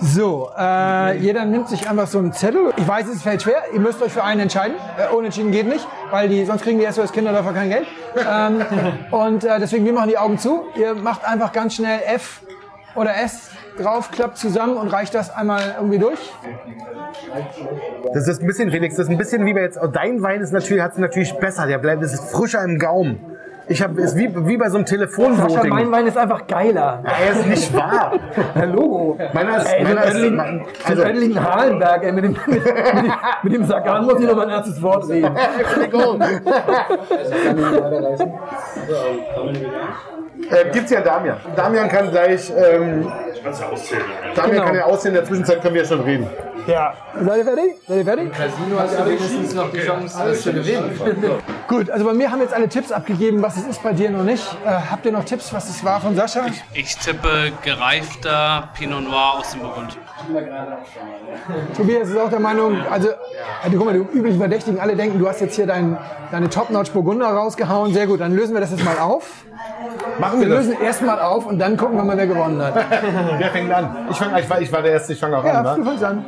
So, 0.00 0.50
äh, 0.58 1.16
jeder 1.18 1.44
nimmt 1.44 1.68
sich 1.68 1.88
einfach 1.88 2.08
so 2.08 2.18
einen 2.18 2.32
Zettel. 2.32 2.72
Ich 2.76 2.86
weiß, 2.86 3.06
es 3.08 3.22
fällt 3.22 3.42
schwer. 3.42 3.62
Ihr 3.72 3.80
müsst 3.80 4.02
euch 4.02 4.12
für 4.12 4.24
einen 4.24 4.40
entscheiden. 4.40 4.76
Äh, 4.98 5.14
unentschieden 5.14 5.52
geht 5.52 5.66
nicht, 5.66 5.86
weil 6.10 6.28
die, 6.28 6.44
sonst 6.44 6.62
kriegen 6.62 6.78
die 6.78 6.90
SOS 6.90 7.12
Kinderdörfer 7.12 7.52
kein 7.52 7.70
Geld. 7.70 7.86
Ähm, 8.28 8.62
und 9.12 9.44
äh, 9.44 9.58
deswegen, 9.60 9.84
wir 9.84 9.92
machen 9.92 10.08
die 10.08 10.18
Augen 10.18 10.38
zu. 10.38 10.64
Ihr 10.76 10.94
macht 10.94 11.24
einfach 11.24 11.52
ganz 11.52 11.76
schnell 11.76 12.00
F 12.06 12.42
oder 12.96 13.16
S 13.16 13.50
drauf, 13.78 14.10
klappt 14.10 14.36
zusammen 14.36 14.76
und 14.76 14.88
reicht 14.88 15.14
das 15.14 15.30
einmal 15.30 15.74
irgendwie 15.76 15.98
durch. 15.98 16.18
Das 18.12 18.28
ist 18.28 18.40
ein 18.40 18.46
bisschen, 18.46 18.70
Felix, 18.70 18.96
das 18.96 19.06
ist 19.06 19.10
ein 19.10 19.18
bisschen 19.18 19.44
wie 19.46 19.54
bei 19.54 19.62
jetzt. 19.62 19.78
Dein 19.92 20.22
Wein 20.22 20.40
ist 20.40 20.52
natürlich, 20.52 20.82
hat 20.82 20.92
es 20.92 20.98
natürlich 20.98 21.32
besser. 21.34 21.66
Der 21.66 21.78
bleibt, 21.78 22.02
das 22.02 22.14
ist 22.14 22.30
frischer 22.30 22.62
im 22.62 22.78
Gaumen. 22.78 23.33
Ich 23.66 23.82
habe, 23.82 24.00
ist 24.02 24.14
wie, 24.16 24.28
wie 24.46 24.56
bei 24.58 24.68
so 24.68 24.76
einem 24.76 24.86
Sascha, 24.86 24.96
Telefonvoting. 24.96 25.70
mein 25.70 25.90
Wein 25.90 26.06
ist 26.06 26.18
einfach 26.18 26.46
geiler. 26.46 27.02
Ja, 27.04 27.10
er 27.24 27.32
ist 27.32 27.46
nicht 27.46 27.74
wahr. 27.74 28.12
Der 28.54 28.66
Logo. 28.66 29.18
Meiner 29.32 29.56
ist, 29.58 29.72
Ey, 29.72 29.84
meiner 29.84 30.04
ist, 30.04 30.14
Ödling, 30.16 30.36
mein- 30.36 30.64
so 30.86 30.90
also, 30.90 31.02
Ödling 31.04 31.42
Halenberg, 31.42 32.02
ey, 32.04 32.12
mit 32.12 32.24
dem, 32.24 32.36
mit, 32.46 32.64
mit, 32.64 33.12
mit 33.42 33.52
dem 33.54 33.64
Sagan 33.64 34.04
muss 34.04 34.20
ich 34.20 34.26
noch 34.26 34.36
mal 34.36 34.44
ein 34.46 34.50
erstes 34.50 34.82
Wort 34.82 35.08
reden. 35.08 35.34
äh, 40.50 40.70
gibt's 40.72 40.90
ja 40.90 41.00
Damian. 41.00 41.36
Damian 41.56 41.88
kann 41.88 42.10
gleich, 42.10 42.50
ähm, 42.56 43.10
Ich 43.34 43.42
kann 43.42 43.52
es 43.52 43.60
ja 43.60 43.68
auszählen. 43.68 44.02
Damian 44.34 44.52
Genau. 44.52 44.64
kann 44.66 44.74
ja 44.76 44.84
aussehen. 44.84 45.08
In 45.10 45.14
der 45.16 45.24
Zwischenzeit 45.24 45.62
können 45.62 45.74
wir 45.74 45.82
ja 45.82 45.88
schon 45.88 46.00
reden. 46.00 46.26
Ja. 46.66 46.94
Seid 47.22 47.38
ihr 47.38 47.44
fertig? 47.44 47.64
Seid 47.86 47.96
ihr 47.98 48.04
fertig? 48.04 48.32
Casino 48.32 48.78
hast 48.78 48.98
du 48.98 49.04
wenigstens 49.06 49.54
noch 49.54 49.70
die 49.70 49.80
Chance, 49.80 50.18
das 50.26 50.40
zu 50.42 50.52
gewinnen. 50.52 50.98
Gut, 51.68 51.90
also 51.90 52.04
bei 52.06 52.14
mir 52.14 52.30
haben 52.30 52.40
jetzt 52.40 52.54
alle 52.54 52.68
Tipps 52.68 52.90
abgegeben, 52.92 53.42
was 53.42 53.53
es 53.56 53.64
ist 53.66 53.82
bei 53.82 53.92
dir 53.92 54.10
noch 54.10 54.22
nicht. 54.22 54.44
Äh, 54.64 54.70
habt 54.90 55.04
ihr 55.06 55.12
noch 55.12 55.24
Tipps, 55.24 55.52
was 55.52 55.68
es 55.68 55.84
war 55.84 56.00
von 56.00 56.14
Sascha? 56.16 56.46
Ich 56.72 56.96
tippe 56.96 57.52
gereifter 57.62 58.68
Pinot 58.74 59.02
Noir 59.04 59.34
aus 59.38 59.50
dem 59.52 59.60
Burgund. 59.60 59.96
Tobias 61.76 62.08
ist 62.08 62.16
auch 62.18 62.30
der 62.30 62.40
Meinung, 62.40 62.78
also, 62.90 63.08
also 63.62 63.76
guck 63.76 63.86
mal, 63.86 63.92
die 63.92 63.98
üblichen 64.16 64.38
Verdächtigen, 64.38 64.80
alle 64.80 64.96
denken, 64.96 65.18
du 65.18 65.28
hast 65.28 65.40
jetzt 65.40 65.56
hier 65.56 65.66
dein, 65.66 65.96
deine 66.30 66.48
Top-Notch 66.48 66.90
Burgunder 66.92 67.28
rausgehauen. 67.28 67.92
Sehr 67.92 68.06
gut, 68.06 68.20
dann 68.20 68.34
lösen 68.34 68.54
wir 68.54 68.60
das 68.60 68.70
jetzt 68.70 68.84
mal 68.84 68.98
auf. 68.98 69.44
Machen 70.18 70.40
Wir 70.40 70.48
wir 70.48 70.56
das. 70.56 70.66
lösen 70.66 70.82
erst 70.82 71.02
mal 71.02 71.20
auf 71.20 71.46
und 71.46 71.58
dann 71.58 71.76
gucken 71.76 71.96
wir 71.96 72.04
mal, 72.04 72.16
wer 72.16 72.26
gewonnen 72.26 72.62
hat. 72.62 72.74
Wer 73.38 73.50
fängt 73.50 73.72
an? 73.72 73.96
Ich, 74.10 74.16
fang, 74.16 74.36
ich, 74.36 74.48
war, 74.48 74.60
ich 74.60 74.72
war 74.72 74.82
der 74.82 74.92
Erste, 74.92 75.12
ich 75.12 75.20
fange 75.20 75.38
auch 75.38 75.44
Ja, 75.44 75.60
an. 75.60 75.76
du 75.76 75.82
Ne? 75.82 75.86
fängst 75.88 76.04
an. 76.04 76.24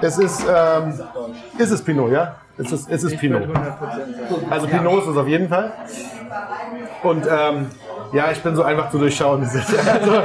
Es 0.00 0.18
ist, 0.18 0.44
ähm, 0.48 1.00
ist 1.58 1.70
es 1.70 1.82
Pinot, 1.82 2.10
ja? 2.12 2.34
Es 2.56 2.70
ist, 2.70 2.88
es 2.90 3.02
ist 3.02 3.18
Pinot. 3.18 3.42
Also 4.48 4.66
Pinot 4.68 5.02
ist 5.02 5.08
es 5.08 5.16
auf 5.16 5.26
jeden 5.26 5.48
Fall. 5.48 5.72
Und 7.02 7.26
ähm, 7.26 7.70
ja, 8.12 8.30
ich 8.30 8.42
bin 8.42 8.54
so 8.54 8.62
einfach 8.62 8.90
zu 8.90 8.98
durchschauen. 8.98 9.42
Also, 9.86 10.22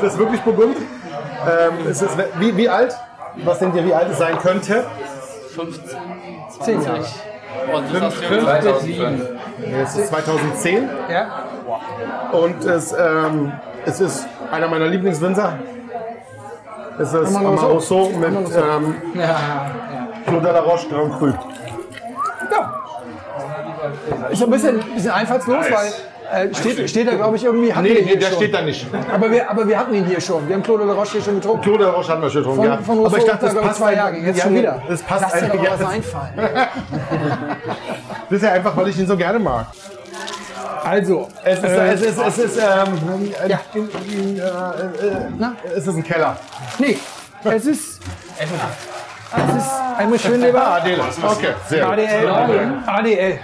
das, 0.00 0.12
ist 0.12 0.18
wirklich 0.18 0.40
Burgund. 0.40 0.76
Ähm, 0.76 1.86
es 1.88 2.00
ist, 2.00 2.16
wie, 2.38 2.56
wie 2.56 2.68
alt? 2.68 2.96
Was 3.44 3.58
denkt 3.58 3.76
ihr, 3.76 3.84
wie 3.84 3.92
alt 3.94 4.08
es 4.10 4.18
sein 4.18 4.38
könnte? 4.38 4.84
15, 5.54 5.98
Zehn 6.60 6.82
Jahre. 6.82 7.04
Und 7.74 7.94
das 7.94 8.02
hast 8.02 8.20
du 8.20 8.34
ja 8.34 8.40
2007. 8.42 9.28
Ja, 9.58 9.78
Es 9.82 9.96
ist 9.96 10.08
2010 10.08 10.88
Ja? 11.10 11.44
und 12.32 12.64
es, 12.64 12.92
ähm, 12.92 13.52
es 13.84 14.00
ist 14.00 14.26
einer 14.50 14.68
meiner 14.68 14.86
Lieblingswinzer. 14.86 15.58
Es 16.98 17.12
ist 17.12 17.36
Amaro 17.36 17.48
Amaroso 17.48 18.10
mit 18.18 18.30
ähm, 18.30 18.94
Ja, 19.14 19.22
ja. 19.22 20.05
Claude 20.26 20.42
de 20.46 20.52
la 20.52 20.60
Roche 20.60 20.88
Grand 20.88 21.12
Cru. 21.18 21.32
Ist 24.30 24.42
ein 24.42 24.50
bisschen, 24.50 24.80
bisschen 24.94 25.10
einfallslos, 25.10 25.64
weil 25.70 26.48
äh, 26.50 26.54
steht, 26.54 26.90
steht 26.90 27.06
da, 27.08 27.14
glaube 27.14 27.36
ich, 27.36 27.44
irgendwie. 27.44 27.72
hatten 27.72 27.84
Nee, 27.84 27.94
wir 27.94 28.02
nee, 28.02 28.08
hier 28.08 28.18
der 28.18 28.26
schon. 28.28 28.36
steht 28.36 28.54
da 28.54 28.62
nicht. 28.62 28.86
Aber 29.14 29.30
wir, 29.30 29.48
aber 29.48 29.68
wir 29.68 29.78
hatten 29.78 29.94
ihn 29.94 30.04
hier 30.06 30.20
schon. 30.20 30.46
Wir 30.48 30.56
haben 30.56 30.62
Claude 30.64 30.84
de 30.84 30.88
la 30.92 30.98
Roche 30.98 31.12
hier 31.12 31.22
schon 31.22 31.36
getrunken. 31.36 31.62
Claude 31.62 31.78
de 31.78 31.86
la 31.86 31.92
Roche 31.92 32.08
hatten 32.12 32.22
wir 32.22 32.30
schon 32.30 32.42
getrunken, 32.42 32.62
Von, 32.62 32.70
ja. 32.72 32.78
von 32.78 33.06
Aber 33.06 33.18
ich 33.18 33.24
dachte, 33.24 33.44
das 33.46 33.54
ich, 33.54 33.60
passt 33.60 33.78
zwei 33.78 33.86
ein- 33.90 33.96
Jahre. 33.96 34.16
Jetzt 34.16 34.36
ja, 34.38 34.44
schon 34.44 34.54
wieder. 34.56 34.82
das 34.88 35.02
passt 35.02 35.22
Lass 35.22 35.32
dir 35.32 35.38
einfach- 35.42 35.56
doch 35.56 35.62
ja, 35.64 35.70
mal 35.70 35.78
was 35.78 35.80
das- 35.80 35.90
einfallen. 35.94 36.32
Das 38.28 38.36
ist 38.38 38.42
ja 38.42 38.52
einfach, 38.52 38.76
weil 38.76 38.88
ich 38.88 38.98
ihn 38.98 39.06
so 39.06 39.16
gerne 39.16 39.38
mag. 39.38 39.66
Also, 40.82 41.28
Es 41.44 41.58
ist, 41.58 41.64
äh, 41.64 41.92
es 41.94 42.00
ist, 42.02 42.18
es 42.18 42.38
ist, 42.38 42.56
ähm, 42.58 43.32
äh, 43.44 43.48
Ja. 43.50 43.60
in, 43.74 43.88
in, 44.12 44.38
äh, 44.38 44.42
äh, 44.42 44.46
Na? 45.38 45.54
es 45.76 45.86
ist 45.86 45.94
ein 45.96 46.02
Keller. 46.02 46.36
nee, 46.78 46.98
es 47.44 47.66
ist. 47.66 48.00
Es 49.34 49.56
ist 49.56 49.72
einmal 49.98 50.18
Schönleber. 50.18 50.66
Ah, 50.66 50.76
Adele. 50.76 51.02
Okay, 51.22 51.54
sehr 51.68 51.84
gut. 51.84 51.92
ADL. 51.92 52.82
ADL. 52.86 53.38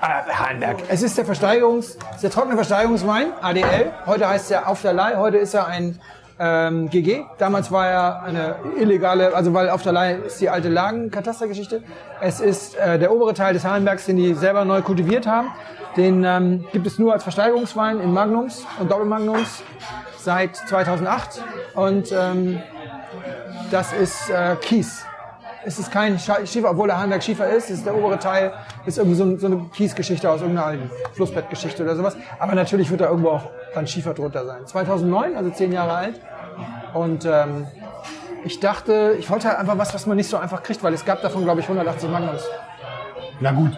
Hahnberg. 0.00 0.78
Es 0.88 1.02
ist 1.02 1.18
der 1.18 1.24
Versteigerungs, 1.24 1.98
der 2.22 2.30
trockene 2.30 2.54
Versteigerungswein, 2.54 3.32
ADL. 3.42 3.92
Heute 4.06 4.28
heißt 4.28 4.50
er 4.50 4.68
Auf 4.68 4.82
der 4.82 4.92
Leih, 4.92 5.16
heute 5.16 5.38
ist 5.38 5.54
er 5.54 5.66
ein 5.66 5.98
ähm, 6.38 6.88
GG. 6.88 7.24
Damals 7.38 7.72
war 7.72 7.88
er 7.88 8.22
eine 8.22 8.56
illegale, 8.78 9.34
also 9.34 9.52
weil 9.54 9.70
Auf 9.70 9.82
der 9.82 9.92
Leih 9.92 10.18
ist 10.26 10.40
die 10.40 10.48
alte 10.48 10.68
Lagenkatastergeschichte. 10.68 11.82
Es 12.20 12.40
ist 12.40 12.76
äh, 12.76 12.98
der 12.98 13.12
obere 13.12 13.34
Teil 13.34 13.54
des 13.54 13.64
Hahnbergs, 13.64 14.06
den 14.06 14.16
die 14.16 14.34
selber 14.34 14.64
neu 14.64 14.82
kultiviert 14.82 15.26
haben. 15.26 15.48
Den 15.96 16.22
ähm, 16.24 16.64
gibt 16.72 16.86
es 16.86 16.98
nur 16.98 17.12
als 17.12 17.24
Versteigerungswein 17.24 18.00
in 18.00 18.12
Magnums 18.12 18.64
und 18.78 18.90
Doppelmagnums 18.90 19.64
seit 20.16 20.54
2008. 20.56 21.42
Und 21.74 22.12
ähm, 22.12 22.62
das 23.70 23.92
ist 23.92 24.30
äh, 24.30 24.54
Kies. 24.60 25.04
Es 25.64 25.78
ist 25.78 25.90
kein 25.90 26.18
Schiefer, 26.18 26.70
obwohl 26.70 26.86
der 26.88 26.98
Hahnberg 27.00 27.22
Schiefer 27.22 27.48
ist. 27.48 27.68
ist 27.70 27.84
der 27.84 27.94
obere 27.94 28.18
Teil 28.18 28.52
ist 28.86 28.96
irgendwie 28.98 29.16
so, 29.16 29.24
ein- 29.24 29.38
so 29.38 29.46
eine 29.46 29.66
Kiesgeschichte 29.74 30.30
aus 30.30 30.40
irgendeiner 30.40 30.66
alten 30.68 30.90
Flussbettgeschichte 31.14 31.82
oder 31.82 31.96
sowas. 31.96 32.16
Aber 32.38 32.54
natürlich 32.54 32.90
wird 32.90 33.00
da 33.00 33.06
irgendwo 33.08 33.30
auch 33.30 33.50
dann 33.74 33.86
Schiefer 33.86 34.14
drunter 34.14 34.44
sein. 34.46 34.66
2009, 34.66 35.36
also 35.36 35.50
zehn 35.50 35.72
Jahre 35.72 35.92
alt. 35.92 36.20
Und 36.94 37.24
ähm, 37.26 37.66
ich 38.44 38.60
dachte, 38.60 39.16
ich 39.18 39.28
wollte 39.30 39.48
halt 39.48 39.58
einfach 39.58 39.76
was, 39.78 39.92
was 39.94 40.06
man 40.06 40.16
nicht 40.16 40.30
so 40.30 40.36
einfach 40.38 40.62
kriegt, 40.62 40.82
weil 40.82 40.94
es 40.94 41.04
gab 41.04 41.20
davon, 41.22 41.44
glaube 41.44 41.60
ich, 41.60 41.66
180 41.66 42.08
Magnums. 42.08 42.42
Na 43.40 43.52
gut. 43.52 43.72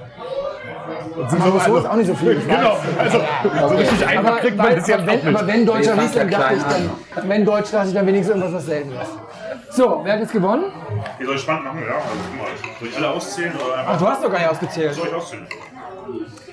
Aber 1.16 1.61
so 1.61 1.77
ist 1.79 1.87
auch 1.87 1.95
nicht 1.97 2.07
so 2.07 2.14
viel. 2.14 2.40
Genau, 2.47 2.77
also 2.99 3.21
so 3.69 3.75
richtig 3.77 4.07
einfach 4.07 4.31
Aber, 4.33 4.38
kriegt 4.40 4.57
man 4.57 4.66
weil, 4.66 4.75
das 4.77 4.85
auch 4.85 5.07
wenn, 5.07 5.07
nicht. 5.07 5.27
aber 5.27 5.47
wenn 5.47 5.66
deutscher 5.66 5.95
Riesling, 6.01 6.31
dachte 6.31 6.55
ja 6.55 6.59
ich 6.59 6.62
dann, 7.16 7.29
wenn 7.29 7.45
Deutsch, 7.45 7.71
dachte 7.73 7.88
ich 7.88 7.95
dann 7.95 8.07
wenigstens 8.07 8.37
irgendwas, 8.37 8.55
was 8.59 8.66
selten 8.66 8.93
ist. 8.93 9.11
So, 9.70 10.01
wer 10.03 10.14
hat 10.14 10.20
jetzt 10.20 10.33
gewonnen? 10.33 10.64
Ihr 11.18 11.27
sollt 11.27 11.40
spannend 11.40 11.64
machen, 11.64 11.83
ja. 11.87 11.94
Also, 11.94 12.07
guck 12.31 12.38
mal, 12.38 12.46
soll 12.79 12.88
ich 12.88 12.96
alle 12.96 13.11
auszählen 13.11 13.53
oder 13.55 13.77
einfach. 13.79 13.92
Ach, 13.94 13.99
du 13.99 14.09
hast 14.09 14.25
doch 14.25 14.31
gar 14.31 14.38
nicht 14.38 14.49
ausgezählt. 14.51 14.94
Soll 14.94 15.09
ich 15.09 15.14
auszählen? 15.14 15.46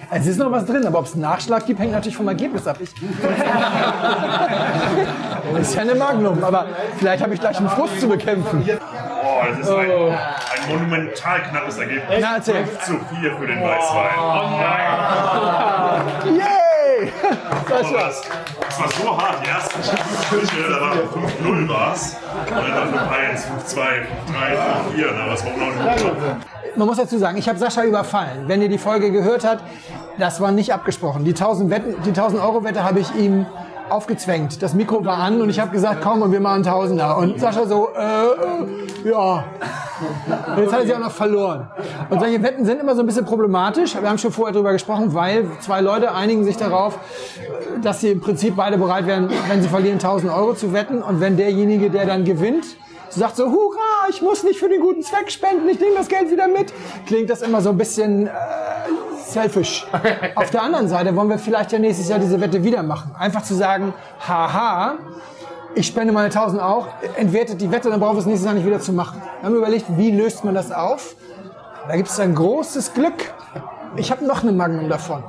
Es 0.10 0.26
ist 0.26 0.38
noch 0.38 0.50
was 0.52 0.65
drin, 0.65 0.86
aber 0.88 1.00
ob 1.00 1.06
es 1.06 1.13
einen 1.13 1.24
Nachschlag 1.24 1.65
gibt, 1.65 1.80
hängt 1.82 1.91
natürlich 1.91 2.15
vom 2.15 2.30
Ergebnis 2.30 2.65
ab. 2.65 2.78
Ich, 2.80 2.89
das 5.54 5.67
ist 5.67 5.76
ja 5.76 5.82
eine 5.82 5.96
Magnum, 5.96 6.41
aber 6.43 6.65
vielleicht 6.98 7.22
habe 7.22 7.34
ich 7.34 7.41
gleich 7.41 7.58
einen 7.58 7.67
Frust 7.70 8.00
zu 8.00 8.08
bekämpfen. 8.08 8.63
Oh, 8.63 9.41
das 9.50 9.60
ist 9.60 9.70
ein, 9.70 9.91
ein 9.91 10.17
monumental 10.70 11.41
knappes 11.41 11.78
Ergebnis. 11.78 12.20
Na, 12.22 12.36
erzähl. 12.36 12.65
5 12.65 12.84
zu 12.86 12.93
4 13.20 13.36
für 13.36 13.48
den 13.48 13.62
Weißwein. 13.62 14.17
Oh 14.17 14.62
nein! 14.62 16.38
Yay! 16.38 16.57
Das, 17.69 18.21
das 18.60 18.80
war 18.80 18.89
so 18.89 19.17
hart. 19.17 19.43
Die 19.43 19.49
erste 19.49 19.80
Küche, 20.30 20.69
da 20.69 20.82
war 20.82 20.93
5-0 20.93 21.69
war 21.69 21.93
es. 21.93 22.15
Und 22.45 22.51
dann 22.51 22.93
5-1, 22.93 23.47
5-2, 23.65 23.77
5-3, 23.77 23.97
5-4. 24.95 25.12
Na, 25.15 25.32
was 25.32 25.45
war 25.45 25.51
auch 25.51 25.58
noch 25.58 26.77
Man 26.77 26.88
muss 26.88 26.97
dazu 26.97 27.17
sagen, 27.17 27.38
ich 27.38 27.49
habe 27.49 27.60
Sascha 27.60 27.84
überfallen. 27.84 28.47
Wenn 28.47 28.62
ihr 28.62 28.69
die 28.69 28.77
Folge 28.77 29.12
gehört 29.12 29.45
habt, 29.45 29.63
das 30.17 30.39
war 30.39 30.51
nicht 30.51 30.73
abgesprochen. 30.73 31.25
Die 31.25 31.32
1000, 31.32 31.69
Wetten, 31.69 31.95
die 32.03 32.10
1000 32.10 32.41
Euro 32.41 32.63
Wette 32.63 32.84
habe 32.84 32.99
ich 32.99 33.13
ihm 33.15 33.45
aufgezwängt. 33.89 34.62
Das 34.62 34.73
Mikro 34.73 35.04
war 35.06 35.17
an 35.17 35.41
und 35.41 35.50
ich 35.50 35.60
habe 35.60 35.71
gesagt, 35.71 36.02
komm 36.02 36.21
und 36.21 36.32
wir 36.32 36.39
machen 36.39 36.63
Tausender. 36.63 37.17
Und 37.17 37.39
Sascha 37.39 37.65
so, 37.65 37.89
äh, 37.95 38.00
äh, 38.00 39.10
ja. 39.10 39.45
Und 40.56 40.63
jetzt 40.63 40.73
hat 40.73 40.82
er 40.82 40.86
sie 40.86 40.93
auch 40.93 41.00
noch 41.00 41.12
verloren. 41.12 41.67
Und 42.10 42.19
solche 42.19 42.41
Wetten 42.43 42.65
sind 42.65 42.80
immer 42.80 42.95
so 42.95 43.02
ein 43.02 43.06
bisschen 43.06 43.26
problematisch. 43.26 43.95
Wir 44.00 44.10
haben 44.10 44.17
schon 44.17 44.32
vorher 44.32 44.54
drüber 44.54 44.71
gesprochen, 44.71 45.13
weil 45.13 45.45
zwei 45.60 45.82
Leute 45.82 46.13
einigen 46.13 46.43
sich 46.43 46.58
darauf, 46.58 47.00
dass 47.82 48.02
sie 48.02 48.12
im 48.12 48.21
Prinzip 48.21 48.56
beide 48.56 48.78
bereit 48.78 49.08
wären, 49.08 49.30
wenn 49.47 49.62
sie 49.62 49.69
verlieren, 49.69 49.95
1000 49.95 50.32
Euro 50.32 50.54
zu 50.54 50.73
wetten. 50.73 51.02
Und 51.02 51.19
wenn 51.19 51.38
derjenige, 51.38 51.89
der 51.89 52.06
dann 52.06 52.26
gewinnt, 52.26 52.65
sagt 53.10 53.36
so, 53.36 53.45
hurra, 53.45 54.10
ich 54.10 54.21
muss 54.21 54.43
nicht 54.43 54.60
für 54.60 54.69
den 54.69 54.82
guten 54.82 55.02
Zweck 55.02 55.32
spenden, 55.32 55.67
ich 55.69 55.80
nehme 55.80 55.95
das 55.95 56.08
Geld 56.08 56.32
wieder 56.32 56.47
mit, 56.47 56.73
klingt 57.06 57.30
das 57.30 57.41
immer 57.41 57.62
so 57.62 57.69
ein 57.69 57.78
bisschen 57.78 58.28
äh, 58.28 58.30
selfish. 59.38 59.86
Auf 60.36 60.50
der 60.50 60.63
anderen 60.63 60.88
Seite 60.88 61.15
wollen 61.15 61.30
wir 61.30 61.38
vielleicht 61.38 61.71
ja 61.71 61.80
nächstes 61.80 62.10
Jahr 62.10 62.19
diese 62.19 62.41
Wette 62.41 62.63
wieder 62.63 62.82
machen. 62.82 63.12
Einfach 63.17 63.43
zu 63.43 63.54
sagen, 63.54 63.93
haha, 64.28 64.95
ich 65.76 65.86
spende 65.86 66.12
meine 66.12 66.28
1000 66.28 66.62
auch, 66.62 66.88
entwertet 67.17 67.62
die 67.62 67.71
Wette, 67.71 67.89
dann 67.89 68.00
brauchen 68.00 68.15
wir 68.15 68.21
es 68.21 68.26
nächstes 68.26 68.45
Jahr 68.45 68.56
nicht 68.56 68.65
wieder 68.65 68.80
zu 68.80 68.93
machen. 68.93 69.21
Wir 69.39 69.50
haben 69.50 69.56
überlegt, 69.56 69.86
wie 69.95 70.12
löst 70.12 70.43
man 70.43 70.56
das 70.56 70.71
auf? 70.71 71.15
Da 71.88 71.95
gibt 71.95 72.10
es 72.10 72.19
ein 72.19 72.34
großes 72.34 72.93
Glück. 72.95 73.34
Ich 73.95 74.12
habe 74.12 74.26
noch 74.26 74.41
eine 74.41 74.52
Magnum 74.52 74.89
davon. 74.89 75.23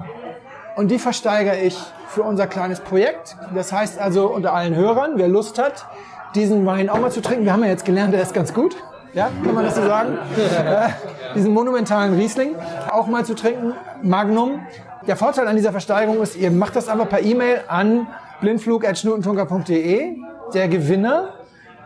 Und 0.74 0.90
die 0.90 0.98
versteigere 0.98 1.58
ich 1.58 1.76
für 2.08 2.22
unser 2.22 2.46
kleines 2.46 2.80
Projekt. 2.80 3.36
Das 3.54 3.72
heißt 3.72 3.98
also 3.98 4.28
unter 4.28 4.54
allen 4.54 4.74
Hörern, 4.74 5.12
wer 5.16 5.28
Lust 5.28 5.58
hat, 5.58 5.86
diesen 6.34 6.64
Wein 6.64 6.88
auch 6.88 6.98
mal 6.98 7.10
zu 7.10 7.20
trinken. 7.20 7.44
Wir 7.44 7.52
haben 7.52 7.62
ja 7.62 7.68
jetzt 7.68 7.84
gelernt, 7.84 8.14
der 8.14 8.22
ist 8.22 8.32
ganz 8.32 8.54
gut. 8.54 8.76
Ja, 9.14 9.30
kann 9.44 9.54
man 9.54 9.64
das 9.64 9.76
so 9.76 9.82
sagen? 9.82 10.18
äh, 10.36 10.88
diesen 11.34 11.52
monumentalen 11.52 12.14
Riesling 12.14 12.54
auch 12.90 13.06
mal 13.06 13.24
zu 13.24 13.34
trinken. 13.34 13.74
Magnum. 14.02 14.60
Der 15.06 15.16
Vorteil 15.16 15.48
an 15.48 15.56
dieser 15.56 15.72
Versteigerung 15.72 16.20
ist, 16.20 16.36
ihr 16.36 16.50
macht 16.50 16.76
das 16.76 16.88
einfach 16.88 17.08
per 17.08 17.22
E-Mail 17.22 17.62
an 17.68 18.06
blindflug.schnutentunker.de. 18.40 20.16
Der 20.54 20.68
Gewinner 20.68 21.34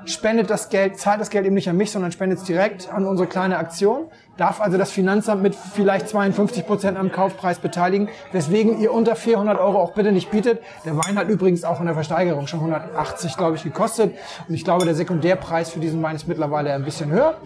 spendet 0.05 0.50
das 0.50 0.68
Geld, 0.68 0.98
zahlt 0.98 1.20
das 1.20 1.30
Geld 1.30 1.46
eben 1.46 1.55
nicht 1.55 1.68
an 1.68 1.76
mich, 1.76 1.90
sondern 1.90 2.12
spendet 2.12 2.38
es 2.38 2.44
direkt 2.44 2.92
an 2.92 3.07
unsere 3.07 3.28
kleine 3.28 3.59
Aktion. 3.59 4.07
Darf 4.36 4.61
also 4.61 4.78
das 4.78 4.90
Finanzamt 4.90 5.42
mit 5.42 5.55
vielleicht 5.55 6.09
52 6.09 6.66
Prozent 6.66 6.98
am 6.98 7.12
Kaufpreis 7.12 7.59
beteiligen, 7.59 8.09
weswegen 8.32 8.80
ihr 8.80 8.92
unter 8.92 9.14
400 9.14 9.59
Euro 9.59 9.78
auch 9.78 9.92
bitte 9.92 10.11
nicht 10.11 10.30
bietet. 10.30 10.61
Der 10.84 10.96
Wein 10.96 11.18
hat 11.18 11.28
übrigens 11.28 11.64
auch 11.64 11.80
in 11.80 11.86
der 11.86 11.94
Versteigerung 11.94 12.46
schon 12.46 12.61
180, 12.61 13.36
glaube 13.36 13.57
ich, 13.57 13.62
gekostet. 13.62 14.14
Und 14.48 14.55
ich 14.55 14.64
glaube, 14.64 14.84
der 14.84 14.94
Sekundärpreis 14.94 15.70
für 15.70 15.80
diesen 15.80 16.03
Wein 16.03 16.16
ist 16.16 16.26
mittlerweile 16.26 16.72
ein 16.72 16.84
bisschen 16.84 17.11
höher. 17.11 17.36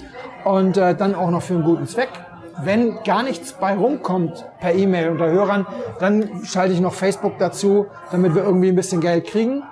Und 0.45 0.77
äh, 0.77 0.95
dann 0.95 1.15
auch 1.15 1.31
noch 1.31 1.43
für 1.43 1.55
einen 1.55 1.65
guten 1.65 1.87
Zweck. 1.87 2.11
Wenn 2.63 3.03
gar 3.03 3.23
nichts 3.23 3.53
bei 3.53 3.75
rumkommt 3.75 4.47
per 4.61 4.75
E-Mail 4.75 5.11
unter 5.11 5.27
Hörern, 5.31 5.67
dann 5.99 6.45
schalte 6.45 6.73
ich 6.73 6.81
noch 6.81 6.95
Facebook 6.95 7.39
dazu, 7.39 7.87
damit 8.11 8.35
wir 8.35 8.45
irgendwie 8.45 8.69
ein 8.69 8.77
bisschen 8.77 9.03
Geld 9.03 9.27
kriegen. 9.27 9.63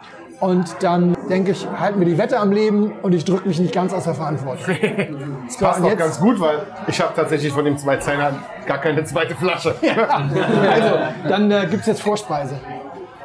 Und 0.45 0.77
dann 0.81 1.17
denke 1.31 1.53
ich, 1.53 1.67
halten 1.67 1.99
wir 2.01 2.07
die 2.07 2.19
Wette 2.19 2.39
am 2.39 2.53
Leben 2.53 2.93
und 3.01 3.15
ich 3.15 3.25
drücke 3.25 3.49
mich 3.49 3.59
nicht 3.59 3.73
ganz 3.73 3.95
aus 3.95 4.05
der 4.05 4.15
Verantwortung. 4.15 4.77
Das 5.47 5.57
passt 5.59 5.83
doch 5.83 5.97
ganz 5.97 6.21
gut, 6.21 6.39
weil 6.41 6.59
ich 6.87 7.01
habe 7.01 7.15
tatsächlich 7.15 7.53
von 7.53 7.65
dem 7.65 7.79
zwei 7.79 7.97
Zehner 7.97 8.33
gar 8.67 8.79
keine 8.79 9.05
zweite 9.05 9.35
Flasche. 9.35 9.75
Also, 9.83 10.99
dann 11.29 11.51
äh, 11.51 11.67
gibt 11.71 11.81
es 11.81 11.87
jetzt 11.87 12.03
Vorspeise. 12.03 12.61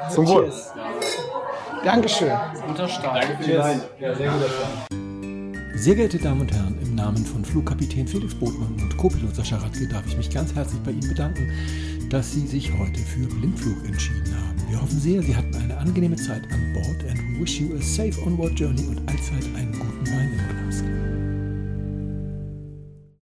Zum 0.09 0.28
Wohl. 0.28 0.49
Dankeschön. 1.84 2.32
Guter 2.67 2.88
Start. 2.88 3.26
Sehr 5.76 5.95
geehrte 5.95 6.20
Damen 6.20 6.41
und 6.41 6.53
Herren, 6.53 6.78
im 6.82 6.95
Namen 6.95 7.26
von 7.26 7.43
Flugkapitän 7.43 8.07
Felix 8.07 8.34
Botmann 8.34 8.78
und 8.82 8.95
Co-Pilot 8.95 9.36
Sascha 9.36 9.57
Radke 9.57 9.88
darf 9.89 10.03
ich 10.07 10.15
mich 10.15 10.30
ganz 10.30 10.55
herzlich 10.55 10.82
bei 10.84 10.91
Ihnen 10.91 11.09
bedanken, 11.09 11.51
dass 12.09 12.32
Sie 12.32 12.47
sich 12.47 12.72
heute 12.78 12.99
für 12.99 13.28
Blindflug 13.28 13.86
entschieden 13.86 14.36
haben. 14.36 14.59
Wir 14.70 14.80
hoffen 14.80 14.99
sehr, 14.99 15.24
Sie 15.24 15.36
hatten 15.36 15.55
eine 15.55 15.76
angenehme 15.78 16.15
Zeit 16.15 16.43
an 16.51 16.74
Bord 16.74 17.03
and 17.09 17.20
we 17.34 17.41
wish 17.41 17.59
you 17.59 17.76
a 17.76 17.82
safe 17.82 18.22
onward 18.22 18.57
journey 18.57 18.86
und 18.88 18.99
allzeit 19.09 19.43
einen 19.55 19.72
guten 19.72 20.07
Wein 20.11 20.32
im 20.32 20.70
Glas. 20.70 21.18